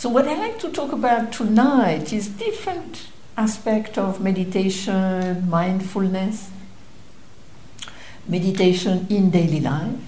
So 0.00 0.08
what 0.08 0.26
I 0.26 0.34
like 0.34 0.58
to 0.60 0.70
talk 0.70 0.92
about 0.92 1.30
tonight 1.30 2.10
is 2.10 2.26
different 2.26 3.08
aspect 3.36 3.98
of 3.98 4.18
meditation, 4.18 5.46
mindfulness, 5.50 6.48
meditation 8.26 9.06
in 9.10 9.28
daily 9.28 9.60
life. 9.60 10.00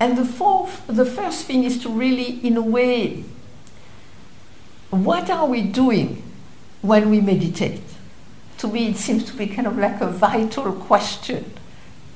And 0.00 0.18
the 0.18 0.24
fourth, 0.24 0.84
the 0.88 1.06
first 1.06 1.44
thing 1.46 1.62
is 1.62 1.80
to 1.84 1.88
really, 1.88 2.44
in 2.44 2.56
a 2.56 2.62
way, 2.62 3.22
what 4.90 5.30
are 5.30 5.46
we 5.46 5.62
doing 5.62 6.24
when 6.82 7.10
we 7.10 7.20
meditate? 7.20 7.82
To 8.58 8.66
me, 8.66 8.88
it 8.88 8.96
seems 8.96 9.22
to 9.26 9.34
be 9.34 9.46
kind 9.46 9.68
of 9.68 9.78
like 9.78 10.00
a 10.00 10.10
vital 10.10 10.72
question. 10.72 11.52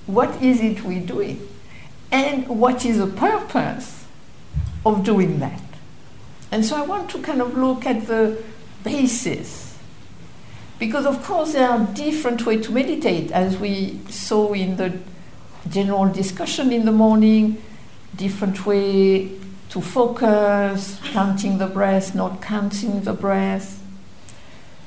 What 0.06 0.42
is 0.42 0.60
it 0.60 0.82
we're 0.82 1.06
doing? 1.06 1.48
And 2.10 2.48
what 2.48 2.84
is 2.84 2.98
the 2.98 3.06
purpose 3.06 4.06
of 4.84 5.04
doing 5.04 5.38
that? 5.38 5.63
And 6.54 6.64
so 6.64 6.76
I 6.76 6.82
want 6.82 7.10
to 7.10 7.18
kind 7.18 7.42
of 7.42 7.58
look 7.58 7.84
at 7.84 8.06
the 8.06 8.40
basis. 8.84 9.76
Because, 10.78 11.04
of 11.04 11.20
course, 11.24 11.54
there 11.54 11.68
are 11.68 11.84
different 11.94 12.46
ways 12.46 12.64
to 12.66 12.72
meditate, 12.72 13.32
as 13.32 13.58
we 13.58 13.98
saw 14.08 14.52
in 14.52 14.76
the 14.76 14.96
general 15.68 16.08
discussion 16.12 16.72
in 16.72 16.84
the 16.84 16.92
morning, 16.92 17.60
different 18.14 18.64
way 18.64 19.32
to 19.70 19.80
focus, 19.80 21.00
counting 21.06 21.58
the 21.58 21.66
breath, 21.66 22.14
not 22.14 22.40
counting 22.40 23.02
the 23.02 23.14
breath, 23.14 23.82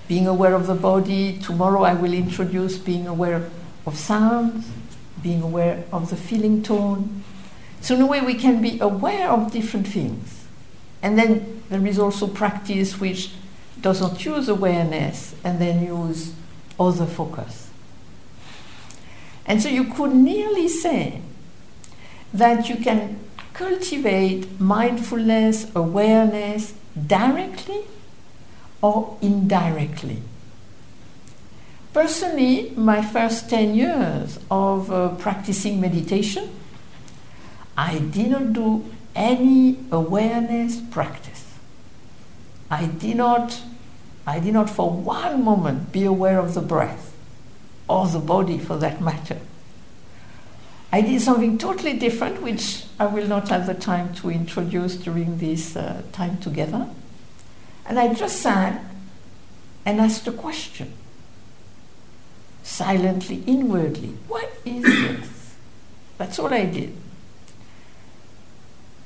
being 0.07 0.25
aware 0.25 0.53
of 0.53 0.67
the 0.67 0.75
body. 0.75 1.37
Tomorrow 1.37 1.83
I 1.83 1.95
will 1.95 2.13
introduce 2.13 2.77
being 2.77 3.07
aware 3.07 3.49
of 3.85 3.97
sounds, 3.97 4.69
being 5.21 5.41
aware 5.41 5.83
of 5.91 6.11
the 6.11 6.15
feeling 6.15 6.63
tone. 6.63 7.25
So, 7.81 7.93
in 7.93 7.99
a 7.99 8.07
way, 8.07 8.21
we 8.21 8.35
can 8.35 8.61
be 8.61 8.79
aware 8.79 9.29
of 9.29 9.51
different 9.51 9.85
things. 9.85 10.45
And 11.01 11.17
then 11.19 11.56
there 11.69 11.85
is 11.85 11.99
also 11.99 12.27
practice 12.27 12.99
which 12.99 13.31
doesn't 13.81 14.23
use 14.25 14.49
awareness 14.49 15.35
and 15.43 15.59
then 15.59 15.83
use 15.85 16.33
other 16.79 17.05
focus. 17.05 17.69
And 19.45 19.61
so, 19.61 19.69
you 19.69 19.85
could 19.85 20.13
nearly 20.13 20.67
say 20.67 21.21
that 22.33 22.69
you 22.69 22.75
can 22.75 23.19
cultivate 23.53 24.59
mindfulness, 24.59 25.73
awareness 25.75 26.73
directly 27.05 27.81
or 28.81 29.17
indirectly. 29.21 30.21
Personally, 31.93 32.71
my 32.75 33.01
first 33.01 33.49
10 33.49 33.73
years 33.73 34.39
of 34.51 34.91
uh, 34.91 35.09
practicing 35.15 35.81
meditation, 35.81 36.49
I 37.75 37.99
did 37.99 38.29
not 38.29 38.53
do 38.53 38.85
any 39.15 39.79
awareness 39.91 40.79
practice. 40.79 41.36
I 42.69 42.85
did 42.85 43.17
not 43.17 43.61
I 44.25 44.39
did 44.39 44.53
not 44.53 44.69
for 44.69 44.91
one 44.91 45.43
moment 45.43 45.93
be 45.93 46.03
aware 46.03 46.37
of 46.39 46.53
the 46.53 46.61
breath 46.61 47.15
or 47.87 48.07
the 48.07 48.19
body 48.19 48.57
for 48.57 48.75
that 48.77 49.01
matter. 49.01 49.39
I 50.91 50.99
did 50.99 51.21
something 51.21 51.57
totally 51.57 51.93
different, 51.93 52.41
which 52.41 52.83
I 52.99 53.05
will 53.05 53.27
not 53.27 53.47
have 53.49 53.67
the 53.67 53.73
time 53.73 54.13
to 54.15 54.29
introduce 54.29 54.95
during 54.95 55.37
this 55.37 55.77
uh, 55.77 56.01
time 56.11 56.39
together. 56.39 56.89
And 57.85 57.97
I 57.97 58.13
just 58.13 58.41
sat 58.41 58.83
and 59.85 60.01
asked 60.01 60.27
a 60.27 60.33
question, 60.33 60.91
silently, 62.63 63.43
inwardly 63.47 64.17
What 64.27 64.51
is 64.65 64.83
this? 64.83 65.55
That's 66.17 66.37
all 66.37 66.53
I 66.53 66.65
did. 66.65 66.97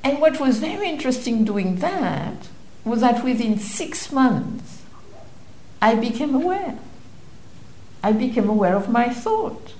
And 0.02 0.20
what 0.20 0.40
was 0.40 0.58
very 0.58 0.88
interesting 0.88 1.44
doing 1.44 1.76
that 1.76 2.48
was 2.84 3.00
that 3.00 3.24
within 3.24 3.58
six 3.58 4.10
months, 4.10 4.82
I 5.80 5.94
became 5.94 6.34
aware. 6.34 6.78
I 8.02 8.12
became 8.12 8.48
aware 8.48 8.76
of 8.76 8.88
my 8.88 9.08
thought 9.08 9.74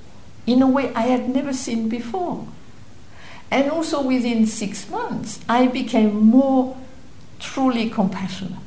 in 0.46 0.62
a 0.62 0.66
way 0.66 0.92
I 0.94 1.02
had 1.02 1.28
never 1.28 1.52
seen 1.52 1.88
before. 1.88 2.46
And 3.50 3.70
also 3.70 4.02
within 4.02 4.46
six 4.46 4.88
months, 4.88 5.40
I 5.48 5.66
became 5.66 6.14
more 6.14 6.76
truly 7.38 7.90
compassionate. 7.90 8.58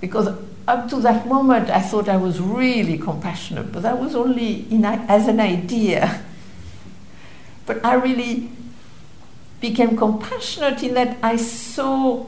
Because 0.00 0.28
up 0.66 0.88
to 0.88 0.96
that 1.00 1.26
moment, 1.26 1.70
I 1.70 1.80
thought 1.80 2.08
I 2.08 2.16
was 2.16 2.40
really 2.40 2.98
compassionate, 2.98 3.72
but 3.72 3.82
that 3.82 4.00
was 4.00 4.14
only 4.14 4.66
in, 4.70 4.84
as 4.84 5.28
an 5.28 5.40
idea. 5.40 6.22
But 7.64 7.84
I 7.84 7.94
really 7.94 8.50
became 9.60 9.96
compassionate 9.96 10.82
in 10.82 10.94
that 10.94 11.16
I 11.22 11.36
saw 11.36 12.26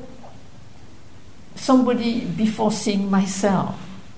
somebody 1.64 2.26
before 2.26 2.70
seeing 2.70 3.10
myself 3.10 3.74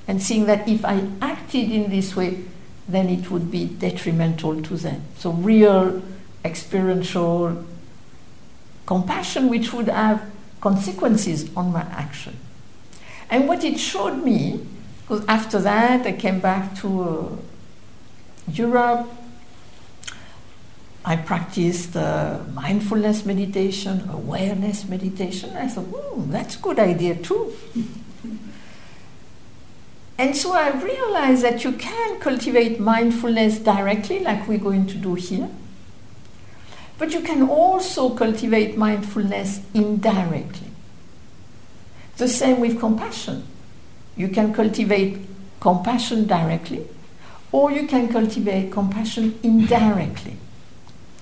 and 0.09 0.21
seeing 0.21 0.47
that 0.47 0.69
if 0.69 0.84
I 0.84 1.07
acted 1.23 1.71
in 1.71 1.91
this 1.91 2.17
way, 2.17 2.43
then 2.89 3.09
it 3.09 3.31
would 3.31 3.53
be 3.53 3.67
detrimental 3.67 4.61
to 4.62 4.77
them. 4.77 5.03
So, 5.19 5.31
real 5.31 6.03
experiential 6.45 7.65
compassion, 8.85 9.49
which 9.49 9.73
would 9.73 9.89
have 9.89 10.29
consequences 10.61 11.49
on 11.56 11.73
my 11.73 11.83
action. 11.83 12.37
And 13.31 13.47
what 13.47 13.62
it 13.62 13.79
showed 13.79 14.25
me, 14.25 14.67
because 15.03 15.25
after 15.27 15.61
that 15.61 16.05
I 16.05 16.12
came 16.12 16.41
back 16.41 16.75
to 16.81 17.03
uh, 17.03 17.29
Europe, 18.53 19.09
I 21.09 21.15
practiced 21.15 21.97
uh, 21.97 22.41
mindfulness 22.53 23.25
meditation, 23.25 24.09
awareness 24.11 24.89
meditation. 24.89 25.56
I 25.56 25.69
thought, 25.69 25.84
hmm, 25.84 26.33
that's 26.33 26.56
a 26.56 26.59
good 26.59 26.81
idea 26.81 27.15
too. 27.15 27.53
And 30.19 30.34
so 30.34 30.55
I 30.55 30.71
realized 30.71 31.43
that 31.43 31.62
you 31.62 31.72
can 31.72 32.19
cultivate 32.21 32.81
mindfulness 32.81 33.59
directly, 33.59 34.21
like 34.21 34.49
we're 34.49 34.59
going 34.59 34.87
to 34.87 34.94
do 34.94 35.15
here. 35.15 35.50
But 36.99 37.12
you 37.12 37.21
can 37.21 37.43
also 37.50 38.15
cultivate 38.15 38.78
mindfulness 38.78 39.61
indirectly. 39.75 40.71
The 42.17 42.28
same 42.28 42.61
with 42.61 42.81
compassion. 42.81 43.44
You 44.17 44.28
can 44.28 44.55
cultivate 44.55 45.19
compassion 45.61 46.27
directly, 46.27 46.87
or 47.53 47.71
you 47.71 47.87
can 47.87 48.09
cultivate 48.09 48.73
compassion 48.73 49.38
indirectly. 49.43 50.38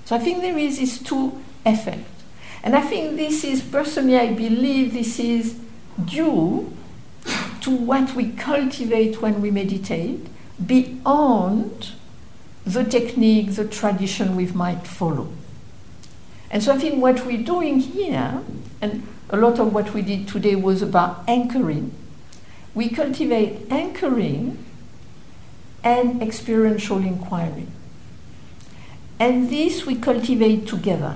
So 0.05 0.15
I 0.15 0.19
think 0.19 0.41
there 0.41 0.57
is 0.57 0.77
these 0.77 1.01
two 1.01 1.41
effects. 1.65 2.23
And 2.63 2.75
I 2.75 2.81
think 2.81 3.17
this 3.17 3.43
is, 3.43 3.61
personally, 3.61 4.17
I 4.17 4.33
believe 4.33 4.93
this 4.93 5.19
is 5.19 5.59
due 6.03 6.71
to 7.61 7.71
what 7.75 8.15
we 8.15 8.31
cultivate 8.31 9.21
when 9.21 9.41
we 9.41 9.51
meditate 9.51 10.27
beyond 10.65 11.91
the 12.65 12.83
technique, 12.83 13.55
the 13.55 13.67
tradition 13.67 14.35
we 14.35 14.47
might 14.47 14.87
follow. 14.87 15.29
And 16.49 16.63
so 16.63 16.73
I 16.73 16.77
think 16.77 17.01
what 17.01 17.25
we're 17.25 17.43
doing 17.43 17.79
here, 17.79 18.41
and 18.81 19.07
a 19.29 19.37
lot 19.37 19.59
of 19.59 19.73
what 19.73 19.93
we 19.93 20.01
did 20.01 20.27
today 20.27 20.55
was 20.55 20.81
about 20.81 21.23
anchoring, 21.27 21.91
we 22.73 22.89
cultivate 22.89 23.71
anchoring 23.71 24.63
and 25.83 26.21
experiential 26.21 26.97
inquiry. 26.97 27.67
And 29.19 29.49
this 29.49 29.85
we 29.85 29.95
cultivate 29.95 30.67
together. 30.67 31.15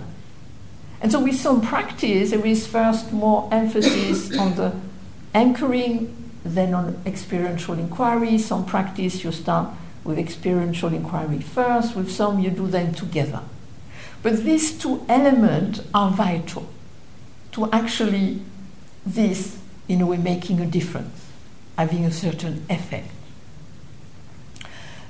And 1.02 1.12
so 1.12 1.24
with 1.24 1.36
some 1.36 1.62
practice, 1.62 2.32
there 2.32 2.46
is 2.46 2.68
first 2.68 3.12
more 3.12 3.48
emphasis 3.52 4.38
on 4.40 4.56
the 4.56 4.76
anchoring 5.34 6.16
then 6.44 6.74
on 6.74 7.02
experiential 7.06 7.78
inquiry. 7.78 8.38
Some 8.38 8.66
practice 8.66 9.24
you 9.24 9.32
start 9.32 9.70
with 10.04 10.18
experiential 10.18 10.94
inquiry 10.94 11.40
first, 11.40 11.96
with 11.96 12.12
some 12.12 12.40
you 12.40 12.50
do 12.50 12.68
them 12.68 12.94
together. 12.94 13.42
But 14.24 14.44
these 14.44 14.78
two 14.78 15.06
elements 15.08 15.82
are 15.94 16.12
vital 16.12 16.68
to 17.54 17.70
actually 17.72 18.42
this, 19.06 19.60
in 19.88 20.02
a 20.02 20.06
way, 20.06 20.18
making 20.18 20.60
a 20.60 20.66
difference, 20.66 21.28
having 21.78 22.06
a 22.06 22.12
certain 22.12 22.66
effect. 22.70 23.10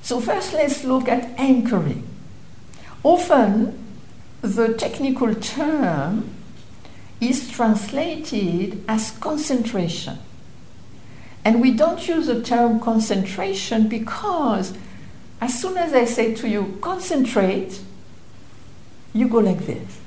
So, 0.02 0.20
first, 0.20 0.54
let's 0.54 0.84
look 0.84 1.08
at 1.08 1.26
anchoring. 1.40 2.08
Often, 3.04 3.78
the 4.42 4.74
technical 4.74 5.34
term 5.36 6.36
is 7.22 7.50
translated 7.50 8.84
as 8.88 9.12
concentration. 9.12 10.18
And 11.46 11.62
we 11.62 11.72
don't 11.72 12.06
use 12.08 12.28
the 12.28 12.42
term 12.42 12.80
concentration 12.80 13.88
because 13.88 14.74
as 15.42 15.60
soon 15.60 15.78
as 15.78 15.94
I 15.94 16.06
say 16.06 16.34
to 16.36 16.48
you, 16.48 16.78
concentrate, 16.82 17.80
you 19.14 19.28
go 19.28 19.40
like 19.40 19.66
this. 19.66 20.00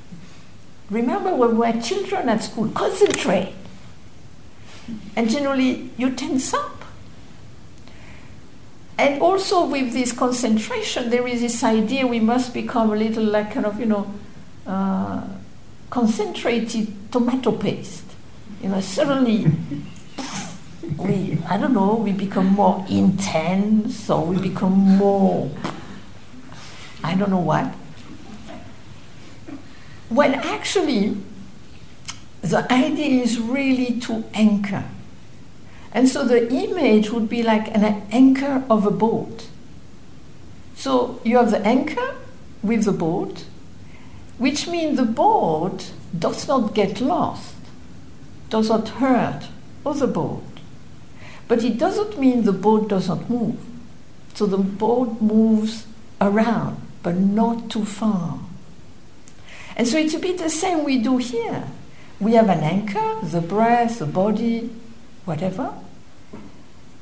Remember 0.90 1.34
when 1.34 1.52
we 1.52 1.72
were 1.72 1.80
children 1.80 2.28
at 2.28 2.42
school, 2.42 2.68
concentrate. 2.70 3.54
And 5.16 5.30
generally, 5.30 5.90
you 5.96 6.10
tense 6.10 6.52
up. 6.52 6.81
And 8.98 9.22
also, 9.22 9.66
with 9.66 9.92
this 9.92 10.12
concentration, 10.12 11.10
there 11.10 11.26
is 11.26 11.40
this 11.40 11.64
idea 11.64 12.06
we 12.06 12.20
must 12.20 12.52
become 12.52 12.92
a 12.92 12.96
little 12.96 13.24
like 13.24 13.52
kind 13.52 13.66
of, 13.66 13.80
you 13.80 13.86
know, 13.86 14.12
uh, 14.66 15.22
concentrated 15.90 17.12
tomato 17.12 17.52
paste 17.52 18.04
You 18.62 18.68
know, 18.70 18.80
suddenly 18.80 19.46
we, 20.96 21.38
I 21.48 21.58
don't 21.58 21.74
know, 21.74 21.94
we 21.96 22.12
become 22.12 22.46
more 22.46 22.84
intense 22.88 24.08
or 24.08 24.24
we 24.24 24.38
become 24.38 24.72
more, 24.72 25.50
I 27.02 27.14
don't 27.14 27.30
know 27.30 27.40
what. 27.40 27.66
When 30.08 30.34
actually 30.34 31.16
the 32.42 32.70
idea 32.72 33.22
is 33.22 33.38
really 33.38 33.98
to 34.00 34.24
anchor. 34.34 34.84
And 35.94 36.08
so 36.08 36.24
the 36.24 36.50
image 36.50 37.10
would 37.10 37.28
be 37.28 37.42
like 37.42 37.68
an 37.74 37.84
anchor 38.10 38.64
of 38.70 38.86
a 38.86 38.90
boat. 38.90 39.48
So 40.74 41.20
you 41.24 41.36
have 41.36 41.50
the 41.50 41.60
anchor 41.60 42.16
with 42.62 42.84
the 42.84 42.92
boat, 42.92 43.44
which 44.38 44.66
means 44.66 44.96
the 44.96 45.04
boat 45.04 45.92
does 46.18 46.48
not 46.48 46.74
get 46.74 47.00
lost, 47.00 47.54
does 48.48 48.68
not 48.68 48.88
hurt 48.88 49.48
other 49.84 50.06
boat. 50.06 50.42
But 51.46 51.62
it 51.62 51.78
doesn't 51.78 52.18
mean 52.18 52.44
the 52.44 52.52
boat 52.52 52.88
doesn't 52.88 53.28
move. 53.28 53.58
So 54.34 54.46
the 54.46 54.58
boat 54.58 55.20
moves 55.20 55.86
around, 56.20 56.80
but 57.02 57.16
not 57.16 57.70
too 57.70 57.84
far. 57.84 58.38
And 59.76 59.86
so 59.86 59.98
it's 59.98 60.14
a 60.14 60.18
bit 60.18 60.38
the 60.38 60.48
same 60.48 60.84
we 60.84 60.98
do 60.98 61.18
here. 61.18 61.64
We 62.20 62.34
have 62.34 62.48
an 62.48 62.60
anchor, 62.60 63.18
the 63.22 63.40
breath, 63.40 63.98
the 63.98 64.06
body, 64.06 64.70
whatever. 65.24 65.74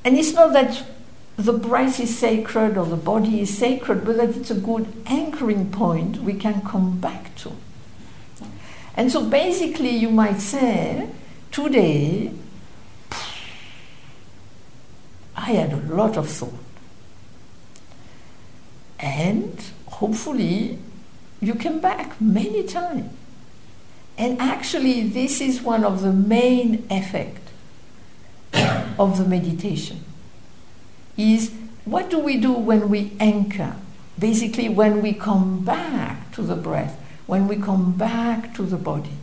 And 0.05 0.17
it's 0.17 0.33
not 0.33 0.53
that 0.53 0.85
the 1.37 1.53
breath 1.53 2.01
is 2.01 2.19
sacred 2.19 2.77
or 2.77 2.87
the 2.87 2.97
body 2.97 3.41
is 3.41 3.57
sacred, 3.57 4.05
but 4.05 4.17
that 4.17 4.37
it's 4.37 4.51
a 4.51 4.55
good 4.55 4.93
anchoring 5.07 5.71
point 5.71 6.19
we 6.19 6.35
can 6.35 6.61
come 6.63 6.99
back 6.99 7.35
to. 7.37 7.53
And 8.97 9.11
so 9.11 9.25
basically, 9.25 9.91
you 9.91 10.11
might 10.11 10.41
say, 10.41 11.09
today, 11.51 12.33
I 15.37 15.53
had 15.53 15.73
a 15.73 15.95
lot 15.95 16.17
of 16.17 16.29
thought. 16.29 16.53
And 18.99 19.59
hopefully, 19.87 20.79
you 21.41 21.55
came 21.55 21.81
back 21.81 22.21
many 22.21 22.65
times. 22.65 23.11
And 24.19 24.39
actually, 24.39 25.09
this 25.09 25.41
is 25.41 25.63
one 25.63 25.85
of 25.85 26.03
the 26.03 26.13
main 26.13 26.87
effects 26.91 27.40
of 28.99 29.19
the 29.19 29.25
meditation. 29.25 30.05
Is 31.17 31.53
what 31.85 32.11
do 32.11 32.19
we 32.19 32.37
do 32.37 32.53
when 32.53 32.89
we 32.89 33.13
anchor? 33.21 33.77
Basically, 34.19 34.69
when 34.69 35.03
we 35.03 35.13
come 35.13 35.65
back 35.65 36.33
to 36.33 36.43
the 36.43 36.57
breath, 36.57 37.01
when 37.27 37.49
we 37.49 37.57
come 37.57 37.93
back 37.93 38.55
to 38.55 38.63
the 38.63 38.77
body. 38.77 39.17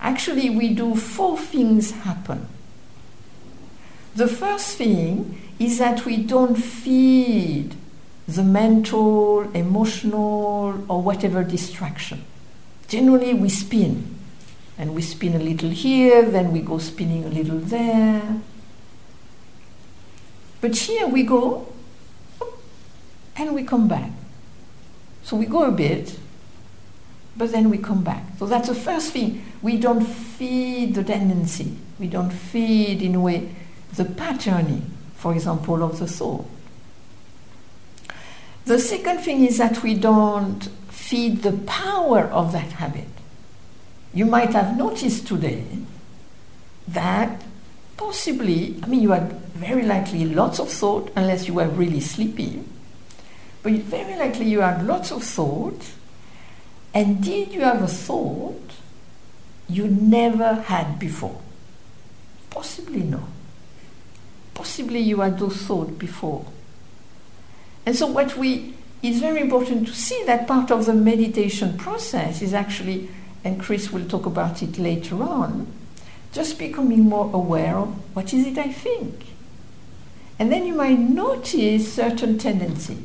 Actually, 0.00 0.50
we 0.50 0.74
do 0.74 0.94
four 0.94 1.38
things 1.38 1.90
happen. 1.90 2.48
The 4.14 4.28
first 4.28 4.76
thing 4.76 5.40
is 5.58 5.78
that 5.78 6.04
we 6.04 6.16
don't 6.16 6.56
feed 6.56 7.74
the 8.26 8.42
mental, 8.42 9.50
emotional, 9.52 10.84
or 10.88 11.02
whatever 11.02 11.42
distraction. 11.42 12.24
Generally, 12.88 13.34
we 13.34 13.48
spin. 13.48 14.17
And 14.78 14.94
we 14.94 15.02
spin 15.02 15.34
a 15.34 15.38
little 15.40 15.70
here, 15.70 16.22
then 16.22 16.52
we 16.52 16.60
go 16.60 16.78
spinning 16.78 17.24
a 17.24 17.28
little 17.28 17.58
there. 17.58 18.40
But 20.60 20.76
here 20.76 21.06
we 21.06 21.24
go, 21.24 21.72
and 23.36 23.54
we 23.54 23.64
come 23.64 23.88
back. 23.88 24.10
So 25.22 25.36
we 25.36 25.46
go 25.46 25.64
a 25.64 25.72
bit, 25.72 26.18
but 27.36 27.52
then 27.52 27.70
we 27.70 27.78
come 27.78 28.02
back. 28.02 28.24
So 28.38 28.46
that's 28.46 28.68
the 28.68 28.74
first 28.74 29.12
thing. 29.12 29.44
We 29.62 29.78
don't 29.78 30.04
feed 30.04 30.94
the 30.94 31.04
tendency. 31.04 31.76
We 31.98 32.06
don't 32.06 32.30
feed, 32.30 33.02
in 33.02 33.14
a 33.14 33.20
way, 33.20 33.54
the 33.94 34.04
patterning, 34.04 34.90
for 35.14 35.32
example, 35.32 35.82
of 35.82 35.98
the 35.98 36.06
thought. 36.06 36.46
The 38.64 38.78
second 38.78 39.18
thing 39.18 39.44
is 39.44 39.58
that 39.58 39.82
we 39.82 39.94
don't 39.94 40.64
feed 40.88 41.42
the 41.42 41.52
power 41.52 42.22
of 42.22 42.52
that 42.52 42.72
habit. 42.72 43.08
You 44.18 44.26
might 44.26 44.52
have 44.52 44.76
noticed 44.76 45.28
today 45.28 45.62
that 46.88 47.40
possibly, 47.96 48.74
I 48.82 48.86
mean, 48.88 49.00
you 49.00 49.12
had 49.12 49.30
very 49.54 49.84
likely 49.84 50.24
lots 50.24 50.58
of 50.58 50.68
thought, 50.68 51.12
unless 51.14 51.46
you 51.46 51.54
were 51.54 51.68
really 51.68 52.00
sleepy, 52.00 52.64
but 53.62 53.74
very 53.74 54.16
likely 54.16 54.46
you 54.46 54.58
had 54.58 54.84
lots 54.84 55.12
of 55.12 55.22
thought, 55.22 55.92
and 56.92 57.22
did 57.22 57.52
you 57.52 57.60
have 57.60 57.80
a 57.80 57.86
thought 57.86 58.60
you 59.68 59.86
never 59.86 60.54
had 60.54 60.98
before? 60.98 61.40
Possibly 62.50 63.04
no. 63.04 63.22
Possibly 64.52 64.98
you 64.98 65.20
had 65.20 65.38
those 65.38 65.58
thoughts 65.58 65.92
before. 65.92 66.44
And 67.86 67.94
so, 67.94 68.08
what 68.08 68.36
we 68.36 68.74
it's 69.00 69.20
very 69.20 69.40
important 69.40 69.86
to 69.86 69.94
see 69.94 70.24
that 70.26 70.48
part 70.48 70.72
of 70.72 70.86
the 70.86 70.92
meditation 70.92 71.78
process 71.78 72.42
is 72.42 72.52
actually, 72.52 73.08
and 73.44 73.60
Chris 73.60 73.92
will 73.92 74.04
talk 74.06 74.26
about 74.26 74.62
it 74.62 74.78
later 74.78 75.22
on, 75.22 75.66
just 76.32 76.58
becoming 76.58 77.04
more 77.04 77.30
aware 77.32 77.76
of 77.76 77.88
what 78.14 78.32
is 78.34 78.46
it 78.46 78.58
I 78.58 78.72
think. 78.72 79.26
And 80.38 80.52
then 80.52 80.66
you 80.66 80.74
might 80.74 80.98
notice 80.98 81.92
certain 81.92 82.38
tendency, 82.38 82.98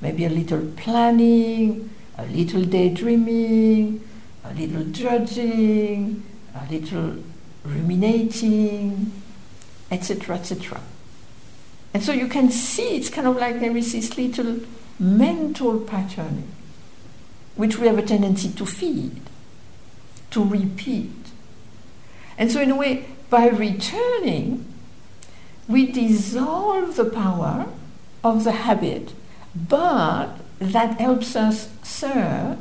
maybe 0.00 0.24
a 0.24 0.30
little 0.30 0.66
planning, 0.76 1.90
a 2.18 2.26
little 2.26 2.62
daydreaming, 2.64 4.06
a 4.44 4.52
little 4.54 4.84
judging, 4.84 6.22
a 6.54 6.72
little 6.72 7.16
ruminating, 7.64 9.12
etc., 9.90 10.36
etc. 10.36 10.80
And 11.94 12.02
so 12.02 12.12
you 12.12 12.28
can 12.28 12.50
see 12.50 12.96
it's 12.96 13.08
kind 13.08 13.26
of 13.26 13.36
like 13.36 13.60
there 13.60 13.76
is 13.76 13.92
this 13.92 14.18
little 14.18 14.60
mental 14.98 15.80
patterning, 15.80 16.48
which 17.54 17.78
we 17.78 17.86
have 17.86 17.98
a 17.98 18.02
tendency 18.02 18.50
to 18.50 18.66
feed, 18.66 19.20
to 20.30 20.44
repeat. 20.44 21.10
And 22.38 22.50
so, 22.50 22.60
in 22.60 22.70
a 22.70 22.76
way, 22.76 23.06
by 23.30 23.48
returning, 23.48 24.64
we 25.68 25.90
dissolve 25.90 26.96
the 26.96 27.06
power 27.06 27.66
of 28.22 28.44
the 28.44 28.52
habit, 28.52 29.12
but 29.54 30.28
that 30.58 31.00
helps 31.00 31.34
us, 31.36 31.66
third, 31.82 32.58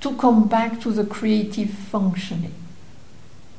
to 0.00 0.16
come 0.16 0.48
back 0.48 0.80
to 0.80 0.90
the 0.90 1.04
creative 1.04 1.70
functioning. 1.70 2.54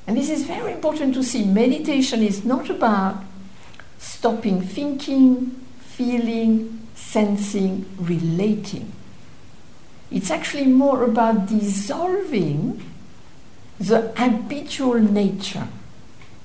And 0.06 0.17
this 0.17 0.29
is 0.29 0.45
very 0.45 0.73
important 0.73 1.13
to 1.13 1.23
see. 1.23 1.45
Meditation 1.45 2.21
is 2.21 2.44
not 2.44 2.69
about 2.69 3.23
stopping 3.97 4.61
thinking, 4.61 5.51
feeling, 5.80 6.85
sensing, 6.94 7.85
relating. 7.97 8.92
It's 10.11 10.30
actually 10.30 10.66
more 10.66 11.04
about 11.04 11.47
dissolving 11.47 12.83
the 13.80 14.13
habitual 14.15 14.99
nature 14.99 15.68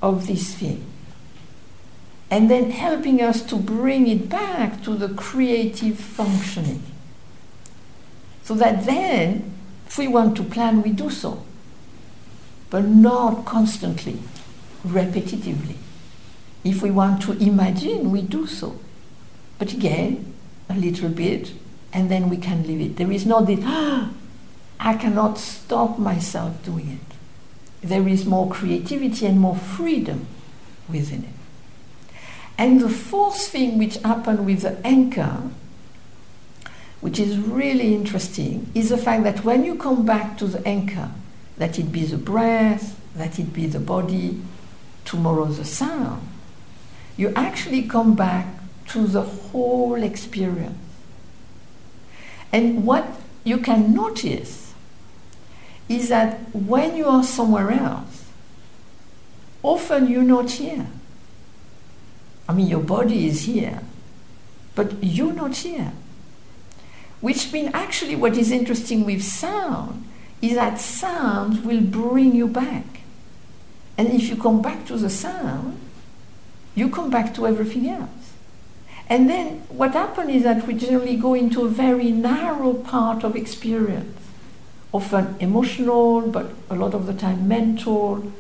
of 0.01 0.27
this 0.27 0.55
thing 0.55 0.85
and 2.31 2.51
then 2.51 2.71
helping 2.71 3.23
us 3.23 3.43
to 3.43 3.57
bring 3.57 4.07
it 4.07 4.29
back 4.29 4.83
to 4.83 4.95
the 4.95 5.09
creative 5.09 5.99
functioning. 5.99 6.83
So 8.43 8.55
that 8.55 8.85
then, 8.85 9.53
if 9.87 9.99
we 9.99 10.09
want 10.09 10.37
to 10.37 10.43
plan, 10.43 10.83
we 10.83 10.91
do 10.91 11.11
so, 11.11 11.43
but 12.71 12.85
not 12.85 13.45
constantly, 13.47 14.19
repetitively. 14.87 15.77
If 16.65 16.83
we 16.83 16.91
want 16.91 17.23
to 17.23 17.33
imagine, 17.33 18.11
we 18.11 18.23
do 18.23 18.47
so. 18.47 18.79
But 19.59 19.73
again, 19.73 20.35
a 20.69 20.75
little 20.75 21.09
bit, 21.09 21.53
and 21.93 22.11
then 22.11 22.29
we 22.29 22.37
can 22.37 22.67
leave 22.67 22.81
it. 22.81 22.97
There 22.97 23.11
is 23.11 23.25
not 23.25 23.47
this, 23.47 23.61
ah, 23.65 24.11
I 24.79 24.95
cannot 24.95 25.39
stop 25.39 25.99
myself 25.99 26.63
doing 26.63 27.01
it. 27.01 27.08
There 27.83 28.09
is 28.09 28.27
more 28.27 28.51
creativity 28.51 29.27
and 29.27 29.39
more 29.39 29.57
freedom 29.57 30.27
within 30.89 31.25
it. 31.25 32.19
And 32.57 32.81
the 32.81 32.89
fourth 32.89 33.41
thing 33.49 33.79
which 33.79 33.99
happened 33.99 34.45
with 34.45 34.63
the 34.63 34.85
anchor, 34.85 35.43
which 37.01 37.21
is 37.21 37.39
really 37.39 37.95
interesting, 37.95 38.71
is 38.75 38.89
the 38.89 38.99
fact 38.99 39.23
that 39.23 39.45
when 39.45 39.65
you 39.65 39.77
come 39.77 40.05
back 40.05 40.37
to 40.39 40.47
the 40.47 40.67
anchor, 40.67 41.11
that 41.57 41.79
it 41.79 41.93
be 41.93 42.05
the 42.05 42.17
breath, 42.17 42.99
that 43.15 43.39
it 43.39 43.53
be 43.53 43.67
the 43.67 43.79
body, 43.79 44.41
tomorrow 45.05 45.45
the 45.45 45.65
sound, 45.65 46.27
you 47.17 47.33
actually 47.35 47.83
come 47.83 48.15
back 48.15 48.47
to 48.89 49.07
the 49.07 49.23
whole 49.23 50.03
experience. 50.03 50.77
And 52.53 52.85
what 52.85 53.07
you 53.45 53.59
can 53.59 53.95
notice 53.95 54.68
is 55.89 56.09
that 56.09 56.39
when 56.55 56.97
you 56.97 57.07
are 57.07 57.23
somewhere 57.23 57.71
else, 57.71 58.27
often 59.63 60.09
you're 60.09 60.23
not 60.23 60.51
here. 60.51 60.87
I 62.49 62.55
mean, 62.55 62.67
your 62.67 62.81
body 62.83 63.27
is 63.27 63.43
here, 63.43 63.81
but 64.75 65.03
you're 65.03 65.33
not 65.33 65.57
here. 65.57 65.93
Which 67.21 67.53
means, 67.53 67.71
actually, 67.75 68.17
what 68.17 68.37
is 68.37 68.51
interesting 68.53 69.05
with 69.05 69.23
sound 69.23 70.05
is 70.41 70.55
that 70.55 70.79
sound 70.79 71.65
will 71.65 71.81
bring 71.81 72.35
you 72.35 72.47
back. 72.47 73.01
And 73.97 74.09
if 74.09 74.29
you 74.29 74.37
come 74.37 74.63
back 74.63 74.87
to 74.87 74.97
the 74.97 75.11
sound, 75.11 75.81
you 76.75 76.89
come 76.89 77.11
back 77.11 77.35
to 77.35 77.47
everything 77.47 77.89
else. 77.89 78.09
And 79.09 79.29
then 79.29 79.63
what 79.69 79.95
happens 79.95 80.31
is 80.31 80.43
that 80.45 80.67
we 80.67 80.75
generally 80.75 81.17
go 81.17 81.35
into 81.35 81.63
a 81.63 81.69
very 81.69 82.13
narrow 82.13 82.75
part 82.75 83.25
of 83.25 83.35
experience, 83.35 84.17
often 84.93 85.37
emotional, 85.41 86.23
but 86.23 86.51
a 86.71 86.75
lot 86.75 86.95
of 86.95 87.07
the 87.07 87.15
time 87.15 87.47
mental. 87.47 88.33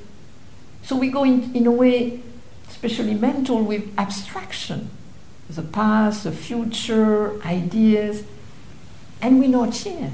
So 0.82 0.96
we 0.96 1.10
go 1.10 1.24
in, 1.24 1.54
in 1.54 1.66
a 1.66 1.72
way, 1.72 2.20
especially 2.68 3.14
mental, 3.14 3.62
with 3.62 3.92
abstraction 3.98 4.90
the 5.48 5.62
past, 5.62 6.24
the 6.24 6.32
future, 6.32 7.42
ideas, 7.42 8.22
and 9.22 9.40
we're 9.40 9.48
not 9.48 9.74
here. 9.74 10.12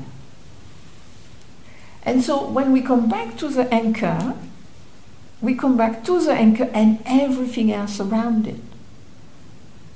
And 2.04 2.22
so 2.22 2.46
when 2.46 2.72
we 2.72 2.82
come 2.82 3.08
back 3.08 3.36
to 3.38 3.48
the 3.48 3.72
anchor, 3.74 4.34
we 5.40 5.54
come 5.54 5.76
back 5.76 6.04
to 6.04 6.22
the 6.22 6.32
anchor 6.32 6.70
and 6.72 7.02
everything 7.04 7.72
else 7.72 7.98
around 7.98 8.46
it. 8.46 8.60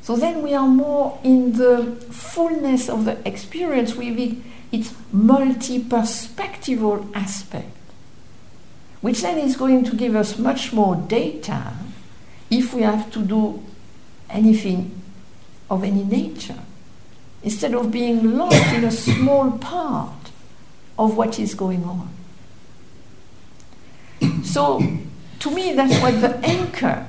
So 0.03 0.17
then 0.17 0.43
we 0.43 0.55
are 0.55 0.67
more 0.67 1.21
in 1.23 1.53
the 1.53 1.97
fullness 2.11 2.89
of 2.89 3.05
the 3.05 3.19
experience 3.29 3.95
with 3.95 4.43
its 4.71 4.95
multi 5.13 5.83
perspectival 5.83 7.15
aspect, 7.15 7.77
which 9.01 9.23
then 9.23 9.39
is 9.39 9.57
going 9.57 9.85
to 9.85 9.97
give 9.97 10.15
us 10.15 10.39
much 10.39 10.73
more 10.73 10.97
data 10.97 11.73
if 12.51 12.75
we 12.75 12.83
have 12.83 13.11
to 13.13 13.21
do 13.21 13.63
anything 14.31 15.01
of 15.71 15.85
any 15.85 16.05
nature, 16.05 16.59
instead 17.43 17.75
of 17.75 17.91
being 17.91 18.37
lost 18.37 18.73
in 18.73 18.85
a 18.85 18.91
small 18.91 19.53
part 19.59 20.31
of 20.99 21.17
what 21.17 21.39
is 21.39 21.55
going 21.55 21.85
on. 21.85 22.11
So, 24.45 24.81
to 25.41 25.51
me, 25.51 25.75
that's 25.75 26.01
what 26.01 26.21
the 26.21 26.37
anchor 26.45 27.07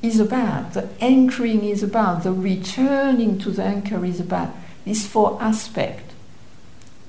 is 0.00 0.20
about. 0.20 0.74
The 0.74 0.88
anchoring 1.00 1.64
is 1.64 1.82
about. 1.82 2.22
The 2.22 2.32
returning 2.32 3.38
to 3.40 3.50
the 3.50 3.64
anchor 3.64 4.04
is 4.04 4.20
about. 4.20 4.54
These 4.84 5.06
four 5.06 5.36
aspects, 5.40 6.07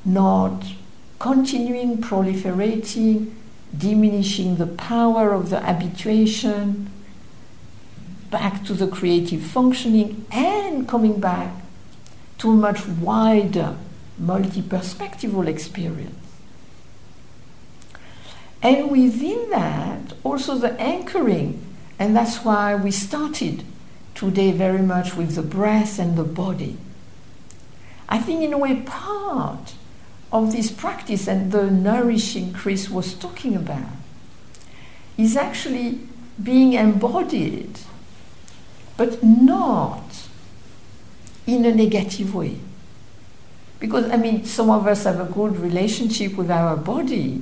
not 0.06 0.63
continuing, 1.20 1.98
proliferating, 1.98 3.34
diminishing 3.77 4.56
the 4.56 4.68
power 4.68 5.34
of 5.34 5.50
the 5.50 5.60
habituation, 5.60 6.89
back 8.32 8.63
to 8.63 8.74
the 8.74 8.88
creative 8.88 9.41
functioning, 9.41 10.25
and 10.32 10.88
coming 10.88 11.20
back 11.20 11.53
to 12.38 12.51
a 12.51 12.56
much 12.56 12.88
wider, 12.88 13.75
multi 14.18 14.62
perspectival 14.62 15.48
experience. 15.48 16.15
And 18.62 18.91
within 18.91 19.50
that, 19.51 20.13
also 20.24 20.56
the 20.56 20.79
anchoring, 20.79 21.65
and 21.98 22.15
that's 22.15 22.44
why 22.44 22.75
we 22.75 22.91
started 22.91 23.63
today 24.15 24.51
very 24.51 24.82
much 24.82 25.15
with 25.15 25.36
the 25.36 25.41
breath 25.41 25.98
and 25.98 26.18
the 26.18 26.24
body. 26.24 26.77
I 28.10 28.20
think, 28.20 28.41
in 28.41 28.53
a 28.53 28.58
way, 28.58 28.82
part 28.82 29.75
of 30.32 30.52
this 30.52 30.72
practice 30.72 31.28
and 31.28 31.52
the 31.52 31.70
nourishing 31.70 32.54
Chris 32.54 32.90
was 32.90 33.14
talking 33.14 33.56
about 33.56 33.90
is 35.18 35.36
actually 35.36 36.00
being 36.42 36.74
embodied, 36.74 37.80
but 38.96 39.24
not 39.24 40.28
in 41.46 41.66
a 41.66 41.74
negative 41.74 42.34
way. 42.34 42.58
Because, 43.80 44.10
I 44.12 44.18
mean, 44.18 44.46
some 44.46 44.70
of 44.70 44.88
us 44.88 45.06
have 45.06 45.20
a 45.20 45.32
good 45.32 45.58
relationship 45.58 46.36
with 46.36 46.52
our 46.52 46.76
body, 46.78 47.42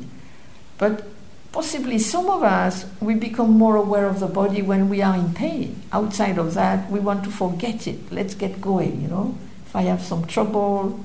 but 0.77 1.07
possibly 1.51 1.99
some 1.99 2.29
of 2.29 2.43
us, 2.43 2.85
we 2.99 3.15
become 3.15 3.51
more 3.51 3.75
aware 3.75 4.05
of 4.05 4.19
the 4.19 4.27
body 4.27 4.61
when 4.61 4.89
we 4.89 5.01
are 5.01 5.15
in 5.15 5.33
pain. 5.33 5.81
Outside 5.91 6.37
of 6.37 6.53
that, 6.53 6.89
we 6.91 6.99
want 6.99 7.23
to 7.23 7.31
forget 7.31 7.87
it. 7.87 8.11
Let's 8.11 8.35
get 8.35 8.61
going, 8.61 9.01
you 9.01 9.07
know. 9.07 9.37
If 9.65 9.75
I 9.75 9.81
have 9.83 10.01
some 10.01 10.25
trouble, 10.25 11.03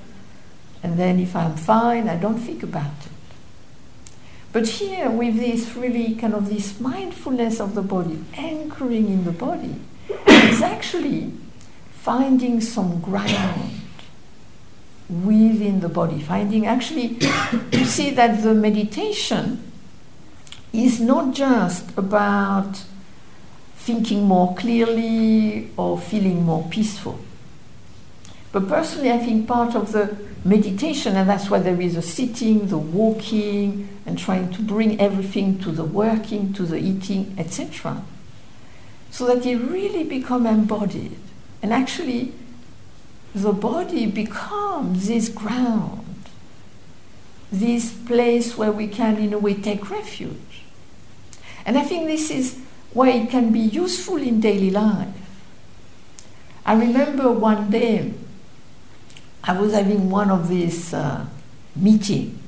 and 0.83 0.99
then 0.99 1.21
if 1.21 1.37
I'm 1.37 1.57
fine, 1.57 2.09
I 2.09 2.17
don't 2.17 2.39
think 2.39 2.62
about 2.62 2.91
it. 3.07 3.12
But 4.53 4.69
here, 4.69 5.09
with 5.09 5.37
this 5.37 5.75
really 5.75 6.15
kind 6.15 6.35
of 6.35 6.49
this 6.51 6.79
mindfulness 6.79 7.61
of 7.61 7.75
the 7.75 7.83
body, 7.83 8.23
anchoring 8.35 9.09
in 9.09 9.25
the 9.25 9.33
body, 9.33 9.77
it's 10.27 10.61
actually 10.61 11.33
finding 11.93 12.61
some 12.61 13.01
ground 13.01 13.81
within 15.09 15.81
the 15.81 15.89
body, 15.89 16.21
finding 16.21 16.67
actually 16.67 17.17
to 17.71 17.87
see 17.87 18.11
that 18.11 18.43
the 18.43 18.53
meditation 18.53 19.73
is 20.73 21.01
not 21.01 21.35
just 21.35 21.97
about 21.97 22.85
thinking 23.77 24.25
more 24.25 24.55
clearly 24.55 25.71
or 25.77 25.99
feeling 25.99 26.45
more 26.45 26.67
peaceful. 26.71 27.19
But 28.52 28.68
personally, 28.68 29.11
I 29.11 29.18
think 29.18 29.49
part 29.49 29.75
of 29.75 29.92
the 29.92 30.16
meditation, 30.44 31.16
and 31.16 31.28
that's 31.28 31.49
why 31.49 31.59
there 31.59 31.80
is 31.80 31.97
a 31.97 32.02
sitting, 32.02 32.68
the 32.68 32.78
walking, 32.78 33.88
and 34.04 34.18
trying 34.18 34.52
to 34.52 34.62
bring 34.62 35.00
everything 35.00 35.59
to 35.61 35.71
the 35.71 35.85
working, 35.85 36.52
to 36.54 36.64
the 36.64 36.76
eating, 36.76 37.35
etc., 37.38 38.04
so 39.11 39.26
that 39.26 39.47
it 39.47 39.56
really 39.56 40.04
become 40.04 40.47
embodied. 40.47 41.16
And 41.62 41.73
actually, 41.73 42.32
the 43.35 43.52
body 43.52 44.06
becomes 44.06 45.06
this 45.06 45.28
ground, 45.28 46.25
this 47.50 47.92
place 47.92 48.56
where 48.56 48.73
we 48.73 48.87
can, 48.87 49.16
in 49.16 49.32
a 49.32 49.38
way, 49.38 49.54
take 49.54 49.90
refuge. 49.90 50.64
And 51.64 51.78
I 51.78 51.85
think 51.85 52.06
this 52.06 52.30
is 52.30 52.59
why 52.92 53.11
it 53.11 53.30
can 53.30 53.52
be 53.52 53.61
useful 53.61 54.16
in 54.16 54.40
daily 54.40 54.71
life. 54.71 55.09
I 56.66 56.75
remember 56.75 57.30
one 57.30 57.71
day 57.71 58.14
I 59.44 59.58
was 59.61 59.72
having 59.72 60.08
one 60.08 60.30
of 60.30 60.49
these 60.49 60.94
uh, 60.94 61.26
meeting, 61.75 62.38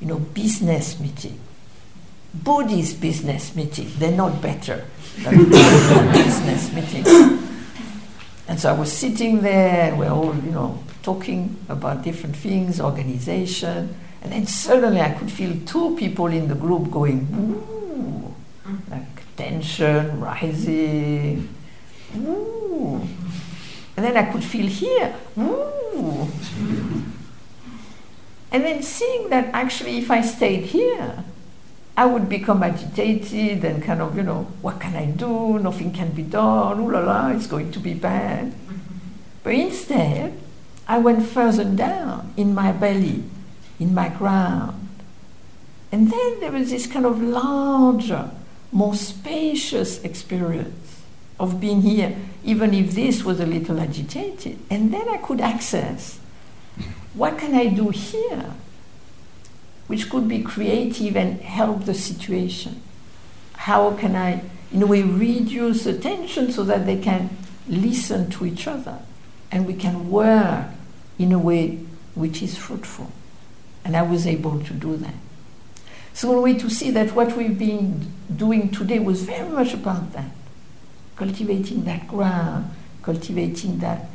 you 0.00 0.08
know, 0.08 0.18
business 0.18 0.98
meeting. 0.98 1.38
Buddhist 2.34 3.00
business 3.00 3.54
meeting. 3.54 3.90
They're 3.98 4.16
not 4.16 4.40
better 4.40 4.84
than 5.18 5.48
business 6.12 6.72
meeting. 6.72 7.04
And 8.48 8.58
so 8.58 8.70
I 8.74 8.78
was 8.78 8.92
sitting 8.92 9.42
there, 9.42 9.90
and 9.90 9.98
we're 9.98 10.10
all, 10.10 10.34
you 10.34 10.50
know, 10.50 10.82
talking 11.02 11.56
about 11.68 12.02
different 12.02 12.36
things, 12.36 12.80
organization, 12.80 13.94
and 14.22 14.32
then 14.32 14.46
suddenly 14.46 15.00
I 15.00 15.10
could 15.10 15.30
feel 15.30 15.56
two 15.64 15.96
people 15.96 16.26
in 16.26 16.48
the 16.48 16.54
group 16.54 16.90
going, 16.90 17.28
ooh, 17.32 18.34
like 18.90 19.36
tension 19.36 20.20
rising, 20.20 21.48
ooh. 22.16 23.00
And 23.96 24.06
then 24.06 24.16
I 24.16 24.30
could 24.32 24.44
feel 24.44 24.66
here, 24.66 25.14
ooh. 25.38 25.79
And 28.52 28.64
then 28.64 28.82
seeing 28.82 29.30
that 29.30 29.50
actually 29.52 29.98
if 29.98 30.10
I 30.10 30.20
stayed 30.22 30.64
here, 30.66 31.24
I 31.96 32.06
would 32.06 32.28
become 32.28 32.62
agitated 32.62 33.64
and 33.64 33.82
kind 33.82 34.00
of, 34.00 34.16
you 34.16 34.22
know, 34.22 34.48
what 34.62 34.80
can 34.80 34.96
I 34.96 35.06
do? 35.06 35.58
Nothing 35.58 35.92
can 35.92 36.10
be 36.12 36.22
done. 36.22 36.80
Ooh 36.80 36.90
la 36.90 37.00
la, 37.00 37.28
it's 37.28 37.46
going 37.46 37.70
to 37.72 37.78
be 37.78 37.94
bad. 37.94 38.52
But 39.42 39.54
instead, 39.54 40.38
I 40.88 40.98
went 40.98 41.26
further 41.26 41.64
down 41.64 42.32
in 42.36 42.54
my 42.54 42.72
belly, 42.72 43.24
in 43.78 43.94
my 43.94 44.08
ground. 44.08 44.88
And 45.92 46.10
then 46.10 46.40
there 46.40 46.52
was 46.52 46.70
this 46.70 46.86
kind 46.86 47.04
of 47.04 47.20
larger, 47.20 48.30
more 48.72 48.94
spacious 48.94 50.02
experience 50.04 51.02
of 51.38 51.60
being 51.60 51.82
here, 51.82 52.16
even 52.44 52.74
if 52.74 52.92
this 52.92 53.24
was 53.24 53.40
a 53.40 53.46
little 53.46 53.80
agitated. 53.80 54.58
And 54.70 54.92
then 54.92 55.08
I 55.08 55.18
could 55.18 55.40
access 55.40 56.18
what 57.14 57.38
can 57.38 57.54
I 57.54 57.66
do 57.66 57.90
here? 57.90 58.54
which 59.90 60.08
could 60.08 60.28
be 60.28 60.40
creative 60.40 61.16
and 61.16 61.40
help 61.40 61.84
the 61.84 61.94
situation. 61.94 62.80
How 63.54 63.96
can 63.96 64.14
I, 64.14 64.40
in 64.70 64.84
a 64.84 64.86
way, 64.86 65.02
reduce 65.02 65.82
the 65.82 65.98
tension 65.98 66.52
so 66.52 66.62
that 66.62 66.86
they 66.86 66.96
can 66.96 67.28
listen 67.66 68.30
to 68.30 68.46
each 68.46 68.68
other 68.68 69.00
and 69.50 69.66
we 69.66 69.74
can 69.74 70.08
work 70.08 70.66
in 71.18 71.32
a 71.32 71.40
way 71.40 71.80
which 72.14 72.40
is 72.40 72.56
fruitful? 72.56 73.10
And 73.84 73.96
I 73.96 74.02
was 74.02 74.28
able 74.28 74.60
to 74.60 74.72
do 74.72 74.96
that. 74.98 75.14
So, 76.14 76.38
a 76.38 76.40
way 76.40 76.54
to 76.54 76.70
see 76.70 76.92
that 76.92 77.12
what 77.16 77.36
we've 77.36 77.58
been 77.58 78.12
doing 78.36 78.70
today 78.70 79.00
was 79.00 79.22
very 79.22 79.48
much 79.48 79.74
about 79.74 80.12
that 80.12 80.30
cultivating 81.20 81.84
that 81.84 82.08
ground, 82.08 82.64
cultivating 83.02 83.78
that 83.80 84.06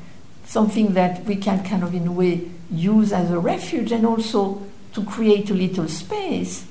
something 0.44 0.96
that 0.96 1.24
we 1.26 1.36
can 1.36 1.64
kind 1.64 1.84
of, 1.84 1.94
in 1.94 2.08
a 2.08 2.12
way, 2.12 2.50
use 2.72 3.14
as 3.14 3.30
a 3.30 3.38
refuge 3.38 3.92
and 3.92 4.08
also 4.08 4.64
to 4.92 5.04
create 5.06 5.52
a 5.52 5.54
little 5.54 5.88
space. 5.88 6.66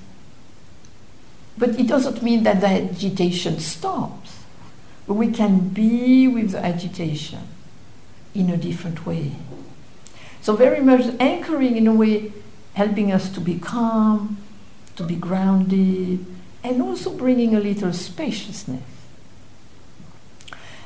But 1.56 1.78
it 1.78 1.86
doesn't 1.86 2.20
mean 2.20 2.42
that 2.42 2.60
the 2.60 2.66
agitation 2.66 3.60
stops. 3.60 4.40
But 5.06 5.14
we 5.14 5.30
can 5.30 5.68
be 5.68 6.26
with 6.26 6.50
the 6.50 6.64
agitation 6.64 7.46
in 8.34 8.50
a 8.50 8.56
different 8.56 9.06
way. 9.06 9.36
So, 10.40 10.56
very 10.56 10.80
much 10.80 11.14
anchoring 11.20 11.76
in 11.76 11.86
a 11.86 11.94
way, 11.94 12.32
helping 12.72 13.12
us 13.12 13.30
to 13.30 13.40
be 13.40 13.60
calm, 13.60 14.38
to 14.96 15.04
be 15.04 15.14
grounded, 15.14 16.26
and 16.64 16.82
also 16.82 17.16
bringing 17.16 17.54
a 17.54 17.60
little 17.60 17.92
spaciousness. 17.92 18.82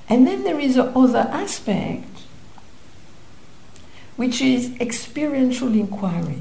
And 0.09 0.27
then 0.27 0.45
there 0.45 0.59
is 0.59 0.77
another 0.77 1.29
aspect, 1.31 2.07
which 4.17 4.41
is 4.41 4.75
experiential 4.81 5.69
inquiry. 5.69 6.41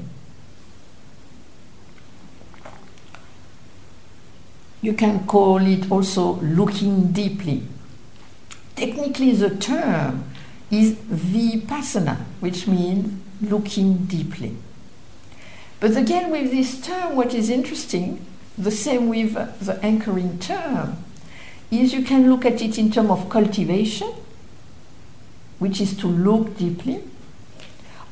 You 4.80 4.94
can 4.94 5.26
call 5.26 5.58
it 5.58 5.90
also 5.90 6.34
looking 6.36 7.12
deeply. 7.12 7.62
Technically, 8.76 9.32
the 9.32 9.50
term 9.50 10.24
is 10.70 10.94
vipassana, 10.94 12.16
which 12.40 12.66
means 12.66 13.20
looking 13.42 14.04
deeply. 14.06 14.56
But 15.80 15.96
again, 15.96 16.30
with 16.30 16.50
this 16.50 16.80
term, 16.80 17.16
what 17.16 17.34
is 17.34 17.50
interesting, 17.50 18.24
the 18.56 18.70
same 18.70 19.08
with 19.08 19.34
the 19.60 19.78
anchoring 19.84 20.38
term, 20.38 21.04
is 21.70 21.92
you 21.92 22.02
can 22.02 22.30
look 22.30 22.44
at 22.44 22.62
it 22.62 22.78
in 22.78 22.90
terms 22.90 23.10
of 23.10 23.28
cultivation, 23.28 24.12
which 25.58 25.80
is 25.80 25.96
to 25.98 26.06
look 26.06 26.56
deeply, 26.56 27.02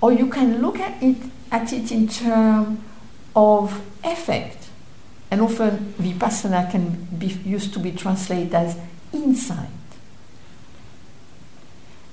or 0.00 0.12
you 0.12 0.28
can 0.28 0.60
look 0.60 0.78
at 0.78 1.02
it, 1.02 1.16
at 1.50 1.72
it 1.72 1.90
in 1.90 2.08
terms 2.08 2.78
of 3.34 3.80
effect. 4.04 4.68
And 5.30 5.40
often 5.40 5.94
vipassana 5.98 6.70
can 6.70 7.08
be 7.18 7.26
used 7.26 7.72
to 7.75 7.78
be 7.78 7.92
translated 7.92 8.54
as 8.54 8.78
insight. 9.12 9.68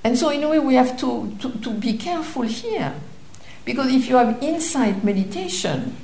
And 0.04 0.18
so, 0.18 0.30
in 0.30 0.44
a 0.44 0.50
way, 0.50 0.60
we 0.60 0.76
have 0.76 0.98
to, 1.00 1.36
to, 1.40 1.52
to 1.52 1.70
be 1.72 1.98
careful 1.98 2.42
here. 2.42 2.94
Because 3.64 3.94
if 3.94 4.10
you 4.10 4.18
have 4.18 4.42
insight 4.44 5.04
meditation, 5.04 5.96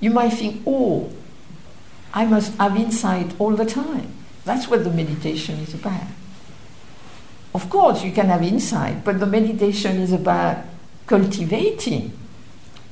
you 0.00 0.10
might 0.10 0.30
think, 0.30 0.62
oh, 0.66 1.10
I 2.12 2.24
must 2.26 2.56
have 2.56 2.76
insight 2.76 3.32
all 3.38 3.54
the 3.54 3.64
time. 3.64 4.12
That's 4.44 4.68
what 4.68 4.84
the 4.84 4.90
meditation 4.90 5.58
is 5.60 5.74
about. 5.74 6.06
Of 7.54 7.70
course, 7.70 8.02
you 8.02 8.12
can 8.12 8.26
have 8.26 8.42
insight, 8.42 9.04
but 9.04 9.20
the 9.20 9.26
meditation 9.26 9.96
is 9.96 10.12
about 10.12 10.58
cultivating, 11.06 12.12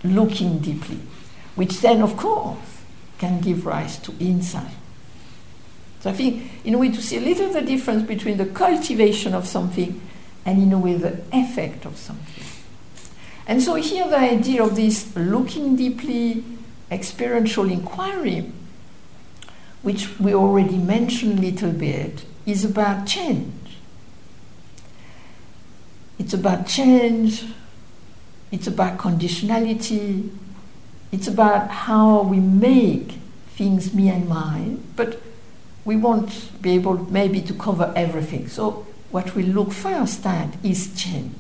looking 0.04 0.59
deeply, 0.61 1.00
which 1.54 1.80
then, 1.80 2.00
of 2.00 2.16
course, 2.16 2.82
can 3.18 3.40
give 3.40 3.66
rise 3.66 3.99
to 3.99 4.14
insight. 4.21 4.75
So 6.00 6.11
I 6.11 6.12
think, 6.12 6.50
in 6.64 6.75
a 6.75 6.78
way, 6.78 6.90
to 6.90 7.02
see 7.02 7.18
a 7.18 7.21
little 7.21 7.52
the 7.52 7.62
difference 7.62 8.06
between 8.06 8.37
the 8.37 8.47
cultivation 8.47 9.35
of 9.35 9.47
something 9.47 10.00
and, 10.44 10.62
in 10.62 10.73
a 10.73 10.78
way, 10.78 10.94
the 10.94 11.23
effect 11.32 11.85
of 11.85 11.97
something. 11.97 12.44
And 13.47 13.62
so 13.62 13.75
here 13.75 14.09
the 14.09 14.18
idea 14.18 14.62
of 14.62 14.76
this 14.76 15.14
looking 15.16 15.76
deeply, 15.76 16.44
experiential 16.90 17.71
inquiry 17.71 18.50
which 19.82 20.18
we 20.18 20.32
already 20.32 20.78
mentioned 20.78 21.38
a 21.38 21.42
little 21.42 21.72
bit, 21.72 22.24
is 22.46 22.64
about 22.64 23.06
change. 23.06 23.52
It's 26.18 26.32
about 26.32 26.66
change, 26.66 27.44
it's 28.52 28.66
about 28.66 28.98
conditionality, 28.98 30.30
it's 31.10 31.26
about 31.26 31.68
how 31.68 32.22
we 32.22 32.38
make 32.38 33.18
things 33.48 33.92
me 33.92 34.08
and 34.08 34.28
mine, 34.28 34.84
but 34.94 35.20
we 35.84 35.96
won't 35.96 36.62
be 36.62 36.70
able 36.72 37.10
maybe 37.10 37.40
to 37.42 37.52
cover 37.54 37.92
everything. 37.96 38.48
So, 38.48 38.86
what 39.10 39.34
we 39.34 39.42
look 39.42 39.72
first 39.72 40.24
at 40.24 40.56
is 40.64 40.94
change. 40.94 41.34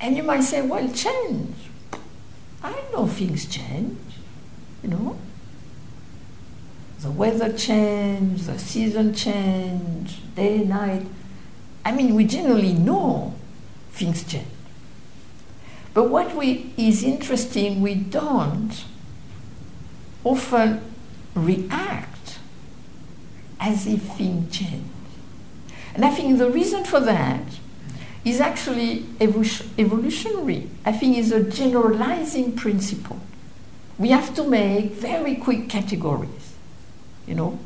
And 0.00 0.16
you 0.16 0.22
might 0.22 0.42
say, 0.42 0.60
well, 0.60 0.88
change. 0.92 1.54
I 2.62 2.74
know 2.92 3.06
things 3.06 3.46
change, 3.46 3.98
you 4.82 4.90
know 4.90 5.18
the 7.00 7.10
weather 7.10 7.52
change, 7.56 8.42
the 8.42 8.58
season 8.58 9.14
change, 9.14 10.20
day, 10.34 10.58
night. 10.58 11.06
I 11.84 11.92
mean, 11.92 12.14
we 12.14 12.24
generally 12.24 12.72
know 12.72 13.34
things 13.92 14.24
change. 14.24 14.46
But 15.94 16.10
what 16.10 16.34
we, 16.34 16.72
is 16.76 17.02
interesting, 17.04 17.80
we 17.80 17.94
don't 17.94 18.84
often 20.24 20.80
react 21.34 22.38
as 23.60 23.86
if 23.86 24.02
things 24.02 24.56
change. 24.56 24.84
And 25.94 26.04
I 26.04 26.10
think 26.10 26.38
the 26.38 26.50
reason 26.50 26.84
for 26.84 27.00
that 27.00 27.42
is 28.24 28.40
actually 28.40 29.06
evolutionary. 29.20 30.68
I 30.84 30.92
think 30.92 31.16
it's 31.16 31.30
a 31.30 31.42
generalizing 31.42 32.52
principle. 32.56 33.20
We 33.98 34.10
have 34.10 34.34
to 34.34 34.44
make 34.44 34.92
very 34.92 35.36
quick 35.36 35.68
categories 35.68 36.37
you 37.28 37.34
know, 37.34 37.58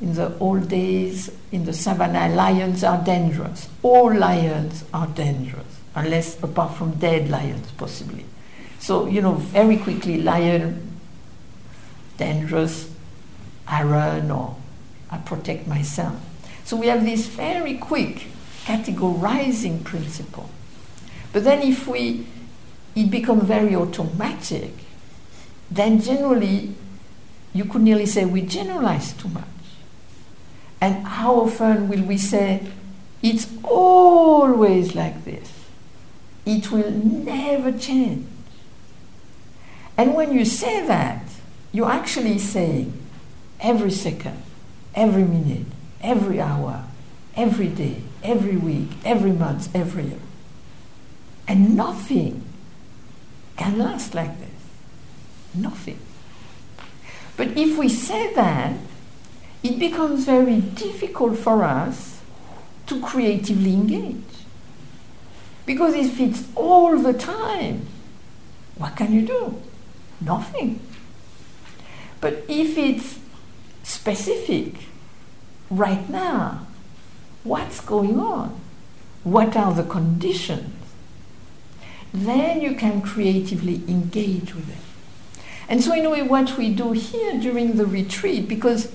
in 0.00 0.14
the 0.14 0.38
old 0.38 0.68
days 0.68 1.30
in 1.50 1.64
the 1.64 1.72
savannah, 1.72 2.34
lions 2.34 2.84
are 2.84 3.02
dangerous. 3.02 3.68
All 3.82 4.14
lions 4.14 4.84
are 4.94 5.08
dangerous, 5.08 5.80
unless 5.96 6.40
apart 6.42 6.76
from 6.76 6.92
dead 6.92 7.28
lions, 7.28 7.68
possibly. 7.72 8.24
So, 8.78 9.06
you 9.06 9.20
know, 9.20 9.34
very 9.34 9.76
quickly, 9.76 10.22
lion, 10.22 10.92
dangerous, 12.16 12.90
I 13.66 13.82
run 13.82 14.30
or 14.30 14.56
I 15.10 15.18
protect 15.18 15.66
myself. 15.66 16.16
So 16.64 16.76
we 16.76 16.86
have 16.86 17.04
this 17.04 17.26
very 17.26 17.76
quick 17.76 18.26
categorizing 18.64 19.82
principle. 19.82 20.48
But 21.32 21.42
then 21.42 21.62
if 21.62 21.88
we, 21.88 22.26
it 22.94 23.10
becomes 23.10 23.44
very 23.44 23.74
automatic, 23.74 24.72
then 25.70 26.00
generally 26.00 26.74
you 27.52 27.64
could 27.64 27.82
nearly 27.82 28.06
say 28.06 28.24
we 28.24 28.42
generalize 28.42 29.12
too 29.12 29.28
much. 29.28 29.44
And 30.80 31.06
how 31.06 31.34
often 31.40 31.88
will 31.88 32.02
we 32.02 32.18
say, 32.18 32.66
it's 33.22 33.48
always 33.64 34.94
like 34.94 35.24
this? 35.24 35.52
It 36.46 36.70
will 36.70 36.90
never 36.90 37.76
change. 37.76 38.26
And 39.96 40.14
when 40.14 40.32
you 40.32 40.44
say 40.44 40.86
that, 40.86 41.24
you're 41.72 41.90
actually 41.90 42.38
saying 42.38 42.92
every 43.60 43.90
second, 43.90 44.42
every 44.94 45.24
minute, 45.24 45.66
every 46.00 46.40
hour, 46.40 46.84
every 47.34 47.68
day, 47.68 48.02
every 48.22 48.56
week, 48.56 48.88
every 49.04 49.32
month, 49.32 49.74
every 49.74 50.04
year. 50.04 50.20
And 51.48 51.76
nothing 51.76 52.44
can 53.56 53.78
last 53.78 54.14
like 54.14 54.38
this. 54.38 54.48
Nothing. 55.54 55.98
But 57.38 57.56
if 57.56 57.78
we 57.78 57.88
say 57.88 58.34
that, 58.34 58.74
it 59.62 59.78
becomes 59.78 60.24
very 60.24 60.60
difficult 60.60 61.38
for 61.38 61.62
us 61.62 62.20
to 62.88 63.00
creatively 63.00 63.72
engage. 63.72 64.24
Because 65.64 65.94
if 65.94 66.18
it's 66.20 66.42
all 66.56 66.98
the 66.98 67.12
time, 67.12 67.86
what 68.76 68.96
can 68.96 69.12
you 69.12 69.22
do? 69.22 69.62
Nothing. 70.20 70.80
But 72.20 72.44
if 72.48 72.76
it's 72.76 73.20
specific, 73.84 74.74
right 75.70 76.10
now, 76.10 76.66
what's 77.44 77.80
going 77.80 78.18
on? 78.18 78.60
What 79.22 79.56
are 79.56 79.72
the 79.72 79.84
conditions? 79.84 80.74
Then 82.12 82.62
you 82.62 82.74
can 82.74 83.00
creatively 83.00 83.76
engage 83.86 84.56
with 84.56 84.68
it. 84.68 84.87
And 85.68 85.84
so, 85.84 85.92
in 85.92 86.06
a 86.06 86.10
way, 86.10 86.22
what 86.22 86.56
we 86.56 86.72
do 86.72 86.92
here 86.92 87.38
during 87.38 87.76
the 87.76 87.84
retreat, 87.84 88.48
because 88.48 88.90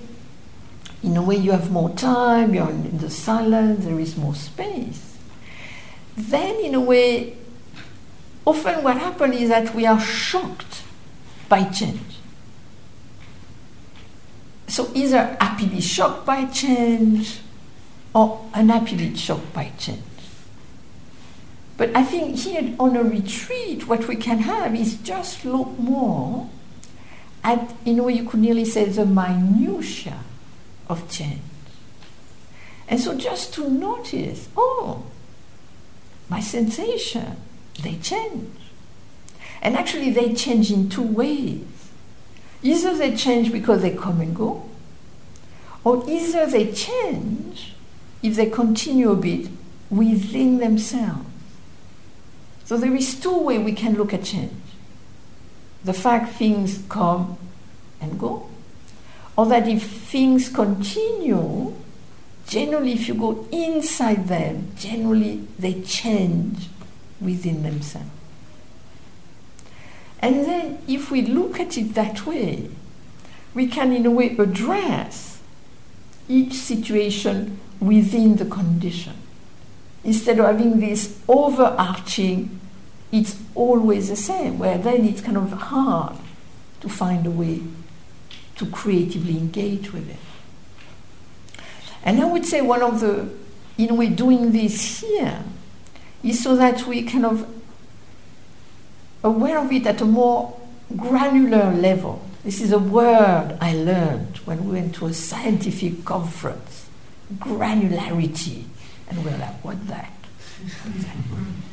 in 1.03 1.15
a 1.15 1.21
way 1.21 1.35
you 1.35 1.51
have 1.51 1.69
more 1.69 1.91
time, 1.91 2.55
you're 2.55 2.69
in 2.69 2.97
the 2.97 3.11
silence, 3.11 3.85
there 3.85 3.99
is 3.99 4.17
more 4.17 4.33
space, 4.33 5.17
then, 6.17 6.55
in 6.55 6.73
a 6.73 6.79
way, 6.79 7.37
often 8.45 8.83
what 8.83 8.97
happens 8.97 9.35
is 9.35 9.49
that 9.49 9.75
we 9.75 9.85
are 9.85 9.99
shocked 9.99 10.81
by 11.47 11.63
change. 11.65 12.17
So, 14.67 14.89
either 14.95 15.37
happily 15.39 15.79
shocked 15.79 16.25
by 16.25 16.45
change 16.45 17.39
or 18.15 18.49
unhappily 18.55 19.15
shocked 19.15 19.53
by 19.53 19.71
change. 19.77 20.01
But 21.77 21.95
I 21.95 22.03
think 22.03 22.37
here 22.37 22.75
on 22.79 22.95
a 22.95 23.03
retreat, 23.03 23.87
what 23.87 24.07
we 24.07 24.15
can 24.15 24.39
have 24.39 24.75
is 24.75 24.95
just 24.95 25.45
look 25.45 25.77
more 25.77 26.49
in 27.85 27.99
a 27.99 28.03
way, 28.03 28.13
you 28.13 28.27
could 28.27 28.39
nearly 28.39 28.65
say 28.65 28.85
the 28.85 29.05
minutiae 29.05 30.19
of 30.87 31.09
change. 31.09 31.41
And 32.87 32.99
so 32.99 33.17
just 33.17 33.53
to 33.55 33.69
notice, 33.69 34.47
oh, 34.55 35.05
my 36.29 36.39
sensation, 36.39 37.37
they 37.81 37.97
change. 37.97 38.49
And 39.61 39.75
actually, 39.75 40.11
they 40.11 40.33
change 40.33 40.71
in 40.71 40.89
two 40.89 41.01
ways. 41.01 41.61
Either 42.61 42.97
they 42.97 43.15
change 43.15 43.51
because 43.51 43.81
they 43.81 43.95
come 43.95 44.21
and 44.21 44.35
go, 44.35 44.69
or 45.83 46.09
either 46.09 46.45
they 46.45 46.71
change 46.71 47.73
if 48.21 48.35
they 48.35 48.49
continue 48.49 49.11
a 49.11 49.15
bit 49.15 49.49
within 49.89 50.57
themselves. 50.59 51.25
So 52.65 52.77
there 52.77 52.95
is 52.95 53.19
two 53.19 53.37
ways 53.37 53.59
we 53.59 53.73
can 53.73 53.95
look 53.95 54.13
at 54.13 54.23
change 54.23 54.53
the 55.83 55.93
fact 55.93 56.33
things 56.35 56.83
come 56.89 57.37
and 57.99 58.19
go, 58.19 58.49
or 59.35 59.45
that 59.47 59.67
if 59.67 59.83
things 59.83 60.49
continue, 60.49 61.73
generally, 62.47 62.93
if 62.93 63.07
you 63.07 63.15
go 63.15 63.47
inside 63.51 64.27
them, 64.27 64.71
generally 64.77 65.47
they 65.59 65.81
change 65.81 66.69
within 67.19 67.63
themselves. 67.63 68.09
And 70.19 70.45
then, 70.45 70.77
if 70.87 71.11
we 71.11 71.21
look 71.21 71.59
at 71.59 71.77
it 71.77 71.95
that 71.95 72.25
way, 72.25 72.69
we 73.53 73.67
can, 73.67 73.91
in 73.91 74.05
a 74.05 74.11
way, 74.11 74.35
address 74.37 75.41
each 76.29 76.53
situation 76.53 77.59
within 77.79 78.37
the 78.37 78.45
condition. 78.45 79.13
Instead 80.03 80.39
of 80.39 80.45
having 80.45 80.79
this 80.79 81.19
overarching, 81.27 82.59
it's 83.13 83.39
always 83.53 84.09
the 84.09 84.15
same, 84.15 84.57
where 84.57 84.75
then 84.79 85.05
it's 85.05 85.21
kind 85.21 85.37
of 85.37 85.51
hard 85.51 86.15
to 86.81 86.89
find 86.89 87.27
a 87.27 87.29
way 87.29 87.61
to 88.55 88.65
creatively 88.65 89.37
engage 89.37 89.93
with 89.93 90.09
it. 90.09 90.17
And 92.03 92.19
I 92.19 92.25
would 92.25 92.43
say 92.43 92.61
one 92.61 92.81
of 92.81 93.01
the, 93.01 93.29
in 93.77 93.91
a 93.91 93.93
way, 93.93 94.09
doing 94.09 94.51
this 94.51 95.01
here 95.01 95.43
is 96.23 96.43
so 96.43 96.55
that 96.55 96.87
we 96.87 97.03
kind 97.03 97.27
of 97.27 97.47
aware 99.23 99.59
of 99.59 99.71
it 99.71 99.85
at 99.85 100.01
a 100.01 100.05
more 100.05 100.59
granular 100.97 101.71
level. 101.71 102.25
This 102.43 102.61
is 102.61 102.71
a 102.71 102.79
word 102.79 103.55
I 103.61 103.75
learned 103.75 104.37
when 104.37 104.65
we 104.65 104.71
went 104.73 104.95
to 104.95 105.05
a 105.05 105.13
scientific 105.13 106.03
conference 106.03 106.89
granularity. 107.35 108.63
And 109.07 109.23
we 109.23 109.29
are 109.29 109.37
like, 109.37 109.63
what 109.63 109.87
that? 109.87 110.11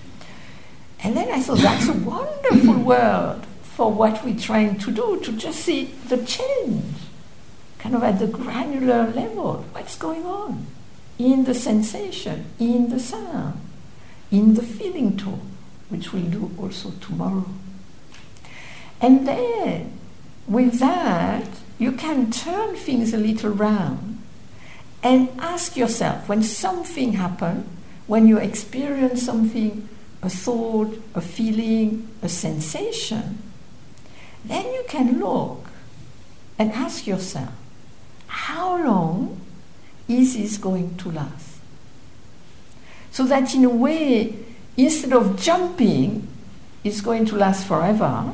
and 1.02 1.16
then 1.16 1.30
I 1.30 1.40
thought, 1.40 1.58
that's 1.58 1.88
a 1.88 1.92
wonderful 1.92 2.82
word 2.82 3.42
for 3.62 3.92
what 3.92 4.24
we're 4.24 4.38
trying 4.38 4.78
to 4.78 4.90
do, 4.90 5.20
to 5.22 5.32
just 5.32 5.60
see 5.60 5.86
the 6.08 6.18
change, 6.24 6.94
kind 7.78 7.94
of 7.94 8.02
at 8.02 8.18
the 8.18 8.26
granular 8.26 9.10
level. 9.10 9.64
What's 9.72 9.96
going 9.96 10.26
on 10.26 10.66
in 11.18 11.44
the 11.44 11.54
sensation, 11.54 12.46
in 12.58 12.90
the 12.90 13.00
sound, 13.00 13.60
in 14.30 14.54
the 14.54 14.62
feeling 14.62 15.16
tone? 15.16 15.50
which 15.90 16.12
we'll 16.12 16.22
do 16.22 16.50
also 16.58 16.92
tomorrow. 17.00 17.44
And 19.00 19.28
then, 19.28 19.98
with 20.46 20.78
that, 20.78 21.46
you 21.78 21.92
can 21.92 22.30
turn 22.30 22.76
things 22.76 23.12
a 23.12 23.18
little 23.18 23.50
round 23.50 24.22
and 25.02 25.28
ask 25.38 25.76
yourself 25.76 26.28
when 26.28 26.42
something 26.42 27.14
happens, 27.14 27.66
when 28.06 28.26
you 28.26 28.38
experience 28.38 29.22
something, 29.22 29.88
a 30.22 30.28
thought, 30.28 31.02
a 31.14 31.20
feeling, 31.20 32.09
a 32.22 32.28
sensation, 32.28 33.38
then 34.44 34.64
you 34.66 34.85
can 34.88 35.18
look 35.18 35.66
and 36.59 36.72
ask 36.72 37.06
yourself, 37.06 37.52
how 38.26 38.83
long 38.85 39.40
is 40.09 40.37
this 40.37 40.56
going 40.59 40.96
to 40.98 41.11
last? 41.11 41.59
So 43.11 43.24
that 43.24 43.54
in 43.54 43.64
a 43.64 43.70
way, 43.70 44.35
instead 44.76 45.12
of 45.12 45.40
jumping, 45.40 46.28
it's 46.85 47.00
going 47.00 47.26
to 47.26 47.37
last 47.37 47.66
forever, 47.66 48.33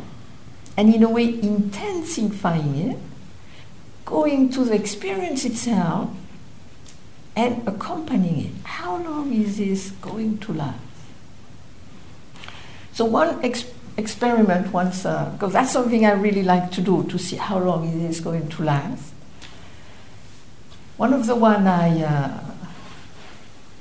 and 0.77 0.95
in 0.95 1.03
a 1.03 1.09
way 1.09 1.41
intensifying 1.41 2.77
it, 2.77 2.99
going 4.05 4.51
to 4.51 4.65
the 4.65 4.75
experience 4.75 5.45
itself 5.45 6.11
and 7.35 7.67
accompanying 7.67 8.47
it. 8.47 8.53
How 8.65 8.97
long 8.97 9.33
is 9.33 9.59
this 9.59 9.91
going 9.91 10.39
to 10.39 10.53
last? 10.53 10.86
So 12.97 13.05
one 13.05 13.45
ex- 13.45 13.71
experiment 13.99 14.73
once, 14.73 15.03
because 15.03 15.43
uh, 15.43 15.49
that's 15.49 15.71
something 15.71 16.07
I 16.07 16.13
really 16.13 16.43
like 16.43 16.71
to 16.71 16.81
do 16.81 17.05
to 17.11 17.19
see 17.19 17.37
how 17.37 17.59
long 17.59 17.87
it 17.87 18.11
is 18.11 18.21
going 18.21 18.49
to 18.49 18.63
last. 18.63 19.13
One 20.97 21.13
of 21.13 21.27
the 21.27 21.37
one 21.37 21.67
I 21.67 22.03
uh, 22.03 22.41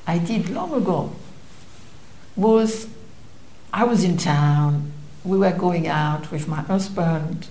I 0.06 0.18
did 0.18 0.50
long 0.50 0.74
ago 0.74 1.16
was 2.36 2.90
I 3.72 3.86
was 3.86 4.04
in 4.04 4.18
town, 4.18 4.92
we 5.24 5.38
were 5.38 5.54
going 5.54 5.88
out 5.88 6.30
with 6.30 6.50
my 6.50 6.60
husband, 6.64 7.48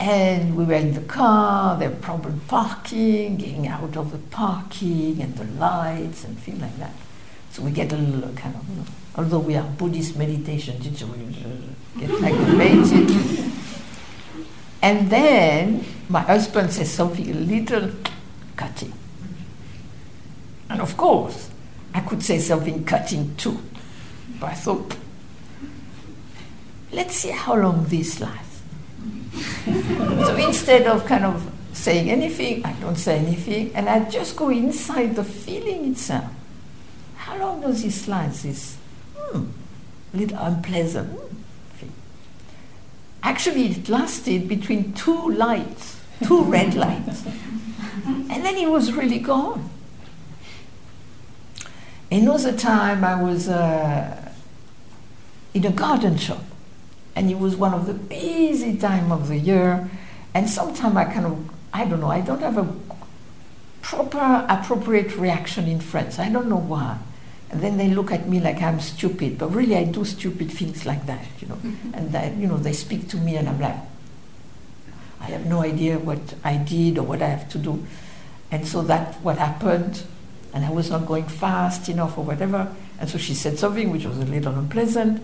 and 0.00 0.56
we 0.56 0.64
were 0.64 0.74
in 0.74 0.94
the 0.94 1.02
car, 1.02 1.78
there 1.78 1.90
were 1.90 1.94
problem 1.94 2.40
parking, 2.48 3.36
getting 3.36 3.68
out 3.68 3.96
of 3.96 4.10
the 4.10 4.18
parking, 4.18 5.22
and 5.22 5.36
the 5.36 5.44
lights, 5.44 6.24
and 6.24 6.36
things 6.40 6.60
like 6.60 6.76
that. 6.78 6.96
So 7.52 7.62
we 7.62 7.70
get 7.70 7.92
a 7.92 7.96
little 7.96 8.32
kind 8.34 8.56
of, 8.56 8.68
you 8.68 8.74
know, 8.74 8.84
although 9.16 9.38
we 9.38 9.56
are 9.56 9.64
Buddhist 9.64 10.16
meditation 10.16 10.80
teacher, 10.80 11.06
we 11.06 11.18
get 11.98 12.10
aggravated. 12.10 13.52
and 14.82 15.10
then 15.10 15.84
my 16.08 16.20
husband 16.20 16.72
says 16.72 16.90
something 16.90 17.30
a 17.30 17.34
little 17.34 17.90
cutting. 18.56 18.92
And 20.70 20.80
of 20.80 20.96
course, 20.96 21.50
I 21.94 22.00
could 22.00 22.22
say 22.22 22.38
something 22.38 22.84
cutting 22.84 23.36
too. 23.36 23.60
But 24.40 24.50
I 24.50 24.54
thought, 24.54 24.96
let's 26.90 27.16
see 27.16 27.30
how 27.30 27.56
long 27.56 27.84
this 27.84 28.20
lasts. 28.20 28.62
so 29.64 30.36
instead 30.36 30.86
of 30.86 31.04
kind 31.06 31.24
of 31.24 31.50
saying 31.72 32.10
anything, 32.10 32.64
I 32.64 32.72
don't 32.74 32.96
say 32.96 33.18
anything, 33.18 33.74
and 33.74 33.88
I 33.88 34.08
just 34.08 34.36
go 34.36 34.50
inside 34.50 35.16
the 35.16 35.24
feeling 35.24 35.92
itself. 35.92 36.30
How 37.16 37.38
long 37.38 37.60
does 37.60 37.82
this 37.82 38.08
last? 38.08 38.42
This 38.42 38.76
little 40.14 40.38
unpleasant 40.38 41.18
thing. 41.74 41.92
Actually, 43.22 43.66
it 43.66 43.88
lasted 43.88 44.48
between 44.48 44.92
two 44.92 45.30
lights, 45.30 46.00
two 46.24 46.42
red 46.44 46.74
lights, 46.84 47.24
and 48.06 48.44
then 48.44 48.56
it 48.56 48.68
was 48.68 48.92
really 48.92 49.18
gone. 49.18 49.70
Another 52.10 52.52
time, 52.56 53.04
I 53.04 53.22
was. 53.22 53.48
Uh, 53.48 54.22
in 55.54 55.66
a 55.66 55.70
garden 55.70 56.16
shop. 56.16 56.42
And 57.14 57.30
it 57.30 57.38
was 57.38 57.56
one 57.56 57.74
of 57.74 57.86
the 57.86 57.94
busy 57.94 58.76
time 58.76 59.12
of 59.12 59.28
the 59.28 59.36
year. 59.36 59.90
And 60.34 60.48
sometimes 60.48 60.96
I 60.96 61.04
kind 61.04 61.26
of, 61.26 61.50
I 61.72 61.84
don't 61.84 62.00
know, 62.00 62.10
I 62.10 62.20
don't 62.22 62.40
have 62.40 62.56
a 62.56 62.74
proper, 63.82 64.46
appropriate 64.48 65.16
reaction 65.16 65.68
in 65.68 65.80
France. 65.80 66.18
I 66.18 66.30
don't 66.30 66.48
know 66.48 66.56
why. 66.56 66.98
And 67.52 67.60
then 67.60 67.76
they 67.76 67.88
look 67.88 68.10
at 68.10 68.26
me 68.26 68.40
like 68.40 68.62
I'm 68.62 68.80
stupid, 68.80 69.36
but 69.38 69.48
really 69.48 69.76
I 69.76 69.84
do 69.84 70.04
stupid 70.06 70.50
things 70.50 70.86
like 70.86 71.04
that, 71.06 71.26
you 71.38 71.48
know. 71.48 71.56
Mm-hmm. 71.56 71.94
And 71.94 72.12
that, 72.12 72.34
you 72.36 72.46
know, 72.46 72.56
they 72.56 72.72
speak 72.72 73.08
to 73.08 73.18
me 73.18 73.36
and 73.36 73.46
I'm 73.46 73.60
like, 73.60 73.76
I 75.20 75.26
have 75.26 75.44
no 75.46 75.60
idea 75.62 75.98
what 75.98 76.34
I 76.42 76.56
did 76.56 76.98
or 76.98 77.02
what 77.02 77.20
I 77.20 77.28
have 77.28 77.48
to 77.50 77.58
do. 77.58 77.84
And 78.50 78.66
so 78.66 78.82
that's 78.82 79.16
what 79.18 79.36
happened. 79.36 80.02
And 80.54 80.64
I 80.64 80.70
was 80.70 80.90
not 80.90 81.06
going 81.06 81.26
fast 81.26 81.88
enough 81.90 82.16
or 82.16 82.24
whatever. 82.24 82.74
And 82.98 83.08
so 83.08 83.18
she 83.18 83.34
said 83.34 83.58
something 83.58 83.90
which 83.90 84.06
was 84.06 84.18
a 84.18 84.24
little 84.24 84.54
unpleasant. 84.54 85.22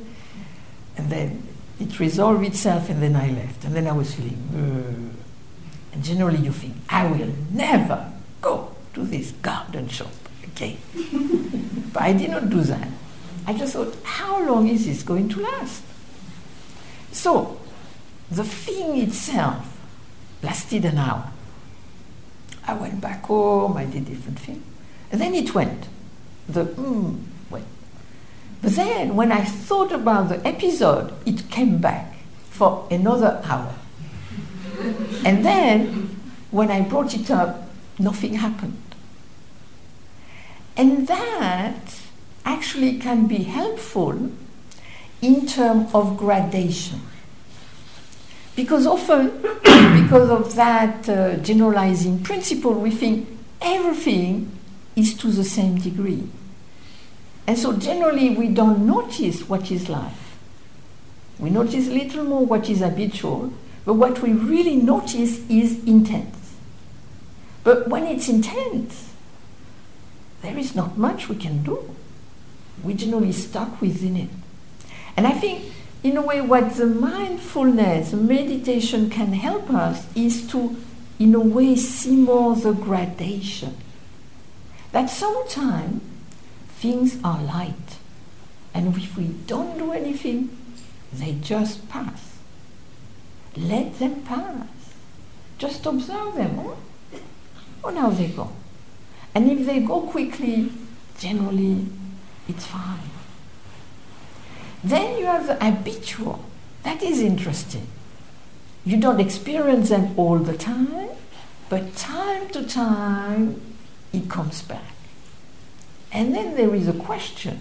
And 0.98 1.10
then 1.10 1.48
it 1.80 1.98
resolved 2.00 2.44
itself, 2.44 2.90
and 2.90 3.02
then 3.02 3.16
I 3.16 3.30
left. 3.30 3.64
And 3.64 3.74
then 3.74 3.86
I 3.86 3.92
was 3.92 4.14
feeling, 4.14 4.38
uh, 4.54 5.94
and 5.94 6.04
generally 6.04 6.38
you 6.38 6.52
think, 6.52 6.74
I 6.88 7.06
will 7.06 7.32
never 7.52 8.12
go 8.40 8.74
to 8.94 9.04
this 9.04 9.30
garden 9.42 9.88
shop 9.88 10.12
again. 10.42 10.76
but 11.92 12.02
I 12.02 12.12
did 12.12 12.30
not 12.30 12.50
do 12.50 12.62
that. 12.62 12.88
I 13.46 13.54
just 13.54 13.72
thought, 13.74 13.96
how 14.02 14.44
long 14.44 14.68
is 14.68 14.86
this 14.86 15.02
going 15.02 15.28
to 15.30 15.40
last? 15.40 15.82
So, 17.12 17.60
the 18.30 18.44
thing 18.44 18.98
itself 18.98 19.78
lasted 20.42 20.84
an 20.84 20.98
hour. 20.98 21.30
I 22.66 22.74
went 22.74 23.00
back 23.00 23.24
home, 23.24 23.76
I 23.76 23.86
did 23.86 24.06
different 24.06 24.38
things. 24.38 24.62
And 25.10 25.20
then 25.20 25.34
it 25.34 25.54
went. 25.54 25.88
The 26.48 26.64
mm, 26.64 27.18
but 28.60 28.72
then, 28.72 29.14
when 29.14 29.30
I 29.30 29.44
thought 29.44 29.92
about 29.92 30.28
the 30.28 30.46
episode, 30.46 31.12
it 31.24 31.48
came 31.50 31.78
back 31.78 32.16
for 32.50 32.88
another 32.90 33.40
hour. 33.44 33.74
And 35.24 35.44
then, 35.44 36.10
when 36.50 36.70
I 36.70 36.80
brought 36.80 37.14
it 37.14 37.30
up, 37.30 37.68
nothing 37.98 38.34
happened. 38.34 38.87
And 40.78 41.08
that 41.08 41.98
actually 42.44 42.98
can 42.98 43.26
be 43.26 43.42
helpful 43.42 44.30
in 45.20 45.46
terms 45.46 45.92
of 45.92 46.16
gradation. 46.16 47.00
Because 48.54 48.86
often, 48.86 49.42
because 49.62 50.30
of 50.30 50.54
that 50.54 51.08
uh, 51.08 51.36
generalizing 51.38 52.22
principle, 52.22 52.72
we 52.72 52.92
think 52.92 53.28
everything 53.60 54.52
is 54.94 55.14
to 55.14 55.32
the 55.32 55.44
same 55.44 55.78
degree. 55.78 56.28
And 57.48 57.58
so 57.58 57.72
generally 57.72 58.30
we 58.30 58.48
don't 58.48 58.86
notice 58.86 59.48
what 59.48 59.70
is 59.70 59.88
life. 59.88 60.36
We 61.38 61.50
notice 61.50 61.88
little 61.88 62.24
more 62.24 62.44
what 62.44 62.68
is 62.68 62.80
habitual, 62.80 63.52
but 63.84 63.94
what 63.94 64.22
we 64.22 64.32
really 64.32 64.76
notice 64.76 65.48
is 65.48 65.82
intense. 65.84 66.54
But 67.64 67.88
when 67.88 68.04
it's 68.06 68.28
intense, 68.28 69.07
there 70.42 70.56
is 70.56 70.74
not 70.74 70.96
much 70.96 71.28
we 71.28 71.36
can 71.36 71.62
do. 71.62 71.94
We're 72.82 72.96
generally 72.96 73.32
stuck 73.32 73.80
within 73.80 74.16
it. 74.16 74.30
And 75.16 75.26
I 75.26 75.32
think, 75.32 75.72
in 76.02 76.16
a 76.16 76.22
way, 76.22 76.40
what 76.40 76.76
the 76.76 76.86
mindfulness, 76.86 78.12
meditation 78.12 79.10
can 79.10 79.32
help 79.32 79.70
us 79.70 80.06
is 80.14 80.48
to 80.52 80.76
in 81.18 81.34
a 81.34 81.40
way, 81.40 81.74
see 81.74 82.16
more 82.16 82.54
the 82.54 82.72
gradation. 82.72 83.76
That 84.92 85.10
sometimes 85.10 86.02
things 86.68 87.18
are 87.24 87.42
light, 87.42 87.98
and 88.72 88.96
if 88.96 89.16
we 89.16 89.24
don't 89.46 89.76
do 89.78 89.92
anything, 89.92 90.56
they 91.12 91.32
just 91.32 91.88
pass. 91.88 92.38
Let 93.56 93.98
them 93.98 94.22
pass. 94.22 94.68
Just 95.58 95.84
observe 95.86 96.36
them. 96.36 96.58
Oh, 96.60 96.76
oh 97.82 97.90
now 97.90 98.10
they 98.10 98.28
go. 98.28 98.52
And 99.38 99.52
if 99.52 99.66
they 99.66 99.78
go 99.78 100.00
quickly, 100.00 100.72
generally 101.16 101.86
it's 102.48 102.66
fine. 102.66 102.98
Then 104.82 105.16
you 105.16 105.26
have 105.26 105.46
the 105.46 105.54
habitual. 105.64 106.44
That 106.82 107.04
is 107.04 107.20
interesting. 107.20 107.86
You 108.84 108.96
don't 108.96 109.20
experience 109.20 109.90
them 109.90 110.12
all 110.18 110.40
the 110.40 110.58
time, 110.58 111.10
but 111.68 111.94
time 111.94 112.48
to 112.48 112.66
time 112.66 113.60
it 114.12 114.28
comes 114.28 114.62
back. 114.62 114.96
And 116.10 116.34
then 116.34 116.56
there 116.56 116.74
is 116.74 116.88
a 116.88 116.92
question. 116.92 117.60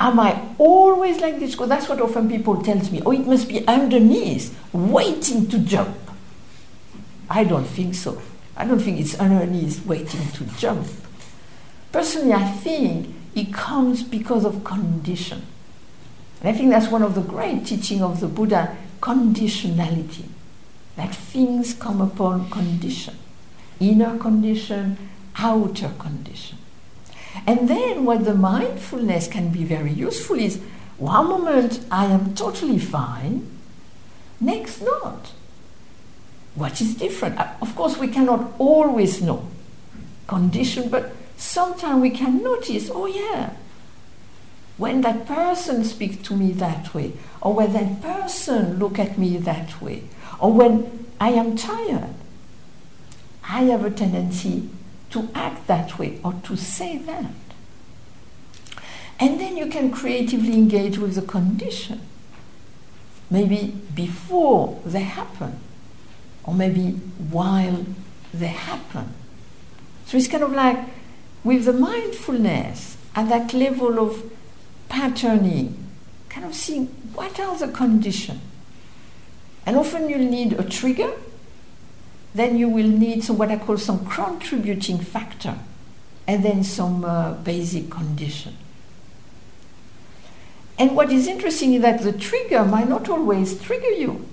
Am 0.00 0.18
I 0.18 0.42
always 0.58 1.20
like 1.20 1.38
this? 1.38 1.52
Because 1.52 1.68
that's 1.68 1.88
what 1.88 2.00
often 2.00 2.28
people 2.28 2.60
tells 2.64 2.90
me. 2.90 3.00
Oh, 3.06 3.12
it 3.12 3.24
must 3.24 3.48
be 3.48 3.64
underneath, 3.68 4.58
waiting 4.72 5.46
to 5.46 5.58
jump. 5.60 5.96
I 7.30 7.44
don't 7.44 7.66
think 7.66 7.94
so. 7.94 8.20
I 8.58 8.64
don't 8.64 8.80
think 8.80 8.98
it's 8.98 9.14
underneath 9.20 9.86
waiting 9.86 10.28
to 10.32 10.44
jump. 10.58 10.88
Personally, 11.92 12.32
I 12.32 12.50
think 12.50 13.14
it 13.36 13.54
comes 13.54 14.02
because 14.02 14.44
of 14.44 14.64
condition. 14.64 15.46
And 16.40 16.48
I 16.48 16.52
think 16.52 16.70
that's 16.70 16.88
one 16.88 17.04
of 17.04 17.14
the 17.14 17.20
great 17.20 17.66
teaching 17.66 18.02
of 18.02 18.18
the 18.18 18.26
Buddha, 18.26 18.76
conditionality. 19.00 20.24
That 20.96 21.14
things 21.14 21.72
come 21.72 22.00
upon 22.00 22.50
condition. 22.50 23.14
Inner 23.78 24.18
condition, 24.18 24.98
outer 25.36 25.90
condition. 25.96 26.58
And 27.46 27.68
then 27.68 28.04
what 28.04 28.24
the 28.24 28.34
mindfulness 28.34 29.28
can 29.28 29.50
be 29.50 29.62
very 29.62 29.92
useful 29.92 30.36
is 30.36 30.60
one 30.96 31.28
moment 31.28 31.78
I 31.92 32.06
am 32.06 32.34
totally 32.34 32.80
fine, 32.80 33.48
next 34.40 34.80
not. 34.82 35.30
What 36.58 36.80
is 36.80 36.96
different? 36.96 37.38
Uh, 37.38 37.46
of 37.62 37.76
course, 37.76 37.96
we 37.98 38.08
cannot 38.08 38.52
always 38.58 39.22
know 39.22 39.46
condition, 40.26 40.88
but 40.88 41.12
sometimes 41.36 42.02
we 42.02 42.10
can 42.10 42.42
notice, 42.42 42.90
oh 42.92 43.06
yeah, 43.06 43.52
when 44.76 45.02
that 45.02 45.24
person 45.24 45.84
speaks 45.84 46.16
to 46.26 46.36
me 46.36 46.50
that 46.52 46.92
way, 46.92 47.12
or 47.40 47.54
when 47.54 47.72
that 47.74 48.02
person 48.02 48.80
look 48.80 48.98
at 48.98 49.16
me 49.16 49.36
that 49.36 49.80
way, 49.80 50.02
or 50.40 50.52
when 50.52 51.06
I 51.20 51.30
am 51.30 51.56
tired, 51.56 52.14
I 53.44 53.62
have 53.64 53.84
a 53.84 53.90
tendency 53.90 54.68
to 55.10 55.28
act 55.36 55.68
that 55.68 55.96
way 55.96 56.18
or 56.24 56.32
to 56.42 56.56
say 56.56 56.98
that. 56.98 57.32
And 59.20 59.38
then 59.38 59.56
you 59.56 59.66
can 59.66 59.92
creatively 59.92 60.54
engage 60.54 60.98
with 60.98 61.14
the 61.14 61.22
condition. 61.22 62.00
Maybe 63.30 63.74
before 63.94 64.80
they 64.84 65.02
happen, 65.02 65.60
or 66.48 66.54
maybe 66.54 66.92
while 67.30 67.84
they 68.32 68.46
happen. 68.46 69.12
So 70.06 70.16
it's 70.16 70.28
kind 70.28 70.42
of 70.42 70.52
like 70.52 70.78
with 71.44 71.66
the 71.66 71.74
mindfulness 71.74 72.96
at 73.14 73.28
that 73.28 73.52
level 73.52 73.98
of 73.98 74.32
patterning, 74.88 75.76
kind 76.30 76.46
of 76.46 76.54
seeing 76.54 76.86
what 77.12 77.38
are 77.38 77.58
the 77.58 77.68
conditions. 77.68 78.40
And 79.66 79.76
often 79.76 80.08
you'll 80.08 80.30
need 80.30 80.54
a 80.54 80.64
trigger, 80.64 81.12
then 82.34 82.56
you 82.56 82.70
will 82.70 82.88
need 82.88 83.24
some 83.24 83.36
what 83.36 83.50
I 83.50 83.58
call 83.58 83.76
some 83.76 84.06
contributing 84.06 84.98
factor, 84.98 85.58
and 86.26 86.42
then 86.42 86.64
some 86.64 87.04
uh, 87.04 87.34
basic 87.34 87.90
condition. 87.90 88.56
And 90.78 90.96
what 90.96 91.12
is 91.12 91.26
interesting 91.26 91.74
is 91.74 91.82
that 91.82 92.00
the 92.00 92.12
trigger 92.12 92.64
might 92.64 92.88
not 92.88 93.10
always 93.10 93.60
trigger 93.60 93.90
you. 93.90 94.26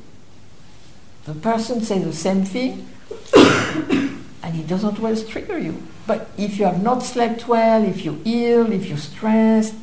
The 1.26 1.34
person 1.34 1.82
says 1.82 2.04
the 2.04 2.14
same 2.14 2.46
thing, 2.46 2.88
and 3.36 4.60
it 4.60 4.68
doesn't 4.68 5.00
always 5.00 5.26
trigger 5.26 5.58
you. 5.58 5.82
But 6.06 6.30
if 6.38 6.60
you 6.60 6.66
have 6.66 6.84
not 6.84 7.02
slept 7.02 7.48
well, 7.48 7.84
if 7.84 8.06
you're 8.06 8.20
ill, 8.26 8.72
if 8.72 8.86
you're 8.86 8.98
stressed, 8.98 9.74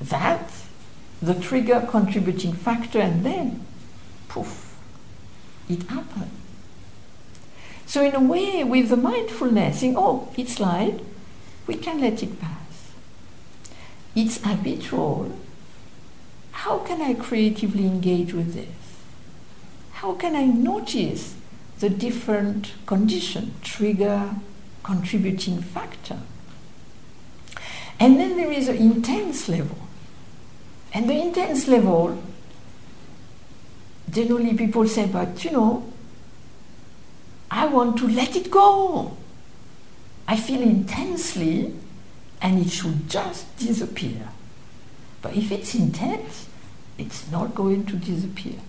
that 0.00 0.50
the 1.20 1.34
trigger 1.34 1.86
contributing 1.90 2.54
factor, 2.54 3.00
and 3.00 3.24
then 3.24 3.66
poof, 4.28 4.76
it 5.68 5.82
happened. 5.84 6.30
So, 7.84 8.02
in 8.02 8.14
a 8.14 8.20
way, 8.20 8.64
with 8.64 8.88
the 8.88 8.96
mindfulness, 8.96 9.80
saying, 9.80 9.94
oh, 9.96 10.32
it's 10.36 10.60
light, 10.60 11.00
we 11.66 11.74
can 11.74 12.00
let 12.00 12.22
it 12.22 12.40
pass. 12.40 12.92
It's 14.14 14.42
habitual. 14.42 15.38
How 16.52 16.78
can 16.78 17.00
I 17.00 17.14
creatively 17.14 17.86
engage 17.86 18.32
with 18.32 18.54
this? 18.54 18.87
How 19.98 20.14
can 20.14 20.36
I 20.36 20.44
notice 20.44 21.34
the 21.80 21.90
different 21.90 22.72
condition, 22.86 23.56
trigger, 23.62 24.36
contributing 24.84 25.60
factor? 25.60 26.20
And 27.98 28.20
then 28.20 28.36
there 28.36 28.52
is 28.52 28.68
an 28.68 28.76
intense 28.76 29.48
level. 29.48 29.76
And 30.94 31.10
the 31.10 31.20
intense 31.20 31.66
level, 31.66 32.22
generally 34.08 34.56
people 34.56 34.86
say, 34.86 35.06
but 35.06 35.44
you 35.44 35.50
know, 35.50 35.92
I 37.50 37.66
want 37.66 37.98
to 37.98 38.06
let 38.06 38.36
it 38.36 38.52
go. 38.52 39.16
I 40.28 40.36
feel 40.36 40.62
intensely 40.62 41.74
and 42.40 42.64
it 42.64 42.70
should 42.70 43.10
just 43.10 43.56
disappear. 43.56 44.28
But 45.22 45.36
if 45.36 45.50
it's 45.50 45.74
intense, 45.74 46.46
it's 46.98 47.28
not 47.32 47.56
going 47.56 47.84
to 47.86 47.96
disappear. 47.96 48.60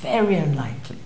Very 0.00 0.36
unlikely. 0.36 0.98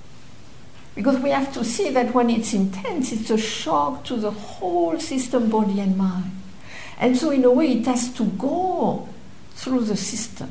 Because 0.95 1.19
we 1.19 1.31
have 1.31 1.53
to 1.53 1.65
see 1.65 1.91
that 1.91 2.15
when 2.15 2.31
it's 2.31 2.55
intense, 2.55 3.13
it's 3.13 3.31
a 3.31 3.37
shock 3.37 4.05
to 4.05 4.17
the 4.17 4.31
whole 4.31 4.99
system, 4.99 5.51
body, 5.51 5.81
and 5.81 5.97
mind. 5.97 6.31
And 6.99 7.17
so, 7.17 7.31
in 7.31 7.45
a 7.45 7.51
way, 7.51 7.73
it 7.73 7.87
has 7.87 8.13
to 8.15 8.25
go 8.25 9.09
through 9.55 9.85
the 9.85 9.97
system. 9.97 10.51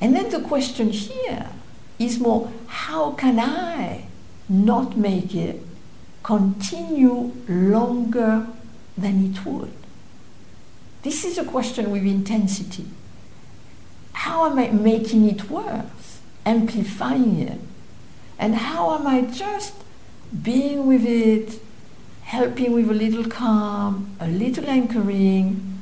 And 0.00 0.14
then 0.14 0.30
the 0.30 0.40
question 0.40 0.90
here 0.90 1.48
is 1.98 2.18
more 2.18 2.50
how 2.66 3.12
can 3.12 3.38
I 3.38 4.06
not 4.48 4.96
make 4.96 5.34
it 5.34 5.60
continue 6.22 7.32
longer 7.48 8.46
than 8.96 9.32
it 9.32 9.44
would? 9.44 9.72
This 11.02 11.24
is 11.24 11.38
a 11.38 11.44
question 11.44 11.90
with 11.90 12.04
intensity. 12.04 12.86
How 14.12 14.50
am 14.50 14.58
I 14.58 14.68
making 14.68 15.28
it 15.28 15.50
worse, 15.50 16.09
amplifying 16.44 17.40
it? 17.40 17.60
And 18.38 18.54
how 18.54 18.94
am 18.98 19.06
I 19.06 19.22
just 19.22 19.74
being 20.42 20.86
with 20.86 21.04
it, 21.04 21.60
helping 22.22 22.72
with 22.72 22.88
a 22.90 22.94
little 22.94 23.24
calm, 23.24 24.16
a 24.20 24.28
little 24.28 24.66
anchoring, 24.68 25.78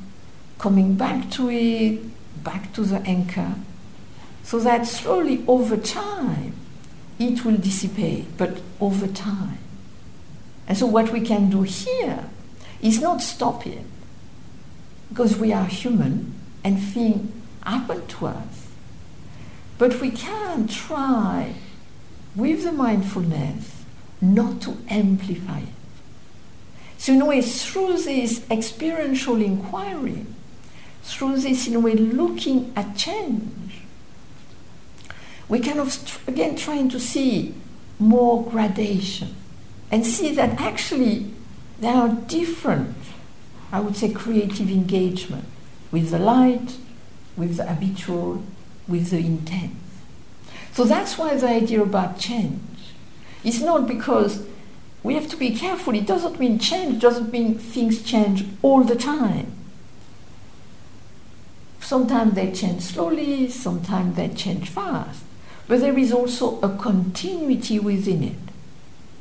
coming 0.57 0.95
back 0.95 1.29
to 1.31 1.49
it, 1.49 2.01
back 2.43 2.73
to 2.73 2.83
the 2.83 2.97
anchor, 3.01 3.55
so 4.43 4.59
that 4.59 4.85
slowly 4.87 5.43
over 5.47 5.77
time 5.77 6.53
it 7.19 7.45
will 7.45 7.57
dissipate, 7.57 8.37
but 8.37 8.59
over 8.81 9.07
time. 9.07 9.59
And 10.67 10.77
so, 10.77 10.85
what 10.85 11.11
we 11.11 11.21
can 11.21 11.49
do 11.49 11.63
here 11.63 12.25
is 12.81 13.01
not 13.01 13.21
stop 13.21 13.65
it, 13.67 13.85
because 15.09 15.37
we 15.37 15.53
are 15.53 15.65
human 15.65 16.33
and 16.63 16.79
things 16.79 17.31
happen 17.63 18.05
to 18.07 18.27
us. 18.27 18.58
But 19.79 20.01
we 20.01 20.11
can 20.11 20.67
try 20.67 21.55
with 22.35 22.63
the 22.63 22.71
mindfulness 22.71 23.83
not 24.21 24.61
to 24.61 24.77
amplify 24.89 25.59
it. 25.59 25.67
So, 26.97 27.13
in 27.13 27.21
a 27.21 27.25
way, 27.25 27.41
through 27.41 27.93
this 27.93 28.45
experiential 28.51 29.41
inquiry, 29.41 30.25
through 31.01 31.37
this, 31.37 31.65
in 31.65 31.75
a 31.75 31.79
way, 31.79 31.93
looking 31.93 32.73
at 32.75 32.97
change, 32.97 33.81
we 35.47 35.59
kind 35.59 35.79
of, 35.79 36.27
again, 36.27 36.57
trying 36.57 36.89
to 36.89 36.99
see 36.99 37.55
more 37.99 38.43
gradation 38.43 39.33
and 39.89 40.05
see 40.05 40.35
that 40.35 40.59
actually 40.59 41.31
there 41.79 41.95
are 41.95 42.09
different, 42.09 42.97
I 43.71 43.79
would 43.79 43.95
say, 43.95 44.11
creative 44.11 44.69
engagement 44.69 45.45
with 45.89 46.11
the 46.11 46.19
light, 46.19 46.75
with 47.37 47.55
the 47.55 47.65
habitual, 47.65 48.43
with 48.89 49.11
the 49.11 49.17
intent. 49.17 49.71
So 50.73 50.83
that's 50.83 51.17
why 51.17 51.35
the 51.35 51.47
idea 51.47 51.81
about 51.81 52.19
change 52.19 52.61
is 53.43 53.61
not 53.61 53.87
because 53.87 54.45
we 55.03 55.13
have 55.15 55.29
to 55.29 55.37
be 55.37 55.55
careful. 55.55 55.95
It 55.95 56.05
doesn't 56.05 56.39
mean 56.39 56.59
change, 56.59 57.01
doesn't 57.01 57.31
mean 57.31 57.57
things 57.57 58.01
change 58.03 58.45
all 58.61 58.83
the 58.83 58.95
time. 58.95 59.51
Sometimes 61.79 62.33
they 62.33 62.51
change 62.51 62.81
slowly, 62.81 63.49
sometimes 63.49 64.15
they 64.15 64.27
change 64.29 64.69
fast. 64.69 65.23
But 65.67 65.79
there 65.81 65.97
is 65.97 66.11
also 66.11 66.59
a 66.61 66.69
continuity 66.77 67.79
within 67.79 68.23
it. 68.23 68.37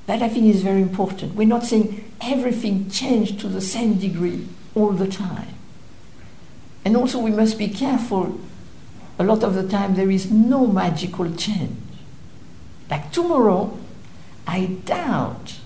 That 0.07 0.23
I 0.23 0.29
think 0.29 0.47
is 0.47 0.63
very 0.63 0.83
important. 0.83 1.35
We're 1.35 1.47
not 1.47 1.65
saying 1.65 2.11
everything 2.21 2.91
changed 2.91 3.41
to 3.41 3.49
the 3.49 3.61
same 3.61 3.99
degree 3.99 4.49
all 4.75 4.93
the 4.93 5.07
time. 5.07 5.55
And 6.85 6.97
also, 6.97 7.19
we 7.19 7.31
must 7.31 7.59
be 7.59 7.69
careful. 7.69 8.41
A 9.19 9.25
lot 9.25 9.43
of 9.43 9.55
the 9.55 9.67
time, 9.67 9.95
there 9.95 10.11
is 10.11 10.31
no 10.31 10.67
magical 10.67 11.33
change. 11.35 11.77
Like 12.91 13.11
tomorrow, 13.11 13.77
I 14.47 14.67
doubt 14.85 15.57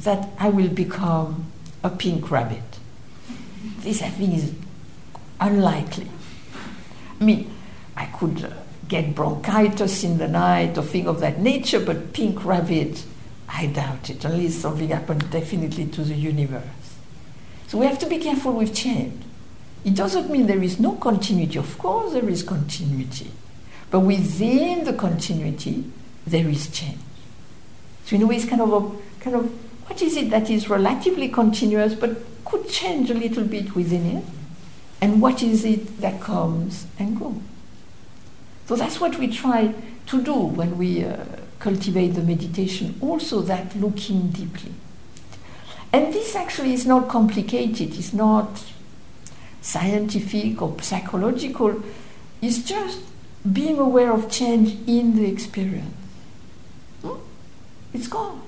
that 0.00 0.28
I 0.38 0.48
will 0.50 0.68
become 0.68 1.50
a 1.82 1.90
pink 1.90 2.30
rabbit. 2.30 2.62
This, 3.78 4.02
I 4.02 4.08
think, 4.08 4.34
is 4.34 4.54
unlikely. 5.40 6.08
I 7.20 7.24
mean, 7.24 7.50
I 7.96 8.06
could 8.06 8.44
uh, 8.44 8.50
get 8.88 9.14
bronchitis 9.14 10.04
in 10.04 10.18
the 10.18 10.28
night 10.28 10.76
or 10.78 10.82
thing 10.82 11.06
of 11.06 11.20
that 11.20 11.40
nature, 11.40 11.80
but 11.80 12.12
pink 12.12 12.44
rabbit, 12.44 13.04
I 13.48 13.66
doubt 13.66 14.10
it, 14.10 14.24
unless 14.24 14.54
something 14.54 14.88
happened 14.88 15.30
definitely 15.30 15.86
to 15.86 16.02
the 16.02 16.14
universe. 16.14 16.64
So 17.68 17.78
we 17.78 17.86
have 17.86 17.98
to 18.00 18.06
be 18.06 18.18
careful 18.18 18.52
with 18.52 18.74
change. 18.74 19.22
It 19.84 19.94
doesn't 19.94 20.30
mean 20.30 20.46
there 20.46 20.62
is 20.62 20.78
no 20.78 20.92
continuity. 20.92 21.58
Of 21.58 21.78
course, 21.78 22.12
there 22.12 22.28
is 22.28 22.42
continuity. 22.42 23.30
But 23.90 24.00
within 24.00 24.84
the 24.84 24.92
continuity, 24.92 25.84
there 26.26 26.48
is 26.48 26.70
change. 26.70 26.98
So, 28.04 28.16
in 28.16 28.22
a 28.22 28.26
way, 28.26 28.36
it's 28.36 28.44
kind 28.44 28.60
of 28.60 28.72
a 28.72 29.20
kind 29.20 29.36
of 29.36 29.50
what 29.88 30.00
is 30.02 30.16
it 30.16 30.30
that 30.30 30.48
is 30.48 30.68
relatively 30.68 31.28
continuous 31.28 31.94
but 31.94 32.16
could 32.44 32.68
change 32.68 33.10
a 33.10 33.14
little 33.14 33.44
bit 33.44 33.74
within 33.74 34.18
it? 34.18 34.24
And 35.00 35.22
what 35.22 35.42
is 35.42 35.64
it 35.64 36.00
that 36.00 36.20
comes 36.20 36.86
and 36.98 37.18
goes? 37.18 37.34
So 38.66 38.76
that's 38.76 39.00
what 39.00 39.18
we 39.18 39.28
try 39.28 39.74
to 40.06 40.22
do 40.22 40.34
when 40.34 40.76
we 40.78 41.04
uh, 41.04 41.24
cultivate 41.58 42.08
the 42.08 42.22
meditation, 42.22 42.96
also 43.00 43.40
that 43.42 43.74
looking 43.76 44.30
deeply. 44.30 44.72
And 45.92 46.12
this 46.12 46.36
actually 46.36 46.72
is 46.72 46.86
not 46.86 47.08
complicated, 47.08 47.96
it's 47.96 48.12
not 48.12 48.64
scientific 49.60 50.60
or 50.62 50.80
psychological, 50.80 51.82
it's 52.40 52.62
just 52.62 53.00
being 53.52 53.78
aware 53.78 54.12
of 54.12 54.30
change 54.30 54.76
in 54.86 55.16
the 55.16 55.26
experience. 55.26 55.94
Hmm? 57.02 57.16
It's 57.92 58.08
gone. 58.08 58.42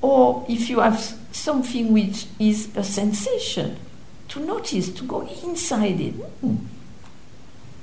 Or 0.00 0.44
if 0.48 0.68
you 0.68 0.80
have 0.80 1.00
something 1.32 1.92
which 1.92 2.26
is 2.38 2.74
a 2.76 2.84
sensation, 2.84 3.76
to 4.28 4.40
notice, 4.40 4.90
to 4.90 5.04
go 5.04 5.22
inside 5.44 6.00
it. 6.00 6.14
Hmm. 6.14 6.56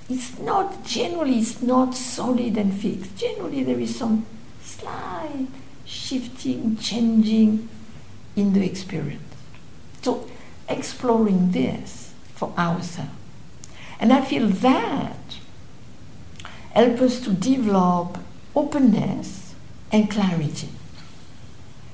It's 0.10 0.38
not, 0.40 0.86
generally, 0.86 1.40
it's 1.40 1.62
not 1.62 1.96
solid 1.96 2.58
and 2.58 2.74
fixed. 2.74 3.16
Generally, 3.18 3.64
there 3.64 3.80
is 3.80 3.98
some 3.98 4.26
slight 4.62 5.48
shifting, 5.86 6.78
changing 6.78 7.70
in 8.36 8.54
the 8.54 8.66
experience. 8.66 9.22
So, 10.02 10.30
exploring 10.70 11.52
this 11.52 12.14
for 12.34 12.54
ourselves. 12.58 13.12
And 14.00 14.12
I 14.12 14.22
feel 14.22 14.48
that 14.48 15.38
helps 16.74 17.02
us 17.02 17.22
to 17.22 17.32
develop 17.32 18.18
openness 18.56 19.54
and 19.92 20.10
clarity. 20.10 20.70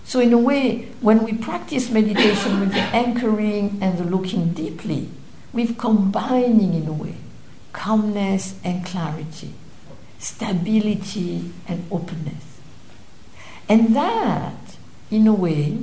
So, 0.06 0.20
in 0.20 0.34
a 0.34 0.38
way, 0.40 0.88
when 1.02 1.24
we 1.24 1.34
practice 1.34 1.92
meditation 1.92 2.60
with 2.62 2.72
the 2.72 2.80
anchoring 2.80 3.78
and 3.80 4.00
the 4.00 4.04
looking 4.04 4.54
deeply, 4.54 5.10
we're 5.54 5.74
combining, 5.74 6.74
in 6.74 6.88
a 6.88 6.94
way, 6.94 7.18
calmness 7.74 8.60
and 8.64 8.84
clarity, 8.84 9.54
stability 10.18 11.52
and 11.68 11.86
openness. 11.92 12.60
And 13.68 13.96
that, 13.96 14.78
in 15.12 15.28
a 15.28 15.34
way, 15.34 15.78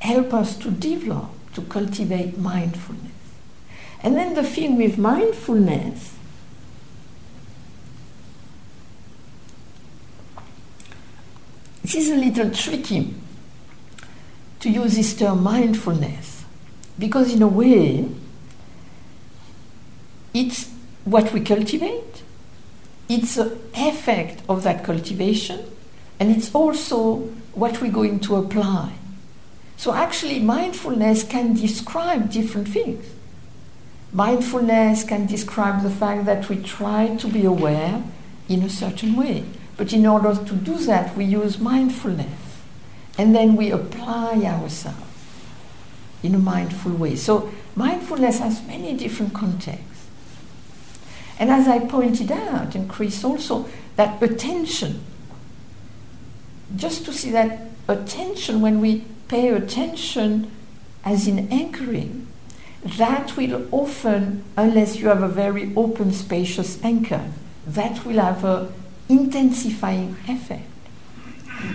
help 0.00 0.34
us 0.34 0.56
to 0.58 0.70
develop, 0.70 1.30
to 1.54 1.62
cultivate 1.62 2.38
mindfulness. 2.38 3.12
And 4.02 4.16
then 4.16 4.34
the 4.34 4.44
thing 4.44 4.76
with 4.76 4.98
mindfulness 4.98 6.14
this 11.82 11.94
is 11.94 12.10
a 12.10 12.16
little 12.16 12.50
tricky 12.50 13.14
to 14.60 14.70
use 14.70 14.96
this 14.96 15.14
term 15.16 15.42
mindfulness 15.42 16.44
because, 16.98 17.32
in 17.32 17.42
a 17.42 17.48
way, 17.48 18.08
it's 20.32 20.70
what 21.04 21.32
we 21.32 21.40
cultivate, 21.40 22.22
it's 23.08 23.34
the 23.34 23.58
effect 23.74 24.42
of 24.48 24.62
that 24.62 24.82
cultivation, 24.84 25.60
and 26.18 26.34
it's 26.34 26.54
also 26.54 27.16
what 27.52 27.80
we're 27.80 27.92
going 27.92 28.18
to 28.20 28.36
apply. 28.36 28.92
So, 29.84 29.92
actually, 29.92 30.40
mindfulness 30.40 31.24
can 31.24 31.52
describe 31.52 32.30
different 32.30 32.68
things. 32.68 33.04
Mindfulness 34.14 35.04
can 35.04 35.26
describe 35.26 35.82
the 35.82 35.90
fact 35.90 36.24
that 36.24 36.48
we 36.48 36.56
try 36.56 37.14
to 37.16 37.28
be 37.28 37.44
aware 37.44 38.02
in 38.48 38.62
a 38.62 38.70
certain 38.70 39.14
way. 39.14 39.44
But 39.76 39.92
in 39.92 40.06
order 40.06 40.42
to 40.42 40.54
do 40.54 40.78
that, 40.86 41.14
we 41.14 41.26
use 41.26 41.58
mindfulness 41.58 42.62
and 43.18 43.34
then 43.34 43.56
we 43.56 43.72
apply 43.72 44.40
ourselves 44.46 45.04
in 46.22 46.34
a 46.34 46.38
mindful 46.38 46.92
way. 46.92 47.14
So 47.14 47.52
mindfulness 47.76 48.38
has 48.38 48.66
many 48.66 48.96
different 48.96 49.34
contexts. 49.34 50.06
And 51.38 51.50
as 51.50 51.68
I 51.68 51.80
pointed 51.80 52.32
out, 52.32 52.74
and 52.74 52.88
Chris 52.88 53.22
also, 53.22 53.68
that 53.96 54.22
attention, 54.22 55.04
just 56.74 57.04
to 57.04 57.12
see 57.12 57.30
that 57.32 57.68
attention, 57.86 58.62
when 58.62 58.80
we 58.80 59.04
pay 59.34 59.48
attention 59.48 60.48
as 61.04 61.26
in 61.26 61.48
anchoring, 61.50 62.24
that 62.84 63.36
will 63.36 63.66
often, 63.72 64.44
unless 64.56 64.94
you 64.94 65.08
have 65.08 65.24
a 65.24 65.28
very 65.28 65.74
open, 65.74 66.12
spacious 66.12 66.80
anchor, 66.84 67.32
that 67.66 68.06
will 68.06 68.20
have 68.20 68.44
an 68.44 68.72
intensifying 69.08 70.16
effect. 70.28 70.70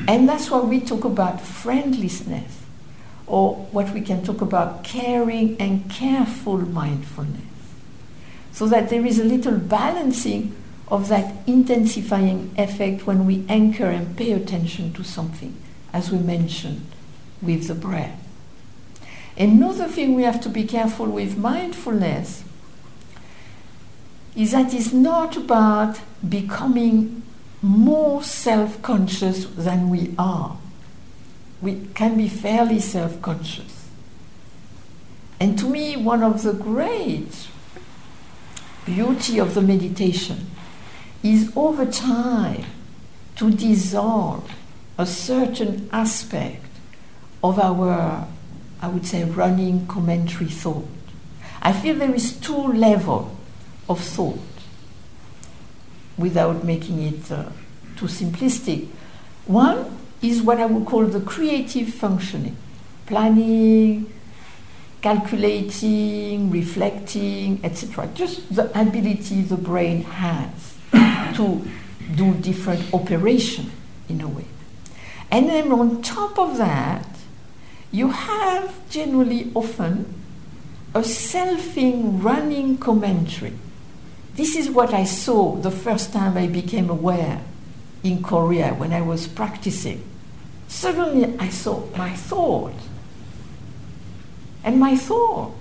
And 0.08 0.30
that's 0.30 0.50
why 0.50 0.62
we 0.62 0.80
talk 0.80 1.04
about 1.04 1.41
friendliness, 1.41 2.62
or 3.28 3.56
what 3.74 3.93
we 3.93 4.00
can 4.00 4.24
talk 4.24 4.39
about 4.39 4.86
caring 4.86 5.60
and 5.60 5.91
careful 5.91 6.60
mindfulness. 6.60 7.41
So 8.54 8.67
that 8.67 8.89
there 8.89 9.06
is 9.06 9.19
a 9.19 9.26
little 9.26 9.58
balancing 9.58 10.56
of 10.88 11.10
that 11.10 11.36
intensifying 11.45 12.52
effect 12.58 13.06
when 13.06 13.26
we 13.26 13.43
anchor 13.50 13.88
and 13.88 14.15
pay 14.15 14.32
attention 14.32 14.93
to 14.93 15.04
something, 15.04 15.58
as 15.91 16.10
we 16.10 16.19
mentioned 16.19 16.86
with 17.41 17.67
the 17.67 17.75
breath. 17.75 18.19
Another 19.38 19.88
thing 19.88 20.15
we 20.15 20.23
have 20.23 20.41
to 20.41 20.49
be 20.49 20.65
careful 20.65 21.06
with 21.06 21.38
mindfulness 21.38 22.43
is 24.36 24.52
that 24.52 24.73
it's 24.73 24.93
not 24.93 25.38
about 25.38 25.99
becoming 26.28 27.23
more 27.62 28.23
self 28.23 28.82
conscious 28.82 29.45
than 29.45 29.89
we 29.89 30.13
are. 30.17 30.58
We 31.62 31.88
can 31.93 32.17
be 32.17 32.30
fairly 32.30 32.80
self 32.80 33.21
conscious. 33.21 33.89
And 35.39 35.58
to 35.60 35.65
me, 35.69 35.95
one 35.95 36.21
of 36.21 36.43
the 36.43 36.54
great 36.54 37.47
beauty 38.86 39.39
of 39.39 39.54
the 39.54 39.62
meditation 39.62 40.49
is 41.23 41.52
over 41.56 41.86
time 41.86 42.65
to 43.38 43.52
dissolve 43.52 44.52
a 44.97 45.06
certain 45.06 45.89
aspect 45.93 46.68
of 47.43 47.60
our, 47.60 48.28
I 48.82 48.88
would 48.88 49.06
say, 49.06 49.23
running 49.23 49.88
commentary 49.88 50.49
thought. 50.49 50.88
I 51.62 51.73
feel 51.73 51.95
there 51.95 52.13
is 52.13 52.34
two 52.38 52.73
levels 52.73 53.36
of 53.88 53.99
thought 53.99 54.40
without 56.17 56.63
making 56.63 57.02
it 57.02 57.31
uh, 57.31 57.50
too 57.96 58.06
simplistic. 58.06 58.87
One 59.46 59.98
is 60.21 60.42
what 60.42 60.60
I 60.60 60.65
would 60.65 60.85
call 60.85 61.06
the 61.06 61.21
creative 61.21 61.94
functioning 61.94 62.56
planning, 63.06 64.06
calculating, 65.02 66.52
reflecting, 66.52 67.60
etc. 67.63 68.08
Just 68.13 68.54
the 68.54 68.65
ability 68.79 69.42
the 69.42 69.58
brain 69.58 70.04
has 70.04 70.75
to 71.35 71.65
do 72.15 72.35
different 72.35 72.94
operation 72.94 73.71
in 74.08 74.21
a 74.21 74.27
way. 74.27 74.46
And 75.31 75.50
then 75.50 75.71
on 75.71 76.04
top 76.04 76.37
of 76.37 76.58
that, 76.58 77.08
you 77.92 78.10
have 78.12 78.90
generally 78.90 79.52
often 79.56 80.13
a 80.94 81.02
selfing 81.02 82.23
running 82.23 82.77
commentary 82.77 83.54
this 84.40 84.56
is 84.56 84.69
what 84.69 84.94
I 84.94 85.04
saw 85.04 85.58
the 85.58 85.69
first 85.69 86.13
time 86.13 86.37
I 86.37 86.48
became 86.48 86.90
aware 86.90 87.42
in 88.04 88.23
Korea 88.23 88.73
when 88.73 88.94
I 88.94 89.02
was 89.02 89.27
practicing. 89.27 90.02
Suddenly 90.69 91.37
I 91.37 91.50
saw 91.50 91.85
my 91.98 92.15
thought. 92.15 92.79
And 94.63 94.79
my 94.79 94.96
thought, 94.96 95.56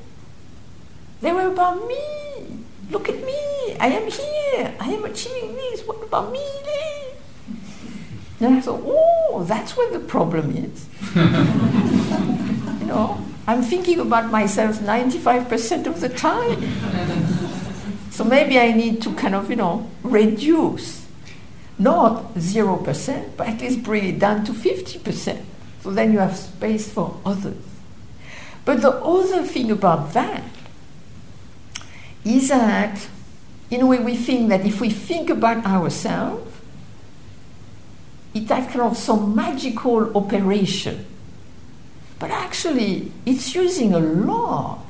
they 1.21 1.33
were 1.33 1.49
about 1.49 1.89
me. 1.89 2.63
Look 2.91 3.09
at 3.09 3.17
me. 3.17 3.77
I 3.81 3.89
am 3.89 4.09
here. 4.09 4.75
I 4.79 4.93
am 4.93 5.05
achieving 5.05 5.57
this. 5.57 5.85
What 5.85 6.01
about 6.05 6.31
me? 6.31 6.47
Then 8.39 8.53
I 8.53 8.61
thought, 8.61 8.83
oh, 8.85 9.45
that's 9.49 9.77
where 9.77 9.91
the 9.91 9.99
problem 9.99 10.55
is. 10.55 10.87
you 12.81 12.87
know, 12.87 13.25
I'm 13.47 13.63
thinking 13.63 14.01
about 14.01 14.31
myself 14.31 14.77
95% 14.77 15.87
of 15.87 16.01
the 16.01 16.09
time. 16.09 16.61
So 18.11 18.25
maybe 18.25 18.59
I 18.59 18.73
need 18.73 19.01
to 19.03 19.15
kind 19.15 19.35
of, 19.35 19.49
you 19.49 19.57
know, 19.57 19.89
reduce. 20.03 21.07
Not 21.79 22.35
0%, 22.35 23.37
but 23.37 23.47
at 23.47 23.61
least 23.61 23.83
bring 23.83 24.05
it 24.05 24.19
down 24.19 24.45
to 24.45 24.53
50%. 24.53 25.43
So 25.83 25.91
then 25.93 26.13
you 26.13 26.19
have 26.19 26.37
space 26.37 26.93
for 26.93 27.21
others. 27.25 27.57
But 28.65 28.83
the 28.83 28.91
other 28.91 29.45
thing 29.45 29.71
about 29.71 30.13
that 30.13 30.43
is 32.25 32.49
that, 32.49 33.09
in 33.71 33.81
a 33.81 33.87
way, 33.87 33.99
we 34.01 34.17
think 34.17 34.49
that 34.51 34.67
if 34.67 34.81
we 34.81 34.91
think 34.91 35.31
about 35.31 35.65
ourselves, 35.65 36.53
it 38.35 38.49
has 38.49 38.67
kind 38.67 38.83
of 38.83 38.97
some 38.97 39.35
magical 39.35 40.15
operation. 40.17 41.07
But 42.19 42.31
actually, 42.31 43.13
it's 43.25 43.55
using 43.55 43.95
a 43.95 44.01
lot 44.01 44.85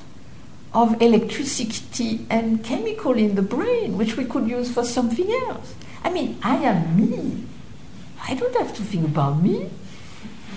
of 0.73 1.01
electricity 1.03 2.27
and 2.31 2.65
chemical 2.65 3.13
in 3.13 3.35
the 3.35 3.43
brain, 3.43 3.97
which 3.97 4.17
we 4.17 4.25
could 4.25 4.49
use 4.49 4.71
for 4.71 4.85
something 4.85 5.31
else. 5.49 5.75
I 6.05 6.11
mean, 6.11 6.39
I 6.43 6.57
am 6.57 6.97
me. 6.97 7.45
I 8.27 8.35
don't 8.35 8.55
have 8.57 8.75
to 8.77 8.83
think 8.83 9.07
about 9.07 9.43
me. 9.43 9.71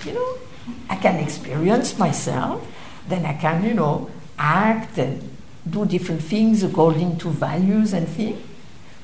You 0.06 0.14
know, 0.14 0.38
I 0.90 0.96
can 0.96 1.18
experience 1.18 1.98
myself, 1.98 2.66
then 3.08 3.26
I 3.26 3.34
can, 3.34 3.64
you 3.64 3.74
know, 3.74 4.10
act 4.38 4.98
and 4.98 5.30
do 5.70 5.86
different 5.86 6.24
things 6.24 6.64
according 6.64 7.18
to 7.20 7.30
values 7.30 7.94
and 7.94 8.08
things. 8.08 8.42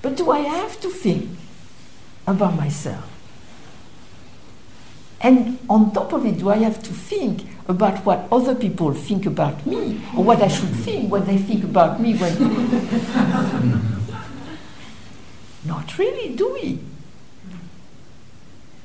But 0.02 0.16
do 0.16 0.32
I 0.32 0.40
have 0.40 0.80
to 0.82 0.90
think 0.90 1.30
about 2.26 2.56
myself? 2.56 3.17
And 5.22 5.58
on 5.70 5.94
top 5.94 6.14
of 6.14 6.26
it, 6.26 6.38
do 6.38 6.50
I 6.50 6.58
have 6.58 6.82
to 6.84 6.94
think 6.94 7.44
about 7.68 8.06
what 8.06 8.28
other 8.32 8.54
people 8.54 8.94
think 8.94 9.26
about 9.26 9.66
me, 9.66 10.00
or 10.16 10.24
what 10.24 10.42
I 10.42 10.48
should 10.48 10.70
think 10.70 11.12
when 11.12 11.26
they 11.26 11.38
think 11.38 11.64
about 11.64 12.00
me? 12.00 12.16
When 12.16 12.38
not 15.66 15.98
really, 15.98 16.36
do 16.36 16.54
we? 16.54 16.80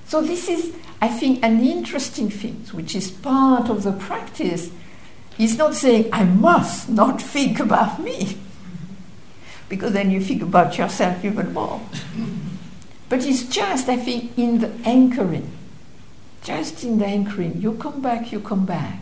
So 0.07 0.23
this 0.23 0.49
is, 0.49 0.75
I 1.01 1.09
think, 1.09 1.45
an 1.45 1.61
interesting 1.61 2.31
thing, 2.31 2.65
which 2.73 2.95
is 2.95 3.11
part 3.11 3.69
of 3.69 3.83
the 3.83 3.93
practice. 3.93 4.71
Is 5.39 5.57
not 5.57 5.75
saying 5.75 6.11
I 6.13 6.25
must 6.25 6.91
not 6.91 7.21
think 7.21 7.59
about 7.59 8.03
me, 8.03 8.37
because 9.69 9.93
then 9.93 10.11
you 10.11 10.21
think 10.21 10.43
about 10.43 10.77
yourself 10.77 11.25
even 11.25 11.55
more. 11.55 11.81
But 13.09 13.25
it's 13.25 13.45
just, 13.45 13.89
I 13.89 13.97
think, 13.97 14.37
in 14.37 14.61
the 14.61 14.71
anchoring 14.85 15.51
just 16.43 16.83
in 16.85 16.99
the 16.99 17.07
anchoring, 17.07 17.61
you 17.61 17.75
come 17.75 18.03
back, 18.03 18.33
you 18.33 18.41
come 18.41 18.67
back, 18.67 19.01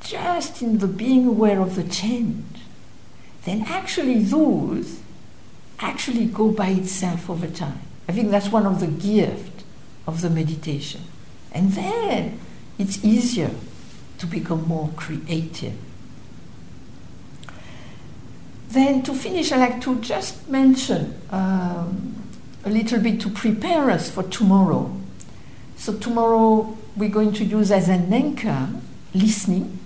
just 0.00 0.62
in 0.62 0.78
the 0.78 0.86
being 0.86 1.26
aware 1.26 1.60
of 1.60 1.74
the 1.74 1.84
change, 1.84 2.44
then 3.44 3.62
actually 3.66 4.20
those 4.22 5.00
actually 5.80 6.26
go 6.26 6.50
by 6.50 6.68
itself 6.68 7.28
over 7.28 7.46
time. 7.46 7.80
I 8.08 8.12
think 8.12 8.30
that's 8.30 8.48
one 8.48 8.66
of 8.66 8.80
the 8.80 8.86
gifts 8.86 9.64
of 10.06 10.20
the 10.20 10.30
meditation. 10.30 11.02
And 11.52 11.72
then 11.72 12.38
it's 12.78 13.04
easier 13.04 13.50
to 14.18 14.26
become 14.26 14.66
more 14.68 14.90
creative. 14.96 15.74
Then 18.68 19.02
to 19.02 19.14
finish, 19.14 19.52
I'd 19.52 19.58
like 19.58 19.80
to 19.82 20.00
just 20.00 20.48
mention 20.48 21.20
um, 21.30 22.14
a 22.64 22.70
little 22.70 23.00
bit 23.00 23.20
to 23.22 23.30
prepare 23.30 23.90
us 23.90 24.10
for 24.10 24.22
tomorrow. 24.24 24.94
So 25.76 25.96
tomorrow 25.98 26.76
we're 26.96 27.10
going 27.10 27.32
to 27.34 27.44
use 27.44 27.70
as 27.70 27.88
an 27.88 28.12
anchor 28.12 28.68
listening, 29.14 29.78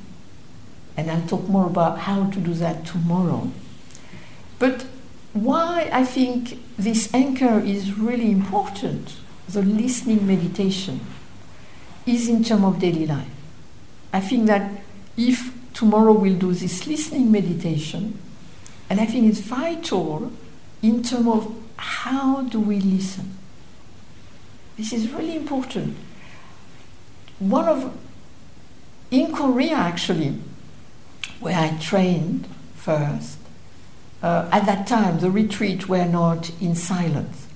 and 0.97 1.11
I'll 1.11 1.27
talk 1.27 1.49
more 1.49 1.67
about 1.67 1.99
how 2.01 2.31
to 2.31 2.41
do 2.41 2.55
that 2.55 2.87
tomorrow. 2.87 3.51
But 4.59 4.87
why 5.33 5.89
I 5.93 6.05
think 6.05 6.59
this 6.77 7.13
anchor 7.15 7.61
is 7.61 7.99
really 7.99 8.31
important, 8.31 9.15
the 9.49 9.63
listening 9.63 10.27
meditation, 10.27 11.01
is 12.07 12.29
in 12.29 12.43
terms 12.45 12.65
of 12.65 12.79
daily 12.81 13.07
life. 13.07 13.29
I 14.13 14.21
think 14.21 14.47
that 14.47 14.71
if 15.17 15.53
tomorrow 15.75 16.13
we'll 16.13 16.39
do 16.39 16.53
this 16.53 16.87
listening 16.87 17.31
meditation, 17.31 18.19
and 18.89 19.01
I 19.01 19.07
think 19.07 19.29
it's 19.29 19.41
vital 19.41 20.33
in 20.83 21.03
terms 21.03 21.29
of 21.29 21.55
how 21.77 22.43
do 22.43 22.61
we 22.61 22.81
listen. 22.81 23.37
This 24.81 24.95
is 24.95 25.11
really 25.11 25.37
important. 25.37 25.95
One 27.39 27.69
of, 27.69 27.95
in 29.11 29.31
Korea 29.35 29.75
actually, 29.75 30.39
where 31.39 31.55
I 31.55 31.77
trained 31.77 32.49
first, 32.77 33.37
uh, 34.23 34.49
at 34.51 34.65
that 34.65 34.87
time 34.87 35.21
the 35.21 35.31
retreat 35.31 35.87
were 35.87 36.07
not 36.07 36.51
in 36.63 36.75
silence, 36.75 37.47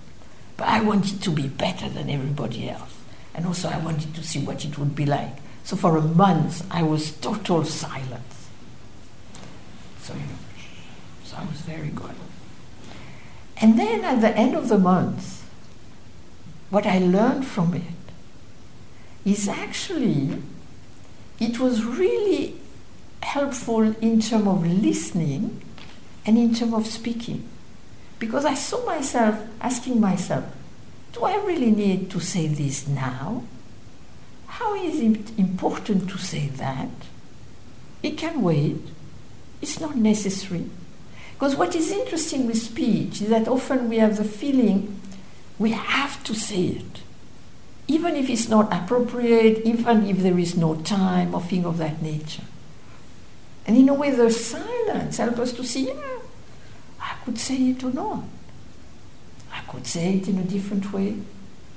but 0.59 0.69
I 0.69 0.83
wanted 0.83 1.23
to 1.23 1.31
be 1.31 1.49
better 1.49 1.89
than 1.89 2.11
everybody 2.11 2.69
else. 2.69 2.95
And 3.35 3.47
also 3.47 3.71
I 3.71 3.79
wanted 3.79 4.15
to 4.17 4.23
see 4.23 4.41
what 4.41 4.67
it 4.67 4.77
would 4.77 4.95
be 4.95 5.07
like. 5.07 5.37
So 5.65 5.77
for 5.77 5.97
a 5.97 6.03
month 6.03 6.67
I 6.71 6.83
was 6.83 7.11
total 7.11 7.65
silence. 7.65 8.51
So, 10.03 10.13
so 11.25 11.39
I 11.39 11.45
was 11.47 11.63
very 11.63 11.89
good. 11.89 12.17
And 13.63 13.79
then 13.79 14.05
at 14.05 14.21
the 14.21 14.37
end 14.37 14.55
of 14.55 14.69
the 14.69 14.77
month, 14.79 15.34
what 16.75 16.87
I 16.87 16.99
learned 16.99 17.47
from 17.47 17.73
it 17.75 17.83
is 19.25 19.47
actually 19.49 20.43
it 21.39 21.61
was 21.61 21.85
really 21.85 22.57
helpful 23.23 23.83
in 24.03 24.21
terms 24.21 24.49
of 24.49 24.67
listening 24.67 25.63
and 26.27 26.37
in 26.37 26.53
terms 26.53 26.75
of 26.75 26.87
speaking. 26.89 27.49
Because 28.19 28.45
I 28.45 28.55
saw 28.55 28.85
myself 28.85 29.39
asking 29.61 30.01
myself, 30.01 30.45
do 31.13 31.23
I 31.23 31.37
really 31.45 31.71
need 31.71 32.11
to 32.11 32.19
say 32.19 32.49
this 32.49 32.89
now? 32.89 33.45
How 34.49 34.75
is 34.75 34.99
it 34.99 35.39
important 35.39 36.11
to 36.11 36.19
say 36.19 36.49
that? 36.49 36.91
It 38.03 38.19
can 38.19 38.43
wait. 38.43 38.83
It's 39.63 39.79
not 39.79 39.95
necessary. 39.95 40.65
Because 41.35 41.55
what 41.55 41.77
is 41.77 41.93
interesting 41.93 42.49
with 42.49 42.61
speech 42.61 43.23
is 43.23 43.29
that 43.29 43.47
often 43.47 43.89
we 43.89 43.99
have 43.99 44.17
the 44.17 44.25
feeling 44.25 45.01
we 45.59 45.71
have 45.73 46.23
to 46.25 46.35
say 46.35 46.67
it. 46.67 47.01
Even 47.87 48.17
if 48.17 48.31
it's 48.31 48.49
not 48.49 48.73
appropriate, 48.73 49.65
even 49.65 50.07
if 50.07 50.19
there 50.19 50.39
is 50.39 50.57
no 50.57 50.75
time 50.77 51.35
or 51.35 51.41
thing 51.41 51.65
of 51.65 51.79
that 51.79 52.03
nature. 52.03 52.45
And 53.67 53.77
in 53.77 53.89
a 53.89 53.95
way, 53.95 54.11
the 54.11 54.31
silence 54.31 55.19
helps 55.19 55.39
us 55.39 55.53
to 55.55 55.65
see, 55.65 55.87
yeah, 55.89 56.19
I 57.01 57.15
could 57.25 57.39
say 57.39 57.57
it 57.71 57.85
or 57.85 57.91
not. 57.91 58.25
I 59.53 59.61
could 59.71 59.87
say 59.87 60.17
it 60.17 60.29
in 60.29 60.39
a 60.39 60.45
different 60.45 60.93
way 60.93 61.19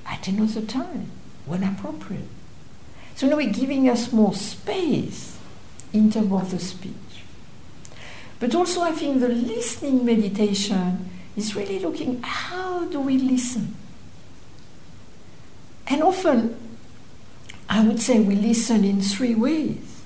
at 0.06 0.26
another 0.28 0.62
time, 0.62 1.10
when 1.46 1.62
appropriate. 1.62 2.28
So, 3.14 3.30
a 3.30 3.36
way, 3.36 3.50
giving 3.50 3.88
us 3.88 4.12
more 4.12 4.34
space 4.34 5.38
in 5.92 6.10
terms 6.10 6.32
of 6.32 6.50
the 6.50 6.58
speech. 6.58 6.94
But 8.40 8.54
also, 8.54 8.82
I 8.82 8.92
think 8.92 9.20
the 9.20 9.28
listening 9.28 10.04
meditation 10.04 11.10
is 11.38 11.54
really 11.54 11.78
looking 11.78 12.20
how 12.22 12.84
do 12.86 13.00
we 13.00 13.16
listen? 13.16 13.74
And 15.86 16.02
often, 16.02 16.56
I 17.68 17.86
would 17.86 18.00
say 18.00 18.20
we 18.20 18.34
listen 18.34 18.84
in 18.84 19.00
three 19.00 19.34
ways. 19.34 20.02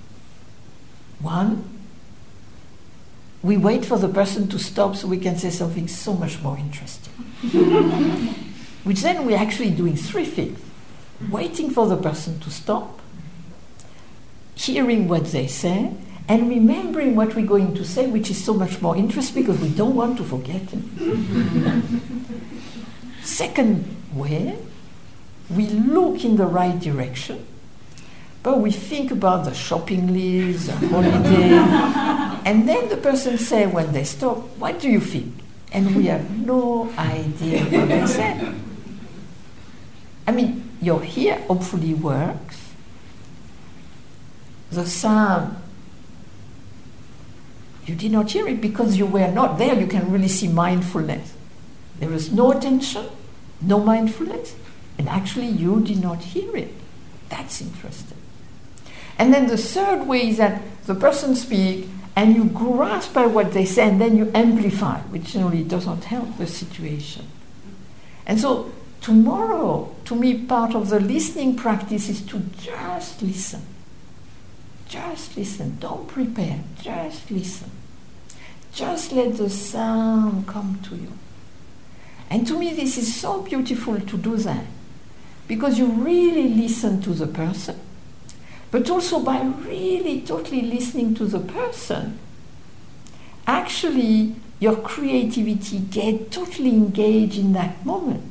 One, 1.21 1.69
we 3.43 3.57
wait 3.57 3.85
for 3.85 3.99
the 3.99 4.09
person 4.09 4.47
to 4.49 4.59
stop 4.59 4.95
so 4.95 5.09
we 5.09 5.19
can 5.19 5.37
say 5.37 5.51
something 5.51 5.89
so 5.89 6.15
much 6.15 6.41
more 6.43 6.57
interesting. 6.57 7.15
Which 8.85 9.01
then 9.01 9.27
we're 9.27 9.39
actually 9.39 9.71
doing 9.71 9.97
three 9.97 10.25
things 10.25 10.61
waiting 11.31 11.71
for 11.71 11.87
the 11.87 11.97
person 11.97 12.41
to 12.41 12.51
stop, 12.51 13.01
hearing 14.55 15.07
what 15.09 15.27
they 15.27 15.47
say, 15.47 15.93
and 16.29 16.49
remembering 16.49 17.17
what 17.17 17.35
we're 17.35 17.47
going 17.47 17.75
to 17.75 17.85
say, 17.85 18.07
which 18.07 18.31
is 18.31 18.43
so 18.43 18.55
much 18.55 18.81
more 18.81 18.97
interesting 18.97 19.43
because 19.43 19.61
we 19.61 19.71
don't 19.71 19.95
want 19.95 20.17
to 20.19 20.25
forget. 20.25 20.63
Second 23.23 23.97
way, 24.15 24.59
we 25.51 25.67
look 25.69 26.25
in 26.25 26.37
the 26.37 26.47
right 26.47 26.79
direction, 26.79 27.45
but 28.43 28.61
we 28.61 28.71
think 28.71 29.11
about 29.11 29.45
the 29.45 29.55
shopping 29.55 30.13
list, 30.13 30.67
the 30.67 30.89
holiday, 30.89 31.53
and 32.45 32.69
then 32.69 32.89
the 32.89 32.97
person 32.97 33.39
say 33.39 33.67
when 33.67 33.93
they 33.93 34.05
stop, 34.05 34.39
"What 34.59 34.81
do 34.81 34.89
you 34.89 35.01
think?" 35.01 35.35
And 35.73 35.97
we 35.97 36.07
have 36.07 36.47
no 36.47 36.93
idea 36.99 37.65
what 37.65 37.89
they 37.89 38.07
said. 38.07 38.55
I 40.27 40.33
mean, 40.33 40.69
your 40.81 41.03
ear 41.17 41.43
hopefully 41.49 41.95
works. 41.95 42.59
The 44.71 44.87
sound 44.87 45.57
you 47.87 47.95
did 47.95 48.13
not 48.13 48.31
hear 48.31 48.47
it 48.47 48.61
because 48.61 48.97
you 48.97 49.07
were 49.07 49.31
not 49.31 49.59
there. 49.59 49.79
You 49.79 49.87
can 49.87 50.11
really 50.11 50.29
see 50.29 50.49
mindfulness. 50.49 51.35
There 51.99 52.09
was 52.09 52.33
no 52.33 52.53
attention, 52.53 53.07
no 53.61 53.81
mindfulness, 53.81 54.55
and 54.99 55.09
actually 55.09 55.47
you 55.47 55.81
did 55.81 56.01
not 56.01 56.23
hear 56.23 56.57
it. 56.57 56.73
That's 57.29 57.61
interesting. 57.61 58.19
And 59.19 59.33
then 59.33 59.47
the 59.47 59.57
third 59.57 60.07
way 60.07 60.29
is 60.29 60.39
that 60.39 60.63
the 60.87 60.95
person 60.95 61.35
speaks 61.35 61.89
and 62.15 62.35
you 62.35 62.45
grasp 62.45 63.15
by 63.15 63.27
what 63.27 63.53
they 63.53 63.65
say 63.65 63.89
and 63.89 64.01
then 64.01 64.17
you 64.17 64.31
amplify, 64.35 64.99
which 65.03 65.33
generally 65.33 65.65
doesn't 65.65 66.05
help 66.05 66.37
the 66.39 66.47
situation. 66.47 67.27
And 68.27 68.39
so 68.39 68.73
tomorrow, 69.01 69.95
to 70.05 70.15
me, 70.15 70.39
part 70.39 70.75
of 70.75 70.89
the 70.89 71.01
listening 71.01 71.57
practice 71.57 72.09
is 72.09 72.23
to 72.23 72.41
just 72.59 73.23
listen. 73.23 73.63
Just 74.93 75.37
listen. 75.37 75.79
Don't 75.81 76.07
prepare. 76.07 76.61
Just 76.81 77.31
listen. 77.31 77.71
Just 78.73 79.13
let 79.13 79.37
the 79.37 79.49
sound 79.49 80.47
come 80.47 80.81
to 80.89 80.97
you. 80.97 81.13
And 82.29 82.47
to 82.47 82.59
me, 82.59 82.75
this 82.75 82.99
is 82.99 83.15
so 83.15 83.43
beautiful 83.43 84.01
to 84.01 84.19
do 84.19 84.37
that 84.37 84.65
because 85.49 85.79
you 85.79 85.87
really 85.87 86.49
listen 86.49 87.01
to 87.03 87.11
the 87.11 87.27
person 87.27 87.79
but 88.73 88.89
also 88.89 89.21
by 89.21 89.43
really 89.43 90.23
totally 90.23 90.63
listening 90.63 91.15
to 91.15 91.27
the 91.27 91.39
person, 91.39 92.19
actually 93.47 94.35
your 94.61 94.77
creativity 94.77 95.79
get 95.79 96.31
totally 96.33 96.71
engaged 96.71 97.39
in 97.39 97.53
that 97.53 97.85
moment. 97.85 98.25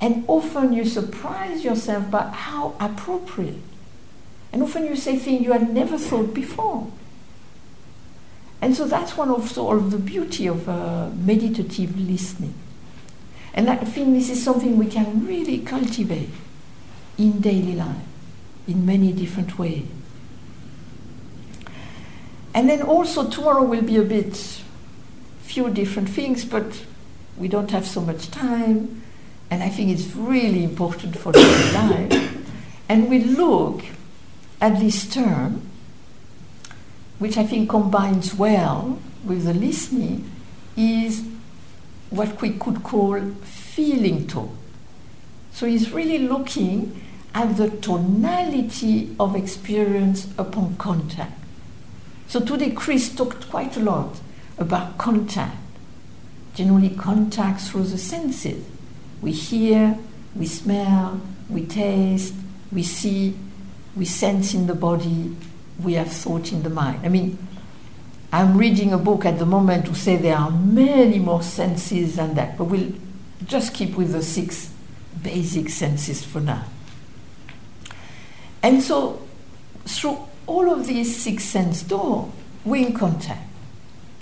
And 0.00 0.24
often 0.26 0.72
you 0.72 0.84
surprise 0.84 1.64
yourself 1.64 2.10
by 2.10 2.30
how 2.30 2.74
appropriate. 2.80 3.62
And 4.52 4.62
often 4.62 4.86
you 4.86 4.96
say 4.96 5.16
things 5.18 5.44
you 5.44 5.52
had 5.52 5.72
never 5.72 5.98
thought 5.98 6.32
before. 6.34 6.90
And 8.60 8.74
so 8.74 8.86
that's 8.86 9.16
one 9.16 9.28
of, 9.30 9.50
sort 9.50 9.78
of 9.78 9.90
the 9.90 9.98
beauty 9.98 10.46
of 10.46 10.68
uh, 10.68 11.10
meditative 11.14 11.98
listening. 11.98 12.54
And 13.54 13.70
I 13.70 13.76
think 13.76 14.14
this 14.14 14.30
is 14.30 14.42
something 14.42 14.78
we 14.78 14.86
can 14.86 15.26
really 15.26 15.58
cultivate 15.58 16.30
in 17.16 17.40
daily 17.40 17.74
life 17.74 17.96
in 18.66 18.84
many 18.84 19.12
different 19.12 19.58
ways. 19.58 19.86
And 22.54 22.68
then 22.68 22.82
also 22.82 23.28
tomorrow 23.28 23.62
will 23.62 23.82
be 23.82 23.96
a 23.96 24.02
bit 24.02 24.62
few 25.42 25.70
different 25.70 26.08
things, 26.08 26.44
but 26.44 26.84
we 27.36 27.48
don't 27.48 27.70
have 27.70 27.86
so 27.86 28.00
much 28.00 28.30
time, 28.30 29.02
and 29.50 29.62
I 29.62 29.68
think 29.68 29.90
it's 29.90 30.14
really 30.14 30.64
important 30.64 31.16
for 31.16 31.32
daily 31.32 31.72
life. 31.72 32.36
And 32.88 33.08
we 33.08 33.20
look 33.20 33.84
at 34.60 34.80
this 34.80 35.06
term, 35.08 35.62
which 37.18 37.36
I 37.36 37.44
think 37.44 37.70
combines 37.70 38.34
well 38.34 38.98
with 39.24 39.44
the 39.44 39.54
listening, 39.54 40.30
is 40.76 41.24
what 42.10 42.40
we 42.40 42.50
could 42.50 42.82
call 42.82 43.20
feeling 43.42 44.26
tone. 44.26 44.56
So 45.52 45.66
he's 45.66 45.92
really 45.92 46.18
looking 46.18 47.04
at 47.34 47.56
the 47.56 47.70
tonality 47.70 49.14
of 49.20 49.36
experience 49.36 50.28
upon 50.38 50.76
contact. 50.76 51.32
So 52.28 52.40
today, 52.40 52.70
Chris 52.70 53.14
talked 53.14 53.48
quite 53.50 53.76
a 53.76 53.80
lot 53.80 54.20
about 54.58 54.98
contact, 54.98 55.56
generally, 56.54 56.90
contact 56.90 57.60
through 57.60 57.84
the 57.84 57.98
senses. 57.98 58.64
We 59.20 59.32
hear, 59.32 59.98
we 60.34 60.46
smell, 60.46 61.20
we 61.48 61.64
taste, 61.64 62.34
we 62.70 62.82
see, 62.82 63.34
we 63.98 64.04
sense 64.04 64.54
in 64.54 64.68
the 64.68 64.74
body, 64.74 65.34
we 65.82 65.94
have 65.94 66.10
thought 66.10 66.52
in 66.52 66.62
the 66.62 66.70
mind. 66.70 67.04
I 67.04 67.08
mean, 67.08 67.36
I'm 68.32 68.56
reading 68.56 68.92
a 68.92 68.98
book 68.98 69.24
at 69.24 69.38
the 69.38 69.46
moment 69.46 69.86
to 69.86 69.94
say 69.94 70.16
there 70.16 70.36
are 70.36 70.50
many 70.50 71.18
more 71.18 71.42
senses 71.42 72.16
than 72.16 72.34
that, 72.34 72.56
but 72.56 72.64
we'll 72.64 72.92
just 73.44 73.74
keep 73.74 73.96
with 73.96 74.12
the 74.12 74.22
six 74.22 74.72
basic 75.22 75.68
senses 75.68 76.24
for 76.24 76.40
now. 76.40 76.64
And 78.62 78.82
so, 78.82 79.22
through 79.84 80.18
all 80.46 80.70
of 80.70 80.86
these 80.86 81.16
six 81.16 81.44
sense 81.44 81.82
doors, 81.82 82.30
we're 82.64 82.86
in 82.86 82.94
contact. 82.94 83.48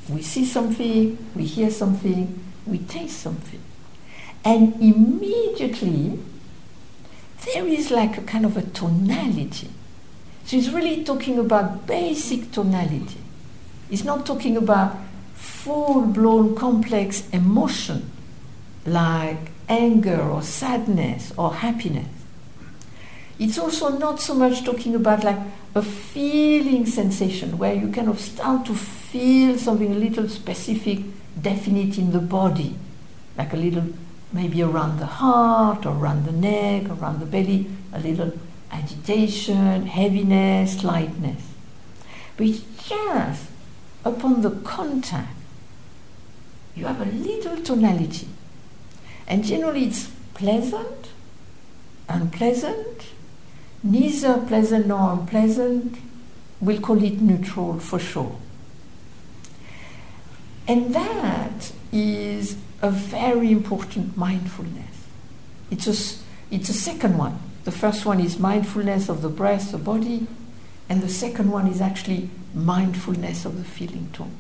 We 0.08 0.22
see 0.22 0.44
something, 0.44 1.18
we 1.34 1.44
hear 1.44 1.70
something, 1.70 2.38
we 2.64 2.78
taste 2.78 3.20
something. 3.20 3.60
And 4.44 4.74
immediately, 4.80 6.18
there 7.46 7.66
is 7.66 7.90
like 7.90 8.18
a 8.18 8.22
kind 8.22 8.44
of 8.44 8.56
a 8.56 8.62
tonality. 8.62 9.70
So 10.44 10.56
he's 10.56 10.70
really 10.70 11.04
talking 11.04 11.38
about 11.38 11.86
basic 11.86 12.52
tonality. 12.52 13.18
He's 13.88 14.04
not 14.04 14.26
talking 14.26 14.56
about 14.56 14.96
full 15.34 16.02
blown 16.02 16.54
complex 16.54 17.28
emotion 17.30 18.10
like 18.86 19.50
anger 19.68 20.20
or 20.20 20.42
sadness 20.42 21.32
or 21.36 21.54
happiness. 21.54 22.06
It's 23.38 23.58
also 23.58 23.98
not 23.98 24.20
so 24.20 24.34
much 24.34 24.64
talking 24.64 24.94
about 24.94 25.24
like 25.24 25.38
a 25.74 25.82
feeling 25.82 26.86
sensation 26.86 27.58
where 27.58 27.74
you 27.74 27.90
kind 27.90 28.08
of 28.08 28.18
start 28.20 28.64
to 28.66 28.74
feel 28.74 29.58
something 29.58 29.92
a 29.92 29.98
little 29.98 30.28
specific, 30.28 31.00
definite 31.40 31.98
in 31.98 32.12
the 32.12 32.20
body, 32.20 32.76
like 33.36 33.52
a 33.52 33.56
little 33.56 33.84
maybe 34.32 34.62
around 34.62 34.98
the 34.98 35.06
heart 35.06 35.86
or 35.86 35.94
around 35.96 36.24
the 36.24 36.32
neck, 36.32 36.88
around 36.90 37.20
the 37.20 37.26
belly, 37.26 37.70
a 37.92 38.00
little 38.00 38.32
agitation, 38.70 39.86
heaviness, 39.86 40.82
lightness. 40.84 41.42
But 42.36 42.46
just 42.84 43.46
upon 44.04 44.42
the 44.42 44.50
contact, 44.50 45.36
you 46.74 46.86
have 46.86 47.00
a 47.00 47.10
little 47.10 47.62
tonality. 47.62 48.28
And 49.26 49.44
generally 49.44 49.86
it's 49.86 50.10
pleasant, 50.34 51.08
unpleasant, 52.08 53.06
neither 53.82 54.38
pleasant 54.38 54.86
nor 54.86 55.12
unpleasant, 55.12 55.98
we'll 56.60 56.80
call 56.80 57.02
it 57.02 57.20
neutral 57.20 57.78
for 57.78 57.98
sure. 57.98 58.36
And 60.68 60.94
that 60.94 61.72
is 61.92 62.56
a 62.82 62.90
very 62.90 63.50
important 63.50 64.16
mindfulness. 64.16 65.06
It's 65.70 65.86
a, 65.86 66.54
it's 66.54 66.68
a 66.68 66.74
second 66.74 67.18
one. 67.18 67.38
The 67.64 67.72
first 67.72 68.06
one 68.06 68.20
is 68.20 68.38
mindfulness 68.38 69.08
of 69.08 69.22
the 69.22 69.28
breath, 69.28 69.72
the 69.72 69.78
body, 69.78 70.26
and 70.88 71.02
the 71.02 71.08
second 71.08 71.50
one 71.50 71.66
is 71.66 71.80
actually 71.80 72.30
mindfulness 72.54 73.44
of 73.44 73.58
the 73.58 73.64
feeling 73.64 74.08
tone. 74.12 74.36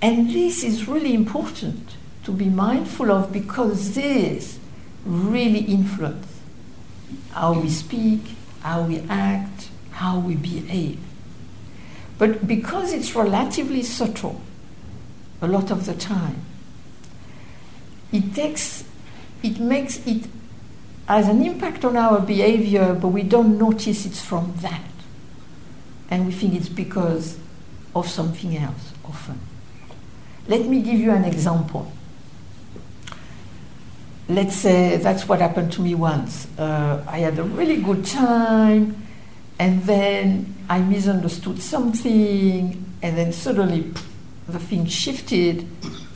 And 0.00 0.30
this 0.30 0.64
is 0.64 0.88
really 0.88 1.14
important 1.14 1.96
to 2.24 2.32
be 2.32 2.46
mindful 2.46 3.10
of 3.10 3.32
because 3.32 3.94
this 3.94 4.58
really 5.04 5.60
influences 5.60 6.32
how 7.32 7.60
we 7.60 7.68
speak, 7.68 8.20
how 8.62 8.82
we 8.82 9.00
act, 9.08 9.68
how 9.92 10.18
we 10.18 10.34
behave. 10.34 10.98
But 12.18 12.46
because 12.46 12.92
it's 12.92 13.14
relatively 13.14 13.82
subtle, 13.82 14.40
a 15.40 15.48
lot 15.48 15.70
of 15.70 15.86
the 15.86 15.94
time, 15.94 16.44
it 18.12 18.34
takes, 18.34 18.84
it 19.42 19.58
makes 19.58 20.06
it 20.06 20.26
has 21.08 21.28
an 21.28 21.42
impact 21.42 21.84
on 21.84 21.96
our 21.96 22.20
behavior, 22.20 22.94
but 22.94 23.08
we 23.08 23.22
don't 23.22 23.58
notice 23.58 24.06
it's 24.06 24.22
from 24.22 24.54
that. 24.60 24.82
And 26.10 26.26
we 26.26 26.32
think 26.32 26.54
it's 26.54 26.68
because 26.68 27.38
of 27.94 28.08
something 28.08 28.56
else 28.56 28.92
often. 29.04 29.40
Let 30.46 30.66
me 30.66 30.82
give 30.82 30.98
you 31.00 31.10
an 31.10 31.24
example 31.24 31.90
let's 34.28 34.56
say 34.56 34.96
that's 34.96 35.28
what 35.28 35.40
happened 35.40 35.72
to 35.72 35.80
me 35.80 35.94
once. 35.94 36.46
Uh, 36.58 37.04
I 37.06 37.18
had 37.18 37.38
a 37.38 37.42
really 37.42 37.82
good 37.82 38.04
time, 38.04 39.06
and 39.58 39.82
then 39.82 40.54
I 40.68 40.80
misunderstood 40.80 41.60
something, 41.60 42.84
and 43.02 43.18
then 43.18 43.32
suddenly 43.32 43.82
pff, 43.82 44.04
the 44.48 44.58
thing 44.58 44.86
shifted, 44.86 45.66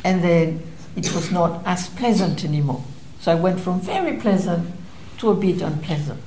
and 0.05 0.23
then 0.23 0.63
it 0.97 1.15
was 1.15 1.31
not 1.31 1.63
as 1.67 1.89
pleasant 1.91 2.45
anymore. 2.45 2.83
So 3.21 3.33
I 3.33 3.35
went 3.35 3.61
from 3.61 3.81
very 3.81 4.17
pleasant 4.17 4.73
to 5.19 5.31
a 5.31 5.35
bit 5.35 5.61
unpleasant. 5.61 6.21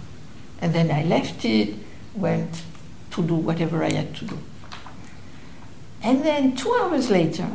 And 0.62 0.74
then 0.74 0.92
I 0.92 1.04
left 1.04 1.44
it, 1.44 1.76
went 2.16 2.62
to 3.12 3.24
do 3.24 3.36
whatever 3.36 3.84
I 3.84 3.92
had 3.92 4.16
to 4.18 4.26
do. 4.26 4.38
And 6.04 6.24
then 6.24 6.56
two 6.56 6.74
hours 6.74 7.10
later, 7.10 7.50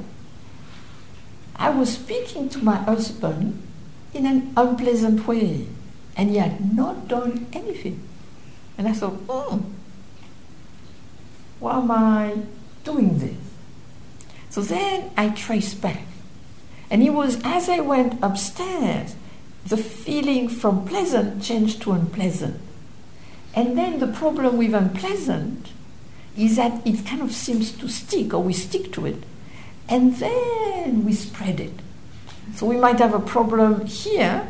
I 1.56 1.70
was 1.70 1.94
speaking 1.94 2.48
to 2.50 2.58
my 2.58 2.76
husband 2.76 3.62
in 4.12 4.26
an 4.26 4.52
unpleasant 4.56 5.26
way. 5.26 5.68
And 6.16 6.30
he 6.30 6.36
had 6.36 6.74
not 6.74 7.08
done 7.08 7.46
anything. 7.52 8.02
And 8.76 8.88
I 8.88 8.92
thought, 8.92 9.14
hmm, 9.28 9.58
why 11.60 11.78
am 11.78 11.90
I 11.90 12.36
doing 12.82 13.18
this? 13.18 13.36
So 14.50 14.62
then 14.62 15.10
I 15.16 15.30
traced 15.30 15.80
back. 15.80 16.06
And 16.95 17.03
it 17.03 17.11
was 17.11 17.40
as 17.42 17.68
I 17.68 17.80
went 17.80 18.22
upstairs, 18.22 19.16
the 19.66 19.76
feeling 19.76 20.49
from 20.49 20.86
pleasant 20.86 21.42
changed 21.42 21.82
to 21.82 21.90
unpleasant. 21.90 22.61
And 23.53 23.76
then 23.76 23.99
the 23.99 24.07
problem 24.07 24.59
with 24.59 24.74
unpleasant 24.74 25.70
is 26.38 26.55
that 26.55 26.86
it 26.86 27.05
kind 27.05 27.20
of 27.20 27.32
seems 27.32 27.72
to 27.78 27.88
stick, 27.88 28.32
or 28.32 28.40
we 28.45 28.53
stick 28.53 28.92
to 28.92 29.07
it, 29.07 29.24
and 29.88 30.14
then 30.18 31.05
we 31.05 31.14
spread 31.14 31.59
it. 31.59 31.72
So 32.55 32.64
we 32.64 32.76
might 32.76 33.01
have 33.01 33.12
a 33.12 33.18
problem 33.18 33.86
here, 33.86 34.47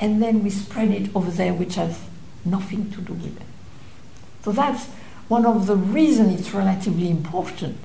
and 0.00 0.22
then 0.22 0.42
we 0.42 0.48
spread 0.48 0.90
it 0.90 1.14
over 1.14 1.30
there, 1.30 1.52
which 1.52 1.74
has 1.74 2.00
nothing 2.46 2.90
to 2.92 3.02
do 3.02 3.12
with 3.12 3.36
it. 3.36 3.46
So 4.42 4.52
that's 4.52 4.86
one 5.28 5.44
of 5.44 5.66
the 5.66 5.76
reasons 5.76 6.40
it's 6.40 6.54
relatively 6.54 7.10
important 7.10 7.76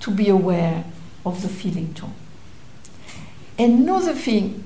to 0.00 0.10
be 0.10 0.28
aware 0.28 0.84
of 1.24 1.40
the 1.40 1.48
feeling 1.48 1.94
tone. 1.94 2.12
Another 3.60 4.14
thing, 4.14 4.64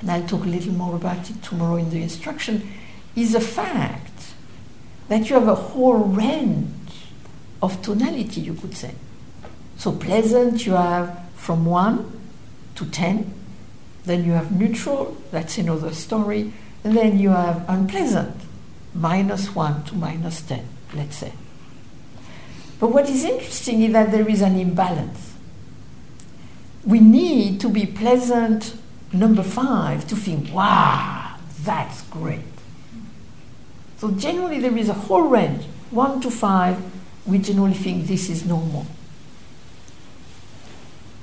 and 0.00 0.10
I'll 0.10 0.26
talk 0.26 0.42
a 0.42 0.48
little 0.48 0.72
more 0.72 0.96
about 0.96 1.30
it 1.30 1.40
tomorrow 1.44 1.76
in 1.76 1.90
the 1.90 2.02
instruction, 2.02 2.72
is 3.14 3.34
the 3.34 3.40
fact 3.40 4.34
that 5.06 5.30
you 5.30 5.36
have 5.36 5.46
a 5.46 5.54
whole 5.54 5.98
range 5.98 6.66
of 7.62 7.80
tonality, 7.80 8.40
you 8.40 8.54
could 8.54 8.76
say. 8.76 8.96
So 9.76 9.92
pleasant, 9.92 10.66
you 10.66 10.72
have 10.72 11.22
from 11.36 11.66
1 11.66 12.20
to 12.74 12.84
10. 12.84 13.32
Then 14.04 14.24
you 14.24 14.32
have 14.32 14.50
neutral, 14.50 15.16
that's 15.30 15.56
another 15.56 15.94
story. 15.94 16.52
And 16.82 16.96
then 16.96 17.20
you 17.20 17.30
have 17.30 17.64
unpleasant, 17.68 18.34
minus 18.92 19.54
1 19.54 19.84
to 19.84 19.94
minus 19.94 20.42
10, 20.42 20.66
let's 20.94 21.14
say. 21.14 21.32
But 22.80 22.88
what 22.88 23.08
is 23.08 23.22
interesting 23.22 23.82
is 23.82 23.92
that 23.92 24.10
there 24.10 24.28
is 24.28 24.42
an 24.42 24.58
imbalance. 24.58 25.27
We 26.84 27.00
need 27.00 27.60
to 27.60 27.68
be 27.68 27.86
pleasant, 27.86 28.74
number 29.12 29.42
5, 29.42 30.06
to 30.08 30.16
think, 30.16 30.52
wow, 30.52 31.36
that's 31.62 32.02
great. 32.02 32.40
So 33.98 34.10
generally 34.12 34.60
there 34.60 34.76
is 34.76 34.88
a 34.88 34.94
whole 34.94 35.28
range, 35.28 35.64
1 35.90 36.20
to 36.20 36.30
5, 36.30 36.82
we 37.26 37.38
generally 37.38 37.74
think 37.74 38.06
this 38.06 38.30
is 38.30 38.46
normal. 38.46 38.86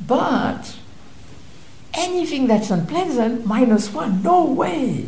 But 0.05 0.77
anything 1.93 2.47
that's 2.47 2.69
unpleasant, 2.69 3.45
minus 3.45 3.91
1, 3.91 4.21
no 4.21 4.45
way. 4.45 5.07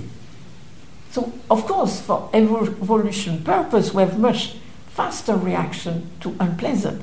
So, 1.11 1.33
of 1.49 1.65
course, 1.65 2.01
for 2.01 2.29
evolution 2.33 3.43
purpose, 3.43 3.93
we 3.93 4.01
have 4.01 4.19
much 4.19 4.55
faster 4.87 5.35
reaction 5.35 6.09
to 6.21 6.35
unpleasant. 6.39 7.01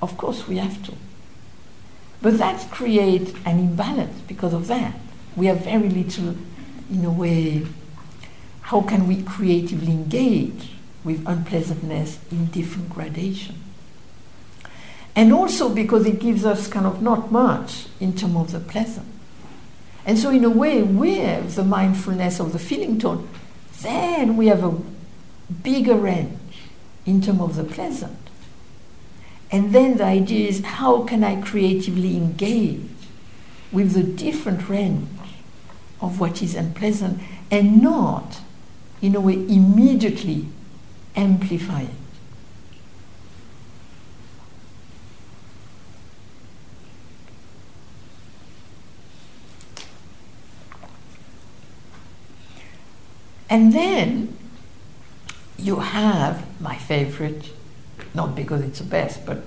Of 0.00 0.16
course, 0.16 0.46
we 0.48 0.58
have 0.58 0.82
to. 0.84 0.92
But 2.22 2.38
that 2.38 2.70
creates 2.70 3.32
an 3.44 3.58
imbalance 3.58 4.20
because 4.28 4.54
of 4.54 4.68
that. 4.68 4.94
We 5.34 5.46
have 5.46 5.64
very 5.64 5.88
little, 5.88 6.36
in 6.90 7.04
a 7.04 7.10
way, 7.10 7.66
how 8.62 8.82
can 8.82 9.08
we 9.08 9.22
creatively 9.22 9.90
engage 9.90 10.70
with 11.02 11.26
unpleasantness 11.26 12.20
in 12.30 12.46
different 12.46 12.90
gradation? 12.90 13.56
And 15.16 15.32
also 15.32 15.68
because 15.68 16.06
it 16.06 16.20
gives 16.20 16.44
us 16.44 16.68
kind 16.68 16.86
of 16.86 17.02
not 17.02 17.32
much 17.32 17.86
in 18.00 18.14
terms 18.14 18.36
of 18.36 18.52
the 18.52 18.60
pleasant. 18.60 19.08
And 20.06 20.18
so, 20.18 20.30
in 20.30 20.44
a 20.44 20.50
way, 20.50 20.82
with 20.82 21.54
the 21.54 21.64
mindfulness 21.64 22.40
of 22.40 22.52
the 22.52 22.58
feeling 22.58 22.98
tone, 22.98 23.28
then 23.82 24.36
we 24.36 24.46
have 24.46 24.64
a 24.64 24.76
bigger 25.62 25.94
range 25.94 26.38
in 27.04 27.20
terms 27.20 27.40
of 27.40 27.56
the 27.56 27.64
pleasant. 27.64 28.21
And 29.52 29.74
then 29.74 29.98
the 29.98 30.04
idea 30.04 30.48
is 30.48 30.64
how 30.64 31.02
can 31.02 31.22
I 31.22 31.38
creatively 31.40 32.16
engage 32.16 32.88
with 33.70 33.92
the 33.92 34.02
different 34.02 34.66
range 34.68 35.08
of 36.00 36.18
what 36.18 36.42
is 36.42 36.54
unpleasant 36.54 37.20
and 37.50 37.82
not, 37.82 38.40
in 39.02 39.14
a 39.14 39.20
way, 39.20 39.34
immediately 39.34 40.46
amplify 41.14 41.82
it. 41.82 41.90
And 53.50 53.74
then 53.74 54.38
you 55.58 55.80
have 55.80 56.58
my 56.58 56.78
favorite, 56.78 57.50
not 58.14 58.34
because 58.34 58.62
it's 58.62 58.78
the 58.78 58.84
best, 58.84 59.24
but 59.24 59.42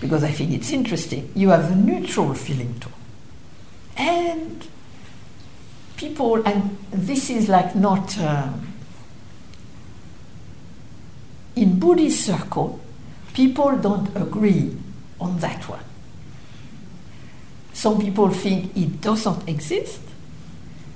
because 0.00 0.22
I 0.22 0.30
think 0.30 0.52
it's 0.52 0.70
interesting. 0.70 1.30
You 1.34 1.50
have 1.50 1.68
the 1.68 1.76
neutral 1.76 2.34
feeling 2.34 2.78
tone. 2.80 2.92
And 3.96 4.66
people, 5.96 6.46
and 6.46 6.76
this 6.90 7.30
is 7.30 7.48
like 7.48 7.74
not 7.74 8.18
um, 8.18 8.72
in 11.56 11.78
Buddhist 11.78 12.24
circle, 12.24 12.80
people 13.32 13.76
don't 13.76 14.14
agree 14.16 14.76
on 15.20 15.38
that 15.38 15.68
one. 15.68 15.84
Some 17.72 18.00
people 18.00 18.30
think 18.30 18.76
it 18.76 19.00
doesn't 19.00 19.48
exist. 19.48 20.00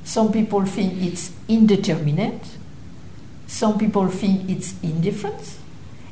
Some 0.04 0.32
people 0.32 0.64
think 0.64 1.02
it's 1.02 1.32
indeterminate. 1.48 2.56
Some 3.46 3.78
people 3.78 4.08
think 4.08 4.48
it's 4.48 4.74
indifference. 4.82 5.58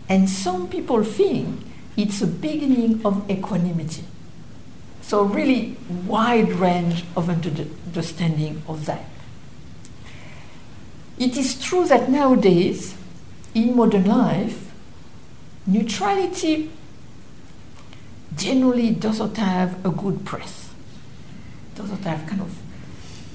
And 0.08 0.28
some 0.28 0.68
people 0.68 1.02
think 1.02 1.60
it's 1.96 2.22
a 2.22 2.26
beginning 2.26 3.04
of 3.04 3.28
equanimity. 3.30 4.04
So, 5.02 5.22
really 5.22 5.76
wide 6.06 6.52
range 6.52 7.04
of 7.16 7.30
understanding 7.30 8.62
of 8.68 8.86
that. 8.86 9.04
It 11.18 11.36
is 11.36 11.60
true 11.62 11.86
that 11.86 12.10
nowadays, 12.10 12.94
in 13.54 13.76
modern 13.76 14.04
life, 14.04 14.70
neutrality 15.66 16.70
generally 18.36 18.90
doesn't 18.90 19.36
have 19.36 19.84
a 19.84 19.90
good 19.90 20.24
press. 20.24 20.70
Doesn't 21.74 22.04
have 22.04 22.26
kind 22.26 22.42
of 22.42 22.56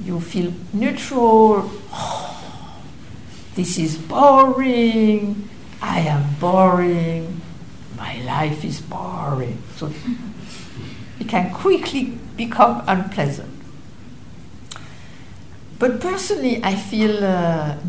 you 0.03 0.19
feel 0.19 0.53
neutral. 0.73 1.71
Oh, 1.91 2.81
this 3.55 3.77
is 3.77 3.97
boring. 3.97 5.49
I 5.81 6.01
am 6.01 6.35
boring. 6.39 7.41
My 7.97 8.21
life 8.23 8.63
is 8.63 8.81
boring. 8.81 9.61
So 9.75 9.91
it 11.19 11.27
can 11.27 11.53
quickly 11.53 12.17
become 12.37 12.83
unpleasant. 12.87 13.49
But 15.79 15.99
personally, 15.99 16.63
I 16.63 16.75
feel 16.75 17.21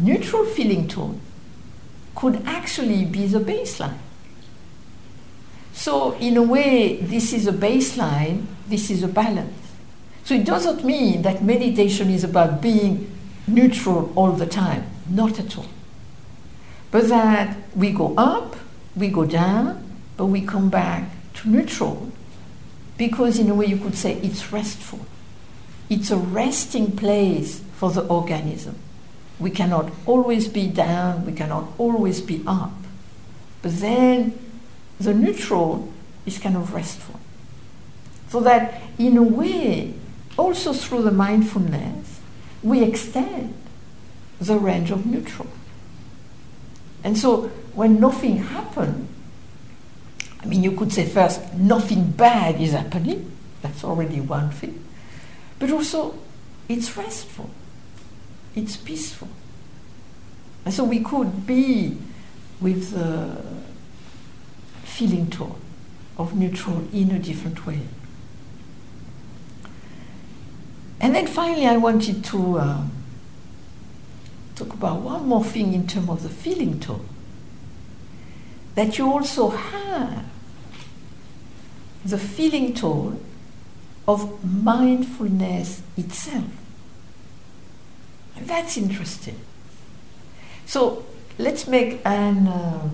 neutral 0.00 0.44
feeling 0.46 0.88
tone 0.88 1.20
could 2.14 2.42
actually 2.46 3.04
be 3.04 3.26
the 3.26 3.40
baseline. 3.40 3.98
So, 5.74 6.12
in 6.18 6.36
a 6.36 6.42
way, 6.42 6.98
this 7.00 7.32
is 7.32 7.46
a 7.46 7.52
baseline, 7.52 8.46
this 8.68 8.90
is 8.90 9.02
a 9.02 9.08
balance. 9.08 9.58
So 10.24 10.34
it 10.34 10.44
doesn't 10.44 10.84
mean 10.84 11.22
that 11.22 11.42
meditation 11.42 12.08
is 12.08 12.22
about 12.24 12.60
being 12.62 13.10
neutral 13.46 14.12
all 14.14 14.32
the 14.32 14.46
time. 14.46 14.86
Not 15.08 15.38
at 15.40 15.58
all. 15.58 15.66
But 16.92 17.08
that 17.08 17.56
we 17.74 17.90
go 17.90 18.14
up, 18.16 18.54
we 18.94 19.08
go 19.08 19.24
down, 19.24 19.82
but 20.18 20.26
we 20.26 20.42
come 20.42 20.68
back 20.68 21.08
to 21.34 21.48
neutral 21.48 22.12
because, 22.98 23.38
in 23.38 23.48
a 23.50 23.54
way, 23.54 23.66
you 23.66 23.78
could 23.78 23.96
say 23.96 24.12
it's 24.18 24.52
restful. 24.52 25.00
It's 25.88 26.10
a 26.10 26.18
resting 26.18 26.94
place 26.94 27.62
for 27.72 27.90
the 27.90 28.06
organism. 28.06 28.76
We 29.40 29.50
cannot 29.50 29.90
always 30.06 30.48
be 30.48 30.68
down, 30.68 31.24
we 31.24 31.32
cannot 31.32 31.72
always 31.78 32.20
be 32.20 32.44
up. 32.46 32.74
But 33.62 33.80
then 33.80 34.38
the 35.00 35.14
neutral 35.14 35.90
is 36.26 36.38
kind 36.38 36.56
of 36.56 36.74
restful. 36.74 37.18
So 38.28 38.40
that, 38.40 38.82
in 38.98 39.16
a 39.16 39.22
way, 39.22 39.94
also 40.36 40.74
through 40.74 41.02
the 41.02 41.10
mindfulness, 41.10 42.20
we 42.62 42.82
extend 42.82 43.54
the 44.40 44.58
range 44.58 44.90
of 44.90 45.06
neutral. 45.06 45.48
And 47.04 47.16
so 47.16 47.48
when 47.74 48.00
nothing 48.00 48.38
happens, 48.38 49.08
I 50.40 50.46
mean, 50.46 50.62
you 50.62 50.72
could 50.72 50.92
say 50.92 51.06
first, 51.06 51.54
nothing 51.54 52.10
bad 52.10 52.60
is 52.60 52.72
happening. 52.72 53.30
That's 53.62 53.84
already 53.84 54.20
one 54.20 54.50
thing. 54.50 54.84
But 55.58 55.70
also, 55.70 56.18
it's 56.68 56.96
restful, 56.96 57.50
it's 58.54 58.76
peaceful. 58.76 59.28
And 60.64 60.74
so 60.74 60.84
we 60.84 61.00
could 61.00 61.46
be 61.46 61.96
with 62.60 62.90
the 62.92 63.36
feeling 64.84 65.30
tone 65.30 65.60
of 66.18 66.36
neutral 66.36 66.86
in 66.92 67.10
a 67.10 67.18
different 67.18 67.66
way. 67.66 67.80
And 71.00 71.14
then 71.14 71.26
finally, 71.26 71.66
I 71.66 71.76
wanted 71.76 72.24
to 72.26 72.58
uh, 72.58 72.84
talk 74.64 74.74
about 74.74 75.00
one 75.00 75.26
more 75.26 75.44
thing 75.44 75.72
in 75.72 75.86
terms 75.86 76.08
of 76.08 76.22
the 76.22 76.28
feeling 76.28 76.80
tone. 76.80 77.08
That 78.74 78.98
you 78.98 79.10
also 79.10 79.50
have 79.50 80.24
the 82.04 82.18
feeling 82.18 82.74
tone 82.74 83.22
of 84.08 84.44
mindfulness 84.44 85.82
itself. 85.96 86.44
And 88.36 88.46
that's 88.48 88.76
interesting. 88.76 89.38
So 90.66 91.04
let's 91.38 91.68
make 91.68 92.00
an 92.04 92.48
uh, 92.48 92.90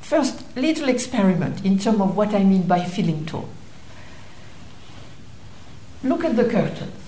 first 0.00 0.56
little 0.56 0.88
experiment 0.88 1.64
in 1.64 1.78
terms 1.78 2.00
of 2.00 2.16
what 2.16 2.34
I 2.34 2.42
mean 2.42 2.62
by 2.62 2.84
feeling 2.84 3.26
tone. 3.26 3.48
Look 6.02 6.24
at 6.24 6.36
the 6.36 6.44
curtains 6.44 6.98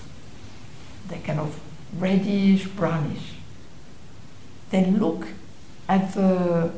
they're 1.10 1.20
kind 1.20 1.40
of 1.40 1.60
reddish, 1.98 2.66
brownish. 2.66 3.29
Then 4.70 4.98
look 4.98 5.26
at 5.88 6.14
the 6.14 6.72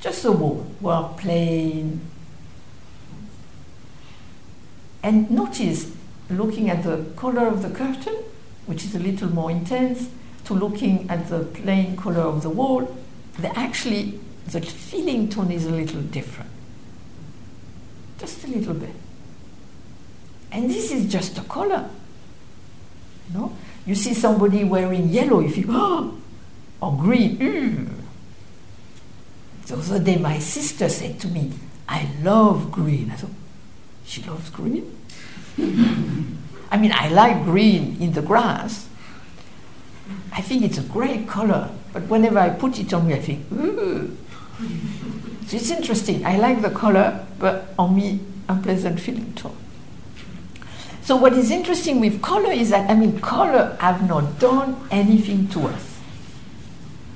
just 0.00 0.22
the 0.22 0.32
wall, 0.32 0.66
well 0.80 1.14
plain, 1.18 2.00
and 5.02 5.30
notice 5.30 5.92
looking 6.28 6.70
at 6.70 6.82
the 6.82 7.04
color 7.16 7.46
of 7.46 7.62
the 7.62 7.70
curtain, 7.70 8.16
which 8.66 8.84
is 8.84 8.94
a 8.94 8.98
little 8.98 9.28
more 9.28 9.50
intense, 9.50 10.08
to 10.44 10.54
looking 10.54 11.08
at 11.10 11.28
the 11.28 11.40
plain 11.40 11.96
color 11.96 12.20
of 12.20 12.42
the 12.42 12.50
wall, 12.50 12.96
the 13.38 13.58
actually 13.58 14.18
the 14.46 14.60
feeling 14.60 15.28
tone 15.28 15.50
is 15.50 15.66
a 15.66 15.70
little 15.70 16.02
different. 16.02 16.50
Just 18.18 18.44
a 18.44 18.46
little 18.46 18.74
bit. 18.74 18.94
And 20.52 20.70
this 20.70 20.92
is 20.92 21.10
just 21.10 21.38
a 21.38 21.42
color. 21.42 21.88
You 23.28 23.38
know? 23.38 23.56
You 23.86 23.94
see 23.94 24.14
somebody 24.14 24.64
wearing 24.64 25.08
yellow, 25.08 25.40
if 25.40 25.56
you 25.56 25.66
oh, 25.68 26.18
or 26.84 26.96
green. 26.96 27.38
Mm. 27.38 27.88
The 29.66 29.76
other 29.76 30.04
day, 30.04 30.16
my 30.18 30.38
sister 30.38 30.88
said 30.88 31.18
to 31.20 31.28
me, 31.28 31.52
I 31.88 32.08
love 32.22 32.70
green. 32.70 33.10
I 33.10 33.14
thought, 33.16 33.30
she 34.04 34.22
loves 34.22 34.50
green? 34.50 34.96
I 36.70 36.76
mean, 36.76 36.92
I 36.92 37.08
like 37.08 37.44
green 37.44 37.96
in 38.00 38.12
the 38.12 38.22
grass. 38.22 38.88
I 40.32 40.42
think 40.42 40.64
it's 40.64 40.76
a 40.76 40.82
great 40.82 41.26
color, 41.26 41.70
but 41.92 42.02
whenever 42.04 42.38
I 42.38 42.50
put 42.50 42.78
it 42.78 42.92
on 42.92 43.06
me, 43.06 43.14
I 43.14 43.20
think, 43.20 43.50
ooh. 43.52 44.14
So 45.46 45.56
it's 45.56 45.70
interesting. 45.70 46.26
I 46.26 46.36
like 46.36 46.60
the 46.60 46.70
color, 46.70 47.24
but 47.38 47.72
on 47.78 47.96
me, 47.96 48.20
unpleasant 48.48 49.00
feeling 49.00 49.32
too. 49.34 49.50
So 51.02 51.16
what 51.16 51.32
is 51.34 51.50
interesting 51.50 52.00
with 52.00 52.20
color 52.20 52.50
is 52.50 52.70
that 52.70 52.90
I 52.90 52.94
mean, 52.94 53.20
color 53.20 53.76
have 53.80 54.06
not 54.08 54.38
done 54.38 54.76
anything 54.90 55.48
to 55.48 55.68
us. 55.68 55.93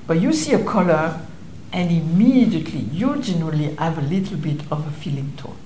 But 0.08 0.22
you 0.22 0.32
see 0.32 0.54
a 0.54 0.64
color, 0.64 1.20
and 1.70 1.90
immediately 1.90 2.80
you 2.80 3.20
generally 3.20 3.74
have 3.74 3.98
a 3.98 4.00
little 4.00 4.38
bit 4.38 4.62
of 4.72 4.86
a 4.86 4.90
feeling 4.90 5.34
tone. 5.36 5.58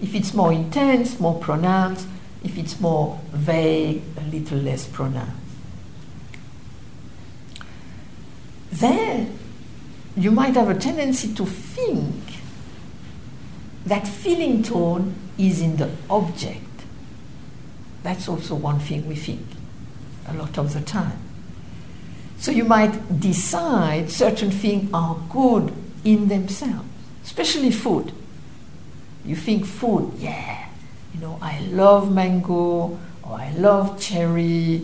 If 0.00 0.14
it's 0.14 0.32
more 0.32 0.50
intense, 0.50 1.20
more 1.20 1.38
pronounced, 1.38 2.08
if 2.42 2.56
it's 2.56 2.80
more 2.80 3.20
vague, 3.32 4.02
a 4.16 4.22
little 4.30 4.56
less 4.58 4.86
pronounced. 4.86 5.36
Then 8.72 9.38
you 10.16 10.30
might 10.30 10.54
have 10.54 10.70
a 10.70 10.74
tendency 10.74 11.34
to 11.34 11.44
think 11.44 12.14
that 13.84 14.08
feeling 14.08 14.62
tone 14.62 15.14
is 15.36 15.60
in 15.60 15.76
the 15.76 15.90
object. 16.08 16.64
That's 18.02 18.26
also 18.26 18.54
one 18.54 18.80
thing 18.80 19.06
we 19.06 19.16
think 19.16 19.46
a 20.26 20.32
lot 20.32 20.56
of 20.56 20.72
the 20.72 20.80
time. 20.80 21.25
So 22.38 22.50
you 22.50 22.64
might 22.64 23.20
decide 23.20 24.10
certain 24.10 24.50
things 24.50 24.90
are 24.92 25.16
good 25.30 25.72
in 26.04 26.28
themselves, 26.28 26.88
especially 27.24 27.70
food. 27.70 28.12
You 29.24 29.34
think 29.34 29.66
food, 29.66 30.12
yeah, 30.18 30.68
you 31.14 31.20
know, 31.20 31.38
I 31.40 31.60
love 31.60 32.12
mango 32.12 32.98
or 33.22 33.32
I 33.32 33.52
love 33.56 33.98
cherry. 34.00 34.82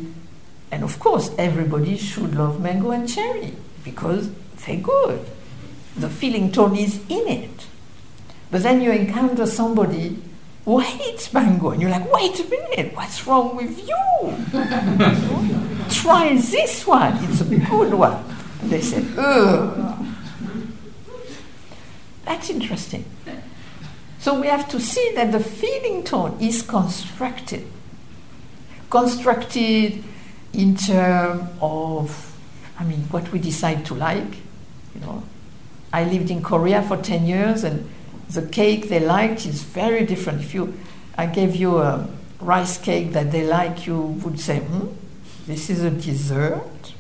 And 0.71 0.83
of 0.83 0.99
course, 0.99 1.31
everybody 1.39 1.97
should 1.97 2.35
love 2.35 2.61
mango 2.61 2.91
and 2.91 3.09
cherry 3.09 3.55
because 3.85 4.31
they're 4.65 4.81
good. 4.81 5.25
The 5.97 6.09
feeling 6.09 6.51
tone 6.51 6.75
is 6.77 6.99
in 7.09 7.29
it. 7.29 7.67
But 8.51 8.63
then 8.63 8.81
you 8.81 8.91
encounter 8.91 9.47
somebody 9.47 10.19
who 10.65 10.79
hates 10.79 11.33
mango, 11.33 11.71
and 11.71 11.83
you're 11.83 11.91
like, 11.91 12.11
wait 12.13 12.39
a 12.39 12.45
minute, 12.45 12.95
what's 12.95 13.27
wrong 13.27 13.57
with 13.57 13.79
you? 13.89 15.69
Try 15.93 16.37
this 16.37 16.87
one, 16.87 17.17
it's 17.25 17.41
a 17.41 17.45
good 17.45 17.95
one. 17.95 18.25
And 18.61 18.71
they 18.71 18.81
said, 18.81 19.07
ugh. 19.19 20.07
That's 22.25 22.51
interesting. 22.51 23.05
So 24.19 24.41
we 24.41 24.47
have 24.47 24.69
to 24.69 24.79
see 24.79 25.13
that 25.17 25.33
the 25.33 25.41
feeling 25.41 26.05
tone 26.05 26.39
is 26.41 26.63
constructed. 26.63 27.67
Constructed 28.89 30.05
in 30.53 30.77
terms 30.77 31.49
of, 31.61 32.39
I 32.79 32.85
mean, 32.85 33.01
what 33.11 33.33
we 33.33 33.39
decide 33.41 33.85
to 33.87 33.95
like. 33.95 34.37
You 34.95 35.01
know, 35.01 35.23
I 35.93 36.05
lived 36.05 36.31
in 36.31 36.43
Korea 36.43 36.83
for 36.83 36.97
10 36.97 37.27
years 37.27 37.65
and 37.65 37.89
the 38.31 38.43
cake 38.43 38.89
they 38.89 39.01
liked 39.01 39.45
is 39.45 39.63
very 39.63 40.07
different. 40.07 40.41
If 40.41 40.55
you, 40.55 40.79
I 41.19 41.27
gave 41.27 41.57
you 41.57 41.79
a 41.79 42.09
rice 42.41 42.79
cake 42.79 43.13
that 43.13 43.33
they 43.33 43.47
like, 43.47 43.87
you 43.87 44.01
would 44.01 44.39
say, 44.39 44.61
hmm, 44.61 44.89
this 45.47 45.71
is 45.71 45.83
a 45.83 45.91
dessert. 45.91 46.93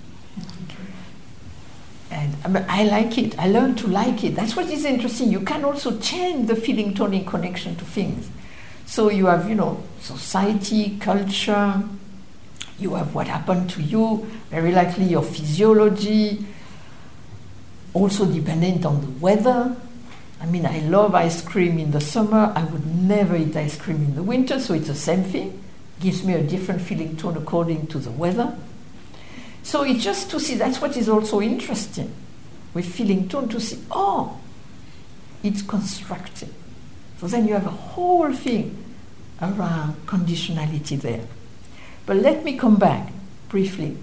And 2.10 2.34
uh, 2.34 2.38
I, 2.44 2.48
mean, 2.48 2.64
I 2.68 2.84
like 2.84 3.16
it. 3.18 3.38
I 3.38 3.48
learned 3.48 3.78
to 3.78 3.86
like 3.86 4.22
it. 4.22 4.34
That's 4.34 4.54
what 4.54 4.68
is 4.70 4.84
interesting. 4.84 5.30
You 5.30 5.40
can 5.40 5.64
also 5.64 5.98
change 5.98 6.46
the 6.46 6.56
feeling 6.56 6.94
tone 6.94 7.14
in 7.14 7.24
connection 7.24 7.74
to 7.76 7.84
things. 7.84 8.28
So 8.84 9.08
you 9.08 9.26
have, 9.26 9.48
you 9.48 9.54
know, 9.54 9.82
society, 10.00 10.98
culture. 10.98 11.82
You 12.78 12.94
have 12.94 13.14
what 13.14 13.28
happened 13.28 13.70
to 13.70 13.82
you. 13.82 14.26
Very 14.50 14.72
likely 14.72 15.04
your 15.04 15.22
physiology. 15.22 16.44
Also 17.94 18.26
dependent 18.26 18.84
on 18.84 19.00
the 19.00 19.10
weather. 19.20 19.74
I 20.40 20.46
mean, 20.46 20.66
I 20.66 20.80
love 20.80 21.14
ice 21.14 21.40
cream 21.40 21.78
in 21.78 21.92
the 21.92 22.00
summer. 22.00 22.52
I 22.54 22.64
would 22.64 22.84
never 22.86 23.36
eat 23.36 23.56
ice 23.56 23.76
cream 23.76 23.96
in 23.96 24.16
the 24.16 24.22
winter. 24.22 24.58
So 24.58 24.74
it's 24.74 24.88
the 24.88 24.94
same 24.94 25.22
thing. 25.22 25.62
Gives 26.02 26.24
me 26.24 26.34
a 26.34 26.42
different 26.42 26.80
feeling 26.80 27.16
tone 27.16 27.36
according 27.36 27.86
to 27.86 28.00
the 28.00 28.10
weather. 28.10 28.58
So 29.62 29.84
it's 29.84 30.02
just 30.02 30.30
to 30.32 30.40
see, 30.40 30.56
that's 30.56 30.80
what 30.80 30.96
is 30.96 31.08
also 31.08 31.40
interesting 31.40 32.12
with 32.74 32.92
feeling 32.92 33.28
tone, 33.28 33.48
to 33.50 33.60
see, 33.60 33.78
oh, 33.92 34.40
it's 35.44 35.62
constructed. 35.62 36.52
So 37.18 37.28
then 37.28 37.46
you 37.46 37.54
have 37.54 37.66
a 37.66 37.70
whole 37.70 38.32
thing 38.32 38.84
around 39.40 39.94
conditionality 40.06 41.00
there. 41.00 41.24
But 42.04 42.16
let 42.16 42.42
me 42.42 42.56
come 42.56 42.76
back 42.76 43.12
briefly 43.48 43.96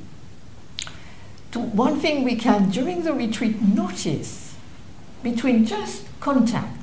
to 1.51 1.59
one 1.59 1.99
thing 1.99 2.23
we 2.23 2.37
can, 2.37 2.69
during 2.69 3.03
the 3.03 3.11
retreat, 3.13 3.61
notice 3.61 4.55
between 5.21 5.65
just 5.65 6.05
contact. 6.21 6.77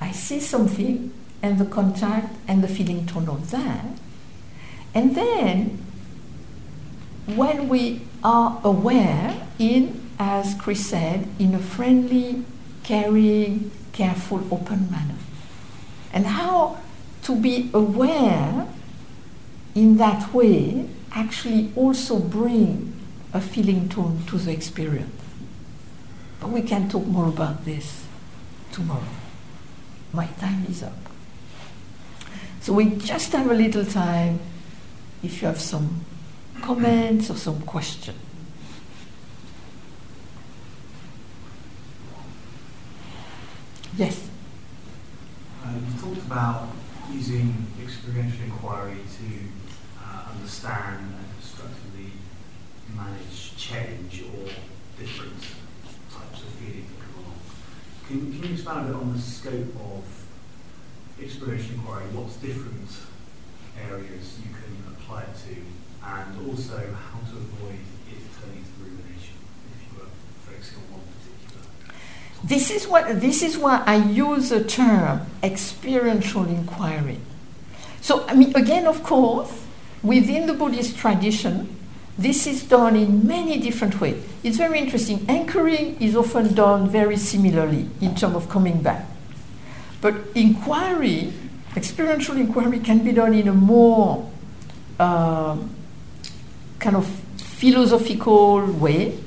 I 0.00 0.12
see 0.12 0.40
something 0.40 1.12
and 1.42 1.58
the 1.58 1.64
contact 1.64 2.36
and 2.46 2.62
the 2.62 2.68
feeling 2.68 3.06
tone 3.06 3.28
of 3.28 3.50
that. 3.50 3.86
And 4.94 5.14
then 5.14 5.84
when 7.26 7.68
we 7.68 8.02
are 8.24 8.60
aware 8.64 9.46
in, 9.58 10.10
as 10.18 10.54
Chris 10.54 10.86
said, 10.86 11.28
in 11.38 11.54
a 11.54 11.58
friendly, 11.58 12.44
caring, 12.82 13.70
careful, 13.92 14.42
open 14.52 14.90
manner. 14.90 15.14
And 16.12 16.26
how 16.26 16.78
to 17.22 17.36
be 17.36 17.70
aware 17.74 18.66
in 19.74 19.98
that 19.98 20.32
way 20.32 20.88
actually 21.12 21.70
also 21.76 22.18
bring 22.18 22.94
a 23.32 23.40
feeling 23.40 23.88
tone 23.88 24.22
to 24.26 24.38
the 24.38 24.50
experience. 24.50 25.14
But 26.40 26.50
we 26.50 26.62
can 26.62 26.88
talk 26.88 27.06
more 27.06 27.28
about 27.28 27.64
this 27.64 28.04
tomorrow. 28.72 29.02
My 30.12 30.26
time 30.40 30.64
is 30.68 30.82
up. 30.82 31.07
So 32.68 32.74
we 32.74 32.96
just 32.96 33.32
have 33.32 33.50
a 33.50 33.54
little 33.54 33.82
time 33.82 34.40
if 35.22 35.40
you 35.40 35.48
have 35.48 35.58
some 35.58 36.04
comments 36.60 37.30
or 37.30 37.34
some 37.36 37.62
question. 37.62 38.14
Yes. 43.96 44.28
Uh, 45.64 45.70
you 45.76 45.98
talked 45.98 46.26
about 46.26 46.68
using 47.10 47.54
experiential 47.82 48.44
inquiry 48.44 48.98
to 49.16 50.04
uh, 50.04 50.32
understand 50.34 51.14
and 51.16 51.24
constructively 51.40 52.12
manage 52.94 53.56
change 53.56 54.24
or 54.24 54.44
different 55.00 55.40
types 56.12 56.42
of 56.42 56.48
feelings 56.60 56.90
that 56.90 57.00
come 57.00 57.24
along. 57.24 57.40
Can, 58.06 58.30
can 58.30 58.42
you 58.46 58.52
expand 58.52 58.80
a 58.80 58.92
bit 58.92 58.94
on 58.94 59.14
the 59.14 59.18
scope 59.18 59.74
of 59.74 60.17
experiential 61.22 61.74
inquiry? 61.74 62.04
What's 62.12 62.36
different 62.36 62.90
areas 63.90 64.38
you 64.42 64.50
can 64.50 64.94
apply 64.94 65.22
it 65.22 65.34
to 65.46 65.56
and 66.04 66.48
also 66.48 66.76
how 66.76 67.18
to 67.30 67.36
avoid 67.36 67.78
it 68.10 68.18
turning 68.40 68.64
to 68.64 68.70
rumination 68.82 69.34
if 69.72 69.92
you 69.92 69.98
were 69.98 70.08
focusing 70.46 70.78
on 70.78 70.98
one 70.98 71.02
particular. 71.18 71.64
This 72.44 72.70
is 72.70 72.88
what 72.88 73.20
this 73.20 73.42
is 73.42 73.58
why 73.58 73.82
I 73.86 73.96
use 73.96 74.50
the 74.50 74.64
term 74.64 75.26
experiential 75.42 76.44
inquiry. 76.44 77.18
So 78.00 78.26
I 78.26 78.34
mean 78.34 78.54
again 78.56 78.86
of 78.86 79.02
course 79.02 79.64
within 80.02 80.46
the 80.46 80.54
Buddhist 80.54 80.96
tradition 80.96 81.74
this 82.16 82.48
is 82.48 82.64
done 82.64 82.96
in 82.96 83.26
many 83.26 83.58
different 83.58 84.00
ways. 84.00 84.20
It's 84.42 84.56
very 84.56 84.80
interesting. 84.80 85.24
Anchoring 85.28 86.02
is 86.02 86.16
often 86.16 86.52
done 86.52 86.88
very 86.88 87.16
similarly 87.16 87.88
in 88.00 88.16
terms 88.16 88.34
of 88.34 88.48
coming 88.48 88.82
back. 88.82 89.06
But 90.00 90.14
inquiry, 90.34 91.32
experiential 91.76 92.36
inquiry, 92.36 92.80
can 92.80 93.04
be 93.04 93.12
done 93.12 93.34
in 93.34 93.48
a 93.48 93.54
more 93.54 94.30
um, 94.98 95.74
kind 96.78 96.96
of 96.96 97.06
philosophical 97.06 98.64
way 98.64 99.18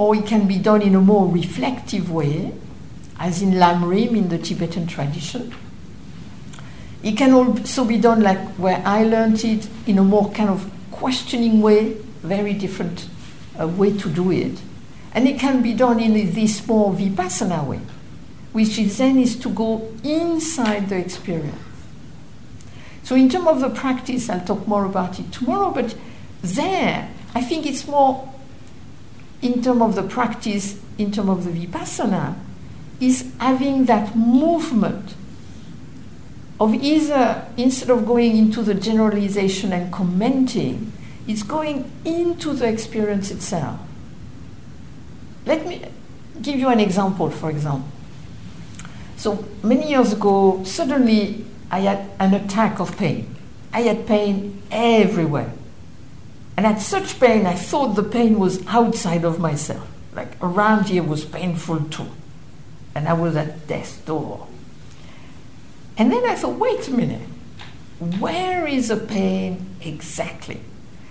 or 0.00 0.16
it 0.16 0.26
can 0.26 0.48
be 0.48 0.56
done 0.56 0.80
in 0.80 0.94
a 0.94 1.00
more 1.00 1.28
reflective 1.30 2.10
way, 2.10 2.54
as 3.18 3.42
in 3.42 3.50
Lamrim 3.50 4.16
in 4.16 4.30
the 4.30 4.38
Tibetan 4.38 4.86
tradition. 4.86 5.54
It 7.02 7.18
can 7.18 7.34
also 7.34 7.84
be 7.84 7.98
done 7.98 8.22
like 8.22 8.38
where 8.56 8.82
I 8.82 9.04
learned 9.04 9.44
it 9.44 9.68
in 9.86 9.98
a 9.98 10.02
more 10.02 10.30
kind 10.30 10.48
of 10.48 10.70
questioning 10.90 11.60
way, 11.60 11.98
very 12.22 12.54
different 12.54 13.08
uh, 13.60 13.68
way 13.68 13.94
to 13.98 14.08
do 14.08 14.30
it. 14.30 14.58
And 15.12 15.28
it 15.28 15.38
can 15.38 15.60
be 15.60 15.74
done 15.74 16.00
in 16.00 16.14
this 16.32 16.66
more 16.66 16.94
vipassana 16.94 17.66
way, 17.66 17.80
which 18.52 18.78
is 18.78 18.98
then 18.98 19.18
is 19.18 19.36
to 19.36 19.48
go 19.50 19.92
inside 20.02 20.88
the 20.88 20.96
experience. 20.96 21.56
So 23.02 23.16
in 23.16 23.28
terms 23.28 23.48
of 23.48 23.60
the 23.60 23.70
practice, 23.70 24.28
I'll 24.28 24.44
talk 24.44 24.66
more 24.68 24.84
about 24.84 25.18
it 25.18 25.32
tomorrow, 25.32 25.70
but 25.70 25.96
there, 26.42 27.10
I 27.34 27.42
think 27.42 27.66
it's 27.66 27.86
more 27.86 28.32
in 29.42 29.62
terms 29.62 29.82
of 29.82 29.94
the 29.94 30.02
practice, 30.02 30.80
in 30.98 31.10
terms 31.10 31.28
of 31.30 31.44
the 31.44 31.66
vipassana, 31.66 32.36
is 33.00 33.32
having 33.38 33.86
that 33.86 34.14
movement 34.14 35.14
of 36.60 36.74
either, 36.74 37.46
instead 37.56 37.88
of 37.88 38.06
going 38.06 38.36
into 38.36 38.62
the 38.62 38.74
generalization 38.74 39.72
and 39.72 39.90
commenting, 39.90 40.92
it's 41.26 41.42
going 41.42 41.90
into 42.04 42.52
the 42.52 42.68
experience 42.68 43.30
itself. 43.30 43.80
Let 45.46 45.66
me 45.66 45.86
give 46.42 46.58
you 46.60 46.68
an 46.68 46.80
example, 46.80 47.30
for 47.30 47.50
example. 47.50 47.88
So 49.20 49.44
many 49.62 49.90
years 49.90 50.14
ago, 50.14 50.64
suddenly 50.64 51.44
I 51.70 51.80
had 51.80 52.10
an 52.18 52.32
attack 52.32 52.80
of 52.80 52.96
pain. 52.96 53.36
I 53.70 53.82
had 53.82 54.06
pain 54.06 54.62
everywhere. 54.70 55.52
And 56.56 56.64
at 56.64 56.80
such 56.80 57.20
pain, 57.20 57.44
I 57.44 57.52
thought 57.52 57.96
the 57.96 58.02
pain 58.02 58.38
was 58.38 58.66
outside 58.66 59.24
of 59.24 59.38
myself. 59.38 59.86
Like 60.14 60.38
around 60.40 60.86
here 60.86 61.02
was 61.02 61.26
painful 61.26 61.80
too. 61.90 62.06
And 62.94 63.06
I 63.06 63.12
was 63.12 63.36
at 63.36 63.66
death's 63.66 63.98
door. 63.98 64.48
And 65.98 66.10
then 66.10 66.24
I 66.24 66.34
thought, 66.34 66.58
wait 66.58 66.88
a 66.88 66.90
minute, 66.90 67.28
where 68.20 68.66
is 68.66 68.88
the 68.88 68.96
pain 68.96 69.76
exactly? 69.82 70.62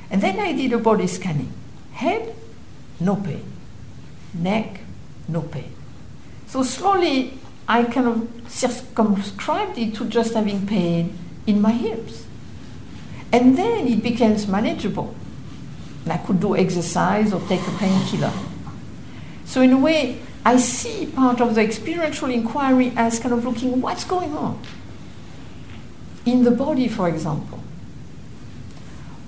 And 0.09 0.23
then 0.23 0.39
I 0.39 0.53
did 0.53 0.73
a 0.73 0.79
body 0.79 1.05
scanning. 1.05 1.53
Head, 1.91 2.33
no 2.99 3.17
pain. 3.17 3.45
Neck, 4.33 4.79
no 5.27 5.43
pain. 5.43 5.75
So 6.47 6.63
slowly 6.63 7.37
I 7.69 7.83
kind 7.83 8.07
of 8.07 8.27
circumscribed 8.47 9.77
it 9.77 9.93
to 9.95 10.05
just 10.05 10.33
having 10.33 10.65
pain 10.65 11.15
in 11.45 11.61
my 11.61 11.71
hips. 11.71 12.25
And 13.31 13.55
then 13.55 13.87
it 13.87 14.01
becomes 14.01 14.47
manageable. 14.47 15.13
And 16.03 16.13
I 16.13 16.17
could 16.17 16.39
do 16.39 16.55
exercise 16.55 17.31
or 17.31 17.39
take 17.41 17.61
a 17.61 17.71
painkiller. 17.77 18.33
So, 19.45 19.61
in 19.61 19.71
a 19.73 19.77
way, 19.77 20.19
I 20.43 20.57
see 20.57 21.05
part 21.05 21.41
of 21.41 21.53
the 21.53 21.61
experiential 21.61 22.31
inquiry 22.31 22.91
as 22.95 23.19
kind 23.19 23.35
of 23.35 23.45
looking 23.45 23.81
what's 23.81 24.03
going 24.03 24.35
on 24.35 24.59
in 26.25 26.43
the 26.43 26.51
body, 26.51 26.87
for 26.87 27.07
example, 27.07 27.63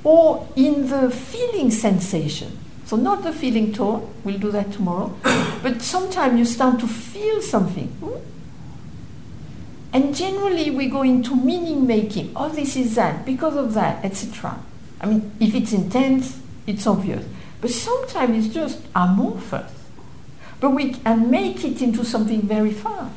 or 0.03 0.47
in 0.55 0.89
the 0.89 1.11
feeling 1.11 1.69
sensation. 1.69 2.57
So, 2.91 2.97
not 2.97 3.23
the 3.23 3.31
feeling 3.31 3.71
tone, 3.71 4.13
we'll 4.25 4.37
do 4.37 4.51
that 4.51 4.73
tomorrow, 4.73 5.15
but 5.63 5.81
sometimes 5.81 6.37
you 6.37 6.43
start 6.43 6.77
to 6.81 6.87
feel 6.87 7.41
something. 7.41 7.89
And 9.93 10.13
generally, 10.13 10.71
we 10.71 10.89
go 10.89 11.01
into 11.01 11.33
meaning 11.33 11.87
making. 11.87 12.33
Oh, 12.35 12.49
this 12.49 12.75
is 12.75 12.95
that, 12.95 13.25
because 13.25 13.55
of 13.55 13.75
that, 13.75 14.03
etc. 14.03 14.59
I 14.99 15.05
mean, 15.05 15.31
if 15.39 15.55
it's 15.55 15.71
intense, 15.71 16.37
it's 16.67 16.85
obvious. 16.85 17.25
But 17.61 17.71
sometimes 17.71 18.45
it's 18.45 18.53
just 18.53 18.81
amorphous. 18.93 19.71
But 20.59 20.71
we 20.71 20.91
can 20.91 21.31
make 21.31 21.63
it 21.63 21.81
into 21.81 22.03
something 22.03 22.41
very 22.41 22.73
fast. 22.73 23.15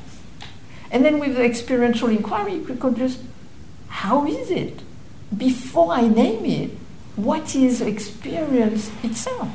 And 0.92 1.04
then 1.04 1.18
with 1.18 1.34
the 1.34 1.42
experiential 1.42 2.10
inquiry, 2.10 2.60
we 2.60 2.76
could 2.76 2.94
just 2.94 3.18
how 3.88 4.24
is 4.24 4.52
it? 4.52 4.82
Before 5.36 5.92
I 5.92 6.06
name 6.06 6.44
it, 6.44 6.70
what 7.16 7.56
is 7.56 7.80
experience 7.80 8.92
itself? 9.02 9.48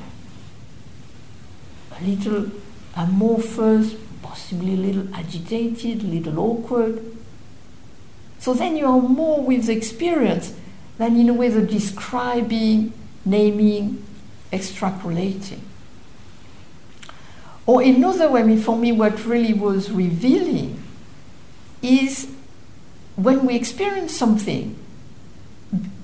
A 2.00 2.06
little 2.06 2.52
amorphous, 2.96 3.96
possibly 4.22 4.74
a 4.74 4.78
little 4.78 5.14
agitated, 5.14 6.04
a 6.04 6.08
little 6.08 6.40
awkward. 6.40 7.04
So 8.40 8.54
then 8.54 8.78
you 8.78 8.86
are 8.86 9.02
more 9.02 9.42
with 9.42 9.66
the 9.66 9.74
experience 9.74 10.54
than 10.98 11.18
in 11.18 11.30
a 11.30 11.34
way 11.34 11.50
the 11.50 11.62
describing, 11.62 12.94
naming, 13.26 14.06
extrapolating. 14.52 15.60
Or 17.66 17.84
in 17.84 17.96
another 17.96 18.30
way, 18.32 18.58
for 18.58 18.76
me, 18.76 18.92
what 18.92 19.26
really 19.26 19.54
was 19.54 19.92
revealing 19.92 20.82
is 21.82 22.32
when 23.16 23.46
we 23.46 23.56
experience 23.56 24.16
something, 24.16 24.76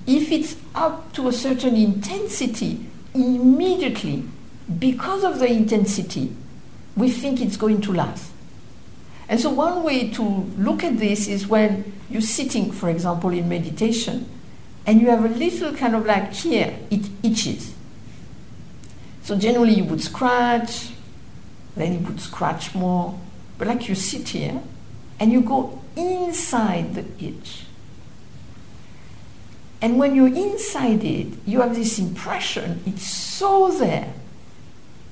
if 0.05 0.31
it's 0.31 0.57
up 0.75 1.11
to 1.13 1.27
a 1.27 1.33
certain 1.33 1.75
intensity, 1.75 2.85
immediately, 3.13 4.23
because 4.79 5.23
of 5.23 5.39
the 5.39 5.47
intensity, 5.47 6.35
we 6.95 7.09
think 7.09 7.41
it's 7.41 7.57
going 7.57 7.81
to 7.81 7.93
last. 7.93 8.31
And 9.27 9.39
so, 9.39 9.49
one 9.49 9.83
way 9.83 10.09
to 10.11 10.23
look 10.23 10.83
at 10.83 10.97
this 10.97 11.27
is 11.27 11.47
when 11.47 11.93
you're 12.09 12.21
sitting, 12.21 12.71
for 12.71 12.89
example, 12.89 13.31
in 13.31 13.49
meditation, 13.49 14.29
and 14.85 15.01
you 15.01 15.09
have 15.09 15.25
a 15.25 15.29
little 15.29 15.73
kind 15.73 15.95
of 15.95 16.05
like 16.05 16.31
here, 16.31 16.77
it 16.91 17.09
itches. 17.23 17.73
So, 19.23 19.35
generally, 19.35 19.73
you 19.73 19.83
would 19.85 20.01
scratch, 20.01 20.91
then 21.75 21.93
you 21.93 21.99
would 22.07 22.21
scratch 22.21 22.75
more, 22.75 23.19
but 23.57 23.67
like 23.67 23.89
you 23.89 23.95
sit 23.95 24.29
here, 24.29 24.61
and 25.19 25.31
you 25.31 25.41
go 25.41 25.81
inside 25.95 26.93
the 26.93 27.05
itch. 27.23 27.65
And 29.81 29.97
when 29.99 30.15
you're 30.15 30.27
inside 30.27 31.03
it, 31.03 31.27
you 31.45 31.61
have 31.61 31.75
this 31.75 31.99
impression 31.99 32.81
it's 32.85 33.05
so 33.05 33.71
there, 33.71 34.13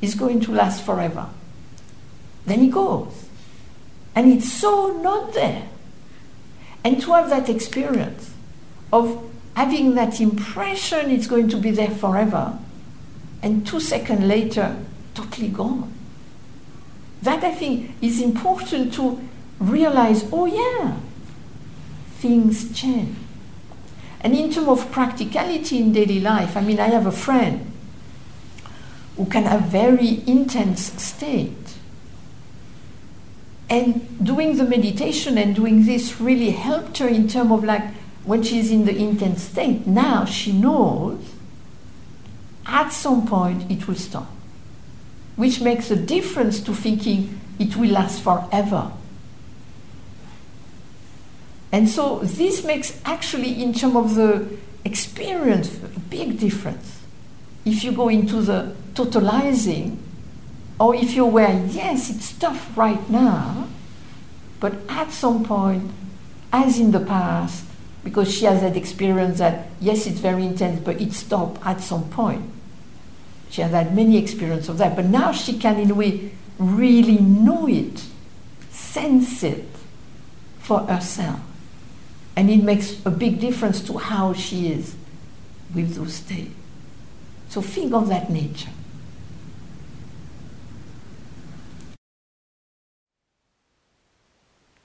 it's 0.03 0.15
going 0.15 0.41
to 0.41 0.51
last 0.51 0.85
forever. 0.85 1.29
Then 2.45 2.59
he 2.59 2.67
goes. 2.67 3.29
And 4.13 4.33
it's 4.33 4.51
so 4.51 4.99
not 5.01 5.33
there. 5.33 5.69
And 6.83 6.99
to 7.01 7.13
have 7.13 7.29
that 7.29 7.47
experience 7.47 8.33
of 8.91 9.31
having 9.55 9.95
that 9.95 10.19
impression 10.19 11.09
it's 11.09 11.25
going 11.25 11.47
to 11.47 11.57
be 11.57 11.71
there 11.71 11.89
forever, 11.89 12.59
and 13.41 13.65
two 13.65 13.79
seconds 13.79 14.25
later, 14.25 14.75
totally 15.13 15.47
gone. 15.47 15.93
That 17.21 17.41
I 17.45 17.51
think 17.51 17.91
is 18.01 18.21
important 18.21 18.93
to 18.95 19.21
realize, 19.59 20.27
oh 20.33 20.45
yeah, 20.47 20.97
things 22.15 22.77
change. 22.77 23.15
And 24.19 24.35
in 24.35 24.51
terms 24.51 24.67
of 24.67 24.91
practicality 24.91 25.77
in 25.77 25.93
daily 25.93 26.19
life, 26.19 26.57
I 26.57 26.61
mean, 26.61 26.81
I 26.81 26.87
have 26.87 27.05
a 27.05 27.11
friend 27.11 27.72
who 29.17 29.25
can 29.25 29.43
have 29.43 29.63
very 29.63 30.23
intense 30.27 31.01
state. 31.01 31.75
And 33.69 34.23
doing 34.23 34.57
the 34.57 34.63
meditation 34.63 35.37
and 35.37 35.55
doing 35.55 35.85
this 35.85 36.19
really 36.19 36.51
helped 36.51 36.97
her 36.99 37.07
in 37.07 37.27
terms 37.27 37.51
of 37.51 37.63
like 37.63 37.83
when 38.23 38.43
she's 38.43 38.71
in 38.71 38.85
the 38.85 38.95
intense 38.95 39.43
state, 39.43 39.85
now 39.85 40.25
she 40.25 40.51
knows 40.51 41.19
at 42.65 42.89
some 42.89 43.27
point 43.27 43.69
it 43.69 43.87
will 43.87 43.95
stop. 43.95 44.29
Which 45.35 45.61
makes 45.61 45.91
a 45.91 45.95
difference 45.95 46.59
to 46.61 46.73
thinking 46.73 47.39
it 47.59 47.75
will 47.75 47.89
last 47.89 48.21
forever. 48.21 48.91
And 51.71 51.89
so 51.89 52.19
this 52.19 52.63
makes 52.63 53.01
actually, 53.03 53.61
in 53.61 53.73
terms 53.73 53.95
of 53.95 54.15
the 54.15 54.57
experience, 54.85 55.75
a 55.83 55.99
big 55.99 56.39
difference. 56.39 56.99
If 57.65 57.83
you 57.83 57.91
go 57.91 58.09
into 58.09 58.41
the 58.41 58.75
totalizing, 58.93 59.97
or 60.79 60.95
if 60.95 61.13
you're 61.13 61.27
aware, 61.27 61.65
yes, 61.69 62.09
it's 62.09 62.33
tough 62.33 62.77
right 62.77 63.09
now, 63.09 63.67
but 64.59 64.73
at 64.89 65.11
some 65.11 65.43
point, 65.43 65.91
as 66.51 66.79
in 66.79 66.91
the 66.91 66.99
past, 66.99 67.65
because 68.03 68.33
she 68.33 68.45
has 68.45 68.61
that 68.61 68.75
experience 68.75 69.39
that, 69.39 69.67
yes, 69.79 70.05
it's 70.05 70.19
very 70.19 70.45
intense, 70.45 70.79
but 70.79 70.99
it 70.99 71.13
stopped 71.13 71.65
at 71.65 71.81
some 71.81 72.09
point. 72.09 72.49
She 73.49 73.61
has 73.61 73.71
had 73.71 73.95
many 73.95 74.17
experiences 74.17 74.69
of 74.69 74.77
that, 74.79 74.95
but 74.95 75.05
now 75.05 75.31
she 75.31 75.57
can, 75.57 75.79
in 75.79 75.91
a 75.91 75.93
way, 75.93 76.31
really 76.57 77.17
know 77.17 77.67
it, 77.67 78.03
sense 78.71 79.43
it 79.43 79.65
for 80.59 80.79
herself. 80.81 81.39
And 82.35 82.49
it 82.49 82.63
makes 82.63 83.05
a 83.05 83.11
big 83.11 83.39
difference 83.39 83.81
to 83.81 83.97
how 83.97 84.33
she 84.33 84.71
is 84.71 84.95
with 85.73 85.95
those 85.95 86.15
states. 86.15 86.53
So 87.49 87.61
think 87.61 87.93
of 87.93 88.07
that 88.09 88.29
nature. 88.29 88.71